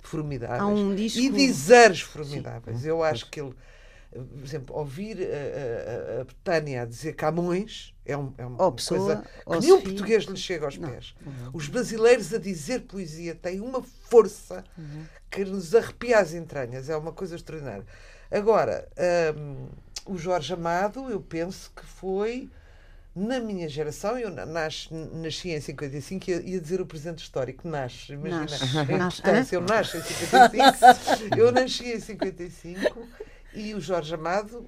formidáveis 0.00 0.60
Há 0.60 0.66
um 0.66 0.94
disco- 0.94 1.18
e 1.20 1.28
dizeres 1.30 2.00
formidáveis. 2.00 2.84
Eu 2.84 3.02
acho 3.02 3.28
que 3.30 3.40
ele, 3.40 3.52
por 4.10 4.42
exemplo, 4.44 4.76
ouvir 4.76 5.18
a, 5.20 6.18
a, 6.18 6.20
a 6.20 6.24
Betânia 6.24 6.86
dizer 6.86 7.14
Camões 7.14 7.94
é, 8.06 8.16
um, 8.16 8.32
é 8.38 8.46
uma 8.46 8.72
Pessoa, 8.72 8.98
coisa 8.98 9.22
que 9.22 9.50
nenhum 9.60 9.76
Sofia. 9.78 9.82
português 9.92 10.24
lhe 10.24 10.36
chega 10.36 10.64
aos 10.64 10.78
Não. 10.78 10.90
pés. 10.90 11.14
Os 11.52 11.68
brasileiros 11.68 12.32
a 12.32 12.38
dizer 12.38 12.80
poesia 12.82 13.34
têm 13.34 13.60
uma 13.60 13.82
força 13.82 14.64
Uhum. 14.76 15.04
que 15.30 15.44
nos 15.44 15.74
arrepia 15.74 16.18
as 16.18 16.32
entranhas, 16.32 16.88
é 16.88 16.96
uma 16.96 17.12
coisa 17.12 17.36
extraordinária. 17.36 17.84
Agora, 18.30 18.88
hum, 19.36 19.68
o 20.06 20.16
Jorge 20.16 20.52
Amado, 20.54 21.10
eu 21.10 21.20
penso 21.20 21.70
que 21.76 21.84
foi 21.84 22.48
na 23.14 23.40
minha 23.40 23.68
geração, 23.68 24.16
eu 24.18 24.30
nasci, 24.30 24.88
nasci 24.94 25.50
em 25.50 25.60
55, 25.60 26.30
ia, 26.30 26.40
ia 26.40 26.60
dizer 26.60 26.80
o 26.80 26.86
presente 26.86 27.18
histórico, 27.18 27.66
nasce, 27.68 28.12
imagina 28.12 28.42
Nasce. 28.42 28.64
Nasce. 28.96 29.20
importância, 29.20 29.56
eu 29.56 29.60
nasci 29.60 29.96
em 29.98 30.02
55, 30.02 31.34
eu 31.36 31.52
nasci 31.52 31.92
em 31.92 32.00
55 32.00 33.08
e 33.54 33.74
o 33.74 33.80
Jorge 33.80 34.14
Amado 34.14 34.64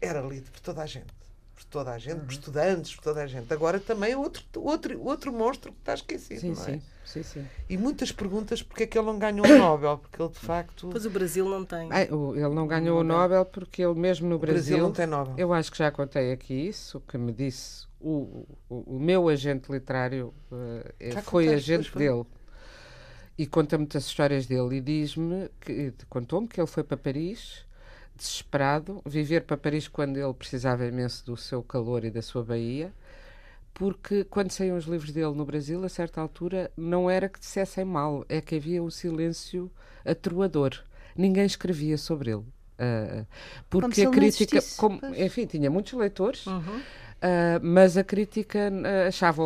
era 0.00 0.20
lido 0.20 0.50
por 0.50 0.60
toda 0.60 0.82
a 0.82 0.86
gente. 0.86 1.20
Por 1.54 1.64
toda 1.64 1.90
a 1.92 1.98
gente, 1.98 2.20
por 2.20 2.32
estudantes, 2.32 2.94
por 2.94 3.02
toda 3.04 3.22
a 3.22 3.26
gente. 3.26 3.52
Agora 3.52 3.78
também 3.78 4.12
é 4.12 4.16
outro, 4.16 4.42
outro, 4.56 4.98
outro 5.04 5.30
monstro 5.32 5.72
que 5.72 5.78
está 5.80 5.92
esquecido, 5.94 6.40
Sim, 6.40 6.52
não 6.54 6.62
é? 6.62 6.64
sim, 6.64 6.82
sim, 7.04 7.22
sim. 7.22 7.46
E 7.68 7.76
muitas 7.76 8.10
perguntas 8.10 8.62
porque 8.62 8.84
é 8.84 8.86
que 8.86 8.96
ele 8.98 9.06
não 9.06 9.18
ganhou 9.18 9.46
o 9.46 9.58
Nobel, 9.58 9.98
porque 9.98 10.22
ele 10.22 10.30
de 10.30 10.38
facto... 10.38 10.88
Pois 10.88 11.04
o 11.04 11.10
Brasil 11.10 11.46
não 11.46 11.62
tem. 11.64 11.88
Ai, 11.92 12.08
o- 12.10 12.34
ele 12.34 12.48
não 12.54 12.66
ganhou 12.66 13.00
o 13.00 13.04
Nobel 13.04 13.44
porque 13.44 13.82
ele 13.84 13.94
mesmo 13.94 14.26
no 14.26 14.36
o 14.36 14.38
Brasil 14.38 14.62
Brasil, 14.78 14.78
não 14.86 14.92
tem 14.92 15.06
Nobel. 15.06 15.34
eu 15.36 15.52
acho 15.52 15.70
que 15.70 15.76
já 15.76 15.90
contei 15.92 16.32
aqui 16.32 16.54
isso, 16.54 16.96
o 16.96 17.00
que 17.02 17.18
me 17.18 17.30
disse 17.32 17.86
o, 18.00 18.46
o, 18.70 18.96
o 18.96 18.98
meu 18.98 19.28
agente 19.28 19.70
literário 19.70 20.32
Já 20.98 21.20
foi 21.20 21.52
agente 21.52 21.90
foi. 21.90 22.02
dele 22.08 22.24
e 23.36 23.46
conta 23.46 23.76
muitas 23.76 24.06
histórias 24.06 24.46
dele 24.46 24.76
e 24.76 24.80
diz-me 24.80 25.50
que 25.60 25.92
contou-me 26.08 26.48
que 26.48 26.58
ele 26.58 26.66
foi 26.66 26.82
para 26.82 26.96
Paris 26.96 27.66
desesperado, 28.20 29.02
viver 29.04 29.42
para 29.42 29.56
Paris 29.56 29.88
quando 29.88 30.18
ele 30.18 30.34
precisava 30.34 30.84
imenso 30.86 31.24
do 31.24 31.36
seu 31.36 31.62
calor 31.62 32.04
e 32.04 32.10
da 32.10 32.20
sua 32.22 32.44
Bahia, 32.44 32.92
porque 33.72 34.24
quando 34.24 34.50
saíam 34.50 34.76
os 34.76 34.84
livros 34.84 35.10
dele 35.12 35.34
no 35.34 35.44
Brasil, 35.44 35.82
a 35.84 35.88
certa 35.88 36.20
altura, 36.20 36.70
não 36.76 37.08
era 37.08 37.28
que 37.28 37.40
dissessem 37.40 37.84
mal, 37.84 38.24
é 38.28 38.40
que 38.40 38.56
havia 38.56 38.82
um 38.82 38.90
silêncio 38.90 39.70
atroador. 40.04 40.72
Ninguém 41.16 41.46
escrevia 41.46 41.96
sobre 41.96 42.30
ele. 42.32 42.44
Como 43.68 43.82
porque 43.88 44.02
a 44.02 44.10
crítica, 44.10 44.60
como, 44.76 45.00
enfim, 45.16 45.46
tinha 45.46 45.70
muitos 45.70 45.92
leitores, 45.92 46.46
Uhum. 46.46 46.80
Ah, 47.22 47.60
mas 47.62 47.96
a 47.96 48.04
crítica 48.04 48.70
ah, 48.84 49.08
achava, 49.08 49.42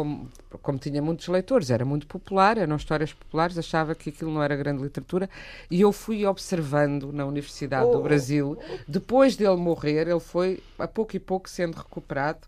como 0.63 0.79
tinha 0.79 1.03
muitos 1.03 1.29
leitores, 1.29 1.71
era 1.71 1.85
muito 1.85 2.07
popular, 2.07 2.59
eram 2.59 2.77
histórias 2.77 3.13
populares, 3.13 3.59
achava 3.59 3.95
que 3.95 4.11
aquilo 4.11 4.33
não 4.33 4.43
era 4.43 4.57
grande 4.57 4.83
literatura. 4.83 5.29
E 5.71 5.81
eu 5.81 5.93
fui 5.93 6.25
observando 6.27 7.13
na 7.13 7.27
Universidade 7.27 7.87
Oh, 7.87 7.93
do 7.93 8.01
Brasil, 8.03 8.59
depois 8.87 9.37
dele 9.37 9.57
morrer, 9.57 10.09
ele 10.09 10.21
foi 10.21 10.63
a 10.79 10.87
pouco 10.87 11.17
e 11.17 11.21
pouco 11.21 11.49
sendo 11.49 11.77
recuperado 11.77 12.47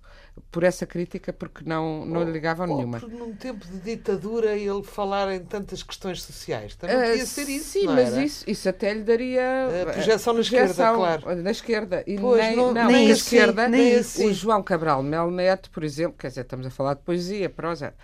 por 0.51 0.65
essa 0.65 0.87
crítica, 0.87 1.33
porque 1.33 1.63
não, 1.65 2.05
não 2.07 2.23
lhe 2.25 2.31
ligavam 2.33 2.69
Ou 2.69 2.77
nenhuma. 2.77 3.01
por 3.01 3.11
num 3.11 3.35
tempo 3.35 3.67
de 3.67 3.79
ditadura 3.81 4.57
ele 4.57 4.83
falar 4.83 5.33
em 5.35 5.45
tantas 5.45 5.83
questões 5.83 6.23
sociais. 6.23 6.75
Também 6.75 6.97
Ah, 6.97 7.11
podia 7.11 7.27
ser 7.27 7.49
isso, 7.49 7.65
Sim, 7.71 7.87
mas 7.87 8.13
era? 8.13 8.23
isso, 8.23 8.45
isso 8.51 8.69
até 8.69 8.93
lhe 8.95 9.03
daria 9.03 9.43
A 9.83 9.93
projeção 9.93 10.33
na 10.35 10.41
esquerda, 10.41 10.75
claro. 10.95 11.37
Na 11.43 11.51
esquerda. 11.51 12.05
E 12.07 12.17
Pois, 12.19 12.45
nem, 12.45 12.57
não- 12.57 12.75
não, 12.75 12.87
nem 12.87 13.07
na 13.09 13.13
assim, 13.13 13.37
esquerda, 13.37 13.69
nem 13.69 13.97
o 13.97 13.99
assim. 14.01 14.33
João 14.33 14.63
Cabral 14.63 15.03
Mel 15.03 15.31
Neto, 15.31 15.71
por 15.71 15.85
exemplo, 15.85 16.17
quer 16.19 16.29
dizer, 16.29 16.43
estamos 16.43 16.67
a 16.67 16.71
falar 16.71 16.95
de 16.95 17.03
poesia, 17.03 17.49
prosa, 17.51 17.95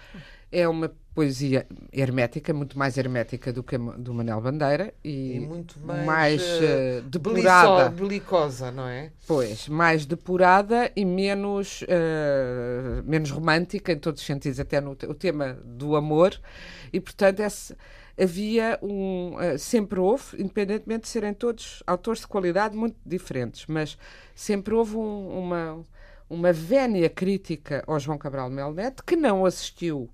é 0.50 0.68
uma 0.68 0.92
poesia 1.14 1.66
hermética, 1.92 2.54
muito 2.54 2.78
mais 2.78 2.96
hermética 2.96 3.52
do 3.52 3.62
que 3.62 3.76
a 3.76 3.78
do 3.78 4.14
Manel 4.14 4.40
Bandeira 4.40 4.94
e, 5.04 5.36
E 5.36 5.40
muito 5.40 5.78
mais, 5.80 6.40
eh, 6.42 6.98
eh, 6.98 7.02
depurada. 7.06 7.90
Belicosa, 7.90 8.70
não 8.70 8.88
é? 8.88 9.10
Pois, 9.26 9.68
mais 9.68 10.06
depurada 10.06 10.90
e 10.96 11.04
menos, 11.04 11.84
eh, 11.88 13.02
menos 13.04 13.30
romântica, 13.30 13.92
em 13.92 13.98
todos 13.98 14.20
os 14.20 14.26
sentidos, 14.26 14.58
até 14.58 14.80
no 14.80 14.92
o 14.92 15.14
tema 15.14 15.58
do 15.64 15.96
amor. 15.96 16.38
E, 16.92 17.00
portanto, 17.00 17.40
esse- 17.40 17.76
havia 18.18 18.78
um. 18.82 19.36
eh, 19.40 19.58
sempre 19.58 19.98
houve, 20.00 20.40
independentemente 20.40 21.02
de 21.02 21.08
serem 21.08 21.34
todos 21.34 21.82
autores 21.86 22.20
de 22.20 22.26
qualidade 22.26 22.76
muito 22.76 22.96
diferentes, 23.04 23.66
mas 23.66 23.98
sempre 24.34 24.74
houve 24.74 24.96
um- 24.96 25.38
uma, 25.38 25.82
uma 26.28 26.52
vénia 26.52 27.08
crítica 27.10 27.82
ao 27.86 27.98
João 28.00 28.16
Cabral 28.18 28.48
Mel 28.50 28.72
Neto, 28.72 29.04
que 29.04 29.16
não 29.16 29.44
assistiu 29.44 30.10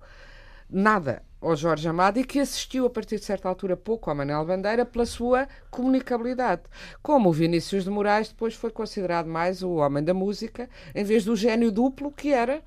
nada 0.69 1.23
ao 1.41 1.55
Jorge 1.55 1.87
Amado 1.87 2.19
e 2.19 2.23
que 2.23 2.39
assistiu 2.39 2.85
a 2.85 2.89
partir 2.89 3.17
de 3.17 3.25
certa 3.25 3.47
altura 3.47 3.77
pouco 3.77 4.09
ao 4.09 4.15
Manuel 4.15 4.45
Bandeira 4.45 4.85
pela 4.85 5.05
sua 5.05 5.47
comunicabilidade. 5.71 6.63
Como 7.01 7.29
o 7.29 7.33
Vinícius 7.33 7.85
de 7.85 7.89
Moraes 7.89 8.29
depois 8.29 8.53
foi 8.55 8.69
considerado 8.69 9.27
mais 9.27 9.63
o 9.63 9.75
homem 9.75 10.03
da 10.03 10.13
música, 10.13 10.69
em 10.93 11.03
vez 11.03 11.23
do 11.23 11.35
gênio 11.35 11.71
duplo 11.71 12.11
que 12.11 12.33
era. 12.33 12.61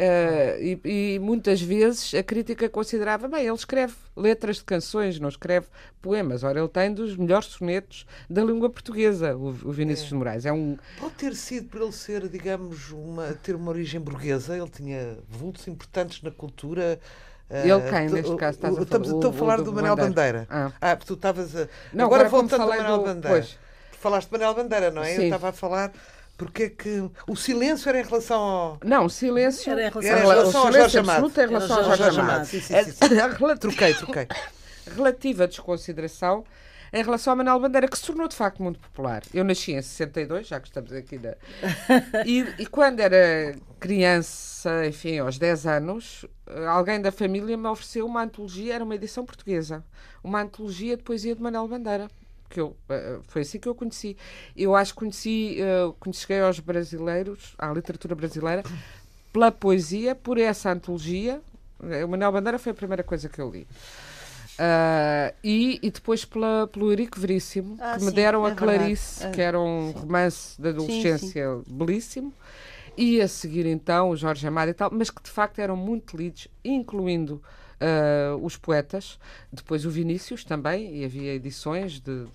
Eh, 0.00 0.78
e, 0.84 1.14
e 1.14 1.18
muitas 1.18 1.60
vezes 1.60 2.14
a 2.14 2.22
crítica 2.22 2.68
considerava, 2.68 3.26
bem, 3.26 3.46
ele 3.46 3.54
escreve 3.54 3.94
letras 4.16 4.58
de 4.58 4.64
canções, 4.64 5.18
não 5.18 5.28
escreve 5.28 5.66
poemas. 6.00 6.44
Ora, 6.44 6.60
ele 6.60 6.68
tem 6.68 6.94
dos 6.94 7.16
melhores 7.16 7.48
sonetos 7.48 8.06
da 8.30 8.44
língua 8.44 8.70
portuguesa, 8.70 9.36
o, 9.36 9.48
o 9.48 9.72
Vinícius 9.72 10.08
de 10.08 10.14
Moraes. 10.14 10.46
É 10.46 10.52
um, 10.52 10.78
Pode 11.00 11.14
ter 11.14 11.34
sido 11.34 11.68
por 11.68 11.82
ele 11.82 11.90
ser, 11.90 12.28
digamos, 12.28 12.92
uma, 12.92 13.32
ter 13.42 13.56
uma 13.56 13.70
origem 13.70 14.00
burguesa. 14.00 14.56
Ele 14.56 14.70
tinha 14.70 15.18
vultos 15.28 15.66
importantes 15.66 16.22
na 16.22 16.30
cultura. 16.30 17.00
Ele 17.50 17.72
eh, 17.72 17.90
quem, 17.90 18.08
tu- 18.08 18.14
neste 18.14 18.36
caso, 18.36 18.56
estás 18.58 18.78
a 18.78 18.82
Estamos 18.82 19.08
estou 19.08 19.30
a 19.30 19.32
falar 19.32 19.54
o 19.60 19.62
do 19.64 19.70
do 19.70 19.74
Manuel 19.74 19.96
Bandeira. 19.96 20.46
Bandeira. 20.48 20.70
Ah. 20.80 20.90
Ah, 20.92 20.96
porque 20.96 21.06
tu 21.08 21.14
estavas 21.14 21.56
a. 21.56 21.66
Não, 21.92 22.04
agora 22.06 22.26
agora 22.26 22.28
voltando 22.28 22.62
ao 22.62 22.68
Manuel 22.68 22.98
do- 22.98 23.04
Bandeira. 23.04 23.28
pois. 23.28 23.58
Falaste 24.00 24.26
de 24.28 24.32
Manuel 24.32 24.54
Bandeira, 24.54 24.90
não 24.90 25.02
é? 25.02 25.14
Sim. 25.14 25.16
Eu 25.16 25.24
estava 25.24 25.48
a 25.48 25.52
falar 25.52 25.92
porque 26.36 26.62
é 26.64 26.68
que 26.68 27.10
o 27.26 27.34
silêncio 27.34 27.88
era 27.88 28.00
em 28.00 28.04
relação 28.04 28.38
ao. 28.40 28.78
Não, 28.84 29.06
o 29.06 29.10
silêncio. 29.10 29.72
Era 29.72 29.86
em 29.86 29.90
relação 29.90 30.10
Era 30.12 30.20
em 30.20 30.28
relação 30.28 30.66
ao 30.66 30.72
Jorge 30.72 30.98
Amado. 30.98 31.10
absoluto 31.16 31.40
é 31.40 31.44
em 31.44 31.48
relação 31.48 31.76
ao 31.78 31.96
Jorge, 31.96 32.20
Amado. 32.20 32.44
Sim, 32.44 32.60
sim, 32.60 32.74
sim, 32.92 33.18
a 33.18 33.26
relati- 33.28 33.60
Troquei, 33.60 33.94
troquei. 33.94 34.28
relativa 34.94 35.48
desconsideração 35.48 36.44
em 36.92 37.02
relação 37.02 37.32
ao 37.32 37.36
Manuel 37.36 37.60
Bandeira, 37.60 37.88
que 37.88 37.98
se 37.98 38.04
tornou 38.04 38.26
de 38.28 38.36
facto 38.36 38.62
muito 38.62 38.78
popular. 38.78 39.22
Eu 39.32 39.44
nasci 39.44 39.72
em 39.72 39.82
62, 39.82 40.46
já 40.48 40.60
que 40.60 40.68
estamos 40.68 40.92
aqui 40.92 41.18
na. 41.18 41.34
E, 42.24 42.40
e 42.58 42.66
quando 42.66 43.00
era 43.00 43.54
criança, 43.78 44.86
enfim, 44.86 45.18
aos 45.18 45.38
10 45.38 45.66
anos, 45.66 46.24
eh, 46.46 46.66
alguém 46.66 47.00
da 47.00 47.12
família 47.12 47.56
me 47.56 47.66
ofereceu 47.68 48.06
uma 48.06 48.22
antologia, 48.22 48.74
era 48.74 48.84
uma 48.84 48.94
edição 48.94 49.24
portuguesa, 49.24 49.84
uma 50.22 50.40
antologia 50.42 50.96
de 50.96 51.02
poesia 51.02 51.34
de 51.34 51.42
Manuel 51.42 51.68
Bandeira. 51.68 52.08
Que 52.48 52.60
eu, 52.60 52.74
eh, 52.88 53.18
foi 53.28 53.42
assim 53.42 53.58
que 53.58 53.68
eu 53.68 53.74
conheci. 53.74 54.16
Eu 54.56 54.74
acho 54.74 54.94
que 54.94 55.00
conheci, 55.00 55.58
eh, 55.60 55.92
quando 56.00 56.14
cheguei 56.16 56.40
aos 56.40 56.58
brasileiros, 56.60 57.54
à 57.58 57.70
literatura 57.72 58.14
brasileira, 58.14 58.62
pela 59.32 59.52
poesia, 59.52 60.14
por 60.14 60.38
essa 60.38 60.70
antologia. 60.72 61.40
Eh, 61.82 62.04
O 62.04 62.08
Manuel 62.08 62.32
Bandeira 62.32 62.58
foi 62.58 62.72
a 62.72 62.74
primeira 62.74 63.02
coisa 63.02 63.28
que 63.28 63.38
eu 63.40 63.50
li. 63.50 63.66
Ah, 64.58 65.32
e, 65.42 65.78
e 65.82 65.90
depois 65.90 66.24
pela, 66.24 66.66
pelo 66.66 66.90
Eurico 66.90 67.18
Veríssimo, 67.20 67.76
Ah, 67.80 67.94
que 67.96 68.00
me 68.04 68.10
sim, 68.10 68.16
deram 68.16 68.42
é 68.44 68.50
a 68.50 68.54
verdade. 68.54 68.78
Clarice, 68.78 69.26
Ah, 69.26 69.30
que 69.30 69.40
era 69.40 69.58
um 69.60 69.90
romance 69.92 70.60
de 70.60 70.68
adolescência 70.68 71.46
belíssimo, 71.66 72.32
e 72.96 73.20
a 73.20 73.28
seguir 73.28 73.66
então 73.66 74.10
o 74.10 74.16
Jorge 74.16 74.46
Amado 74.46 74.70
e 74.70 74.74
tal, 74.74 74.90
mas 74.92 75.10
que 75.10 75.22
de 75.22 75.30
facto 75.30 75.60
eram 75.60 75.76
muito 75.76 76.16
lidos, 76.16 76.48
incluindo 76.64 77.40
ah, 77.80 78.36
os 78.42 78.56
poetas, 78.56 79.18
depois 79.52 79.84
o 79.86 79.90
Vinícius 79.90 80.42
também, 80.44 80.96
e 80.96 81.04
havia 81.04 81.34
edições 81.34 82.00
de. 82.00 82.24
de- 82.24 82.30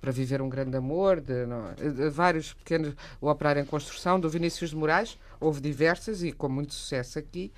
para 0.00 0.12
viver 0.12 0.40
um 0.40 0.48
grande 0.48 0.76
amor, 0.76 1.20
de, 1.20 1.44
não, 1.44 1.74
de 1.74 2.08
vários 2.08 2.52
pequenos, 2.52 2.94
o 3.20 3.28
Operário 3.28 3.60
em 3.62 3.64
Construção, 3.64 4.18
do 4.20 4.30
Vinícius 4.30 4.70
de 4.70 4.76
Moraes, 4.76 5.18
houve 5.40 5.60
diversas 5.60 6.22
e 6.22 6.30
com 6.30 6.48
muito 6.48 6.72
sucesso 6.72 7.18
aqui. 7.18 7.52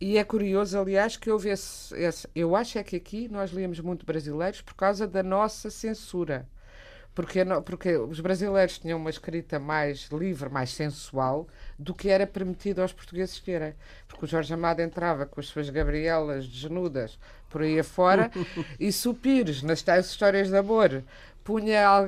E 0.00 0.18
é 0.18 0.24
curioso, 0.24 0.78
aliás, 0.78 1.16
que 1.16 1.30
houve 1.30 1.48
esse, 1.48 1.94
esse- 1.96 2.28
Eu 2.34 2.54
acho 2.54 2.78
é 2.78 2.84
que 2.84 2.96
aqui 2.96 3.28
nós 3.28 3.50
líamos 3.50 3.80
muito 3.80 4.04
brasileiros 4.04 4.60
por 4.60 4.74
causa 4.74 5.06
da 5.06 5.22
nossa 5.22 5.70
censura. 5.70 6.46
Porque, 7.14 7.40
porque 7.64 7.96
os 7.96 8.20
brasileiros 8.20 8.78
tinham 8.78 8.98
uma 8.98 9.10
escrita 9.10 9.58
mais 9.58 10.08
livre, 10.12 10.50
mais 10.50 10.70
sensual, 10.70 11.48
do 11.78 11.94
que 11.94 12.10
era 12.10 12.26
permitido 12.26 12.82
aos 12.82 12.92
portugueses 12.92 13.40
terem. 13.40 13.74
Porque 14.08 14.24
o 14.26 14.28
Jorge 14.28 14.54
Amado 14.54 14.80
entrava 14.80 15.26
com 15.26 15.40
as 15.40 15.46
suas 15.46 15.70
Gabrielas 15.70 16.46
desnudas 16.48 17.18
por 17.50 17.62
aí 17.62 17.78
afora, 17.80 18.30
e 18.80 18.92
se 18.92 19.08
o 19.08 19.14
Pires, 19.14 19.62
nas 19.62 19.82
tais 19.82 20.06
histórias 20.06 20.48
de 20.50 20.56
amor, 20.56 21.02
punha 21.46 21.88
a, 21.88 21.98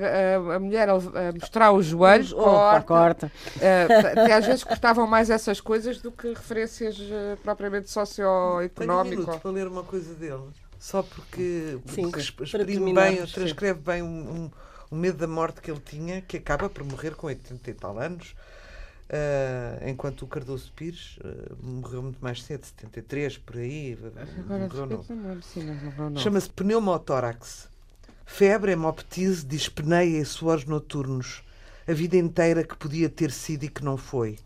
a- 0.56 0.58
mulher 0.60 0.88
a, 0.90 0.94
mostrar 1.32 1.72
os 1.72 1.86
joelhos, 1.86 2.32
Opa, 2.32 2.82
corta, 2.82 2.82
corta. 2.82 3.32
eh, 3.60 3.88
até 4.12 4.34
às 4.34 4.46
vezes 4.46 4.64
cortavam 4.64 5.06
mais 5.06 5.30
essas 5.30 5.60
coisas 5.60 6.00
do 6.02 6.10
que 6.12 6.28
referências 6.34 6.96
eh, 7.00 7.36
propriamente 7.42 7.86
Tenho 7.86 8.02
um 8.02 8.06
socioeconómicas. 8.06 9.26
minuto 9.26 9.40
para 9.40 9.50
ler 9.50 9.66
uma 9.68 9.84
coisa 9.84 10.14
dele. 10.14 10.42
Só 10.78 11.02
porque, 11.02 11.78
Sim, 11.86 12.10
porque 12.10 12.20
para 12.32 12.44
exprime 12.44 12.92
bem, 12.94 13.26
sim. 13.26 13.32
transcreve 13.32 13.80
bem 13.80 14.02
um, 14.02 14.44
um- 14.46 14.50
o 14.90 14.96
medo 14.96 15.18
da 15.18 15.26
morte 15.26 15.60
que 15.60 15.70
ele 15.70 15.80
tinha, 15.80 16.22
que 16.22 16.36
acaba 16.38 16.68
por 16.70 16.82
morrer 16.84 17.14
com 17.14 17.26
80 17.26 17.70
e 17.70 17.74
tal 17.74 17.98
anos. 17.98 18.34
ah, 19.10 19.78
enquanto 19.88 20.22
o 20.22 20.26
Cardoso 20.28 20.72
Pires 20.74 21.18
ah, 21.24 21.54
morreu 21.62 22.02
muito 22.02 22.18
mais 22.22 22.42
cedo, 22.42 22.64
73, 22.66 23.38
por 23.38 23.56
aí. 23.56 23.98
Agora, 24.02 24.26
morreu 24.68 25.40
sim, 25.42 25.62
não. 26.00 26.16
Chama-se 26.16 26.50
pneumotórax. 26.50 27.68
Febre, 28.30 28.72
hemoptise, 28.72 29.44
dispneia 29.44 30.20
e 30.20 30.24
suores 30.24 30.64
noturnos. 30.64 31.42
A 31.88 31.92
vida 31.92 32.16
inteira 32.16 32.62
que 32.62 32.76
podia 32.76 33.08
ter 33.08 33.32
sido 33.32 33.64
e 33.64 33.68
que 33.68 33.82
não 33.82 33.96
foi. 33.96 34.38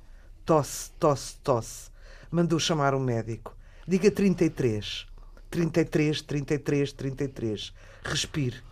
Tosse, 0.46 0.92
tosse, 0.98 1.36
tosse. 1.42 1.90
Mandou 2.30 2.58
chamar 2.58 2.94
um 2.94 3.00
médico. 3.00 3.54
Diga 3.86 4.10
33. 4.10 5.06
33, 5.50 6.22
33, 6.22 6.92
33. 6.92 7.74
Respire. 8.02 8.62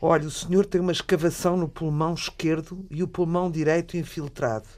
Olha, 0.00 0.28
o 0.28 0.30
senhor 0.30 0.66
tem 0.66 0.80
uma 0.80 0.92
escavação 0.92 1.56
no 1.56 1.68
pulmão 1.68 2.14
esquerdo 2.14 2.86
e 2.90 3.02
o 3.02 3.08
pulmão 3.08 3.50
direito 3.50 3.96
infiltrado. 3.96 4.68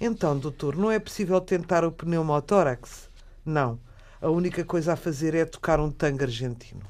Então, 0.00 0.36
doutor, 0.36 0.74
não 0.76 0.90
é 0.90 0.98
possível 0.98 1.40
tentar 1.40 1.84
o 1.84 1.92
pneumotórax? 1.92 3.08
Não. 3.44 3.78
A 4.20 4.28
única 4.28 4.64
coisa 4.64 4.94
a 4.94 4.96
fazer 4.96 5.34
é 5.34 5.44
tocar 5.44 5.78
um 5.78 5.90
tango 5.90 6.24
argentino. 6.24 6.82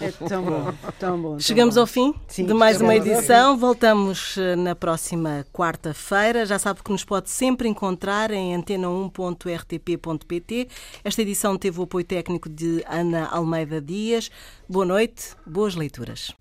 É 0.00 0.10
tão 0.10 0.42
bom, 0.42 0.72
tão 0.98 1.20
bom. 1.20 1.30
Tão 1.30 1.40
Chegamos 1.40 1.74
bom. 1.74 1.80
ao 1.82 1.86
fim 1.86 2.14
Sim, 2.28 2.46
de 2.46 2.54
mais 2.54 2.80
uma 2.80 2.94
edição. 2.94 3.56
Voltamos 3.56 4.36
eh, 4.38 4.56
na 4.56 4.74
próxima 4.74 5.44
quarta-feira. 5.52 6.46
Já 6.46 6.58
sabe 6.58 6.82
que 6.82 6.90
nos 6.90 7.04
pode 7.04 7.30
sempre 7.30 7.68
encontrar 7.68 8.30
em 8.30 8.54
antena1.rtp.pt. 8.56 10.68
Esta 11.02 11.22
edição 11.22 11.56
teve 11.56 11.80
o 11.80 11.84
apoio 11.84 12.04
técnico 12.04 12.48
de 12.48 12.84
Ana 12.88 13.26
Almeida 13.28 13.80
Dias. 13.80 14.30
Boa 14.68 14.84
noite, 14.84 15.34
boas 15.46 15.74
leituras. 15.74 16.32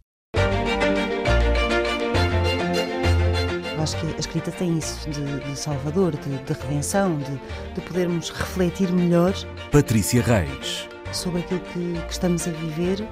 Acho 3.82 4.00
que 4.00 4.08
a 4.08 4.20
escrita 4.20 4.52
tem 4.52 4.78
isso 4.78 5.10
de, 5.10 5.40
de 5.42 5.60
salvador, 5.60 6.12
de, 6.16 6.38
de 6.38 6.54
redenção, 6.54 7.18
de, 7.18 7.38
de 7.76 7.82
podermos 7.82 8.30
refletir 8.30 8.90
melhor 8.94 9.34
Patrícia 9.74 10.22
Reis. 10.22 10.88
sobre 11.12 11.42
aquilo 11.42 11.60
que, 11.60 12.00
que 12.06 12.12
estamos 12.14 12.48
a 12.48 12.52
viver 12.52 13.06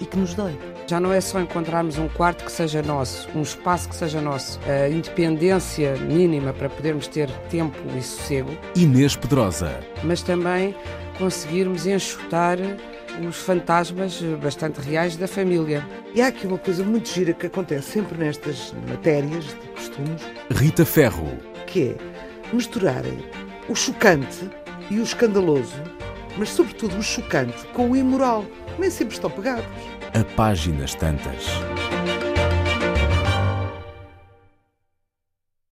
e 0.00 0.06
que 0.06 0.16
nos 0.16 0.34
dói. 0.34 0.58
Já 0.86 1.00
não 1.00 1.12
é 1.12 1.20
só 1.20 1.40
encontrarmos 1.40 1.98
um 1.98 2.08
quarto 2.08 2.44
que 2.44 2.52
seja 2.52 2.82
nosso, 2.82 3.28
um 3.34 3.42
espaço 3.42 3.88
que 3.88 3.96
seja 3.96 4.20
nosso, 4.20 4.60
a 4.68 4.88
independência 4.88 5.96
mínima 5.96 6.52
para 6.52 6.68
podermos 6.68 7.06
ter 7.08 7.30
tempo 7.50 7.76
e 7.96 8.02
sossego, 8.02 8.56
Inês 8.76 9.16
Pedrosa. 9.16 9.80
mas 10.04 10.22
também 10.22 10.74
conseguirmos 11.18 11.86
enxutar 11.86 12.58
os 13.26 13.36
fantasmas 13.36 14.20
bastante 14.42 14.80
reais 14.80 15.16
da 15.16 15.26
família. 15.26 15.84
E 16.14 16.20
há 16.20 16.28
aqui 16.28 16.46
uma 16.46 16.58
coisa 16.58 16.84
muito 16.84 17.08
gira 17.08 17.32
que 17.32 17.46
acontece 17.46 17.92
sempre 17.92 18.18
nestas 18.18 18.74
matérias 18.88 19.44
de 19.44 19.68
costumes, 19.74 20.22
Rita 20.50 20.84
Ferro. 20.84 21.26
que 21.66 21.88
é 21.88 21.96
misturarem 22.54 23.18
o 23.68 23.74
chocante 23.74 24.48
e 24.90 24.98
o 24.98 25.02
escandaloso, 25.02 25.82
mas 26.36 26.50
sobretudo 26.50 26.96
o 26.98 27.02
chocante 27.02 27.66
com 27.68 27.90
o 27.90 27.96
imoral 27.96 28.44
nem 28.78 28.90
sempre 28.90 29.14
estão 29.14 29.30
pegados. 29.30 29.64
A 30.14 30.24
páginas 30.36 30.94
tantas. 30.94 31.46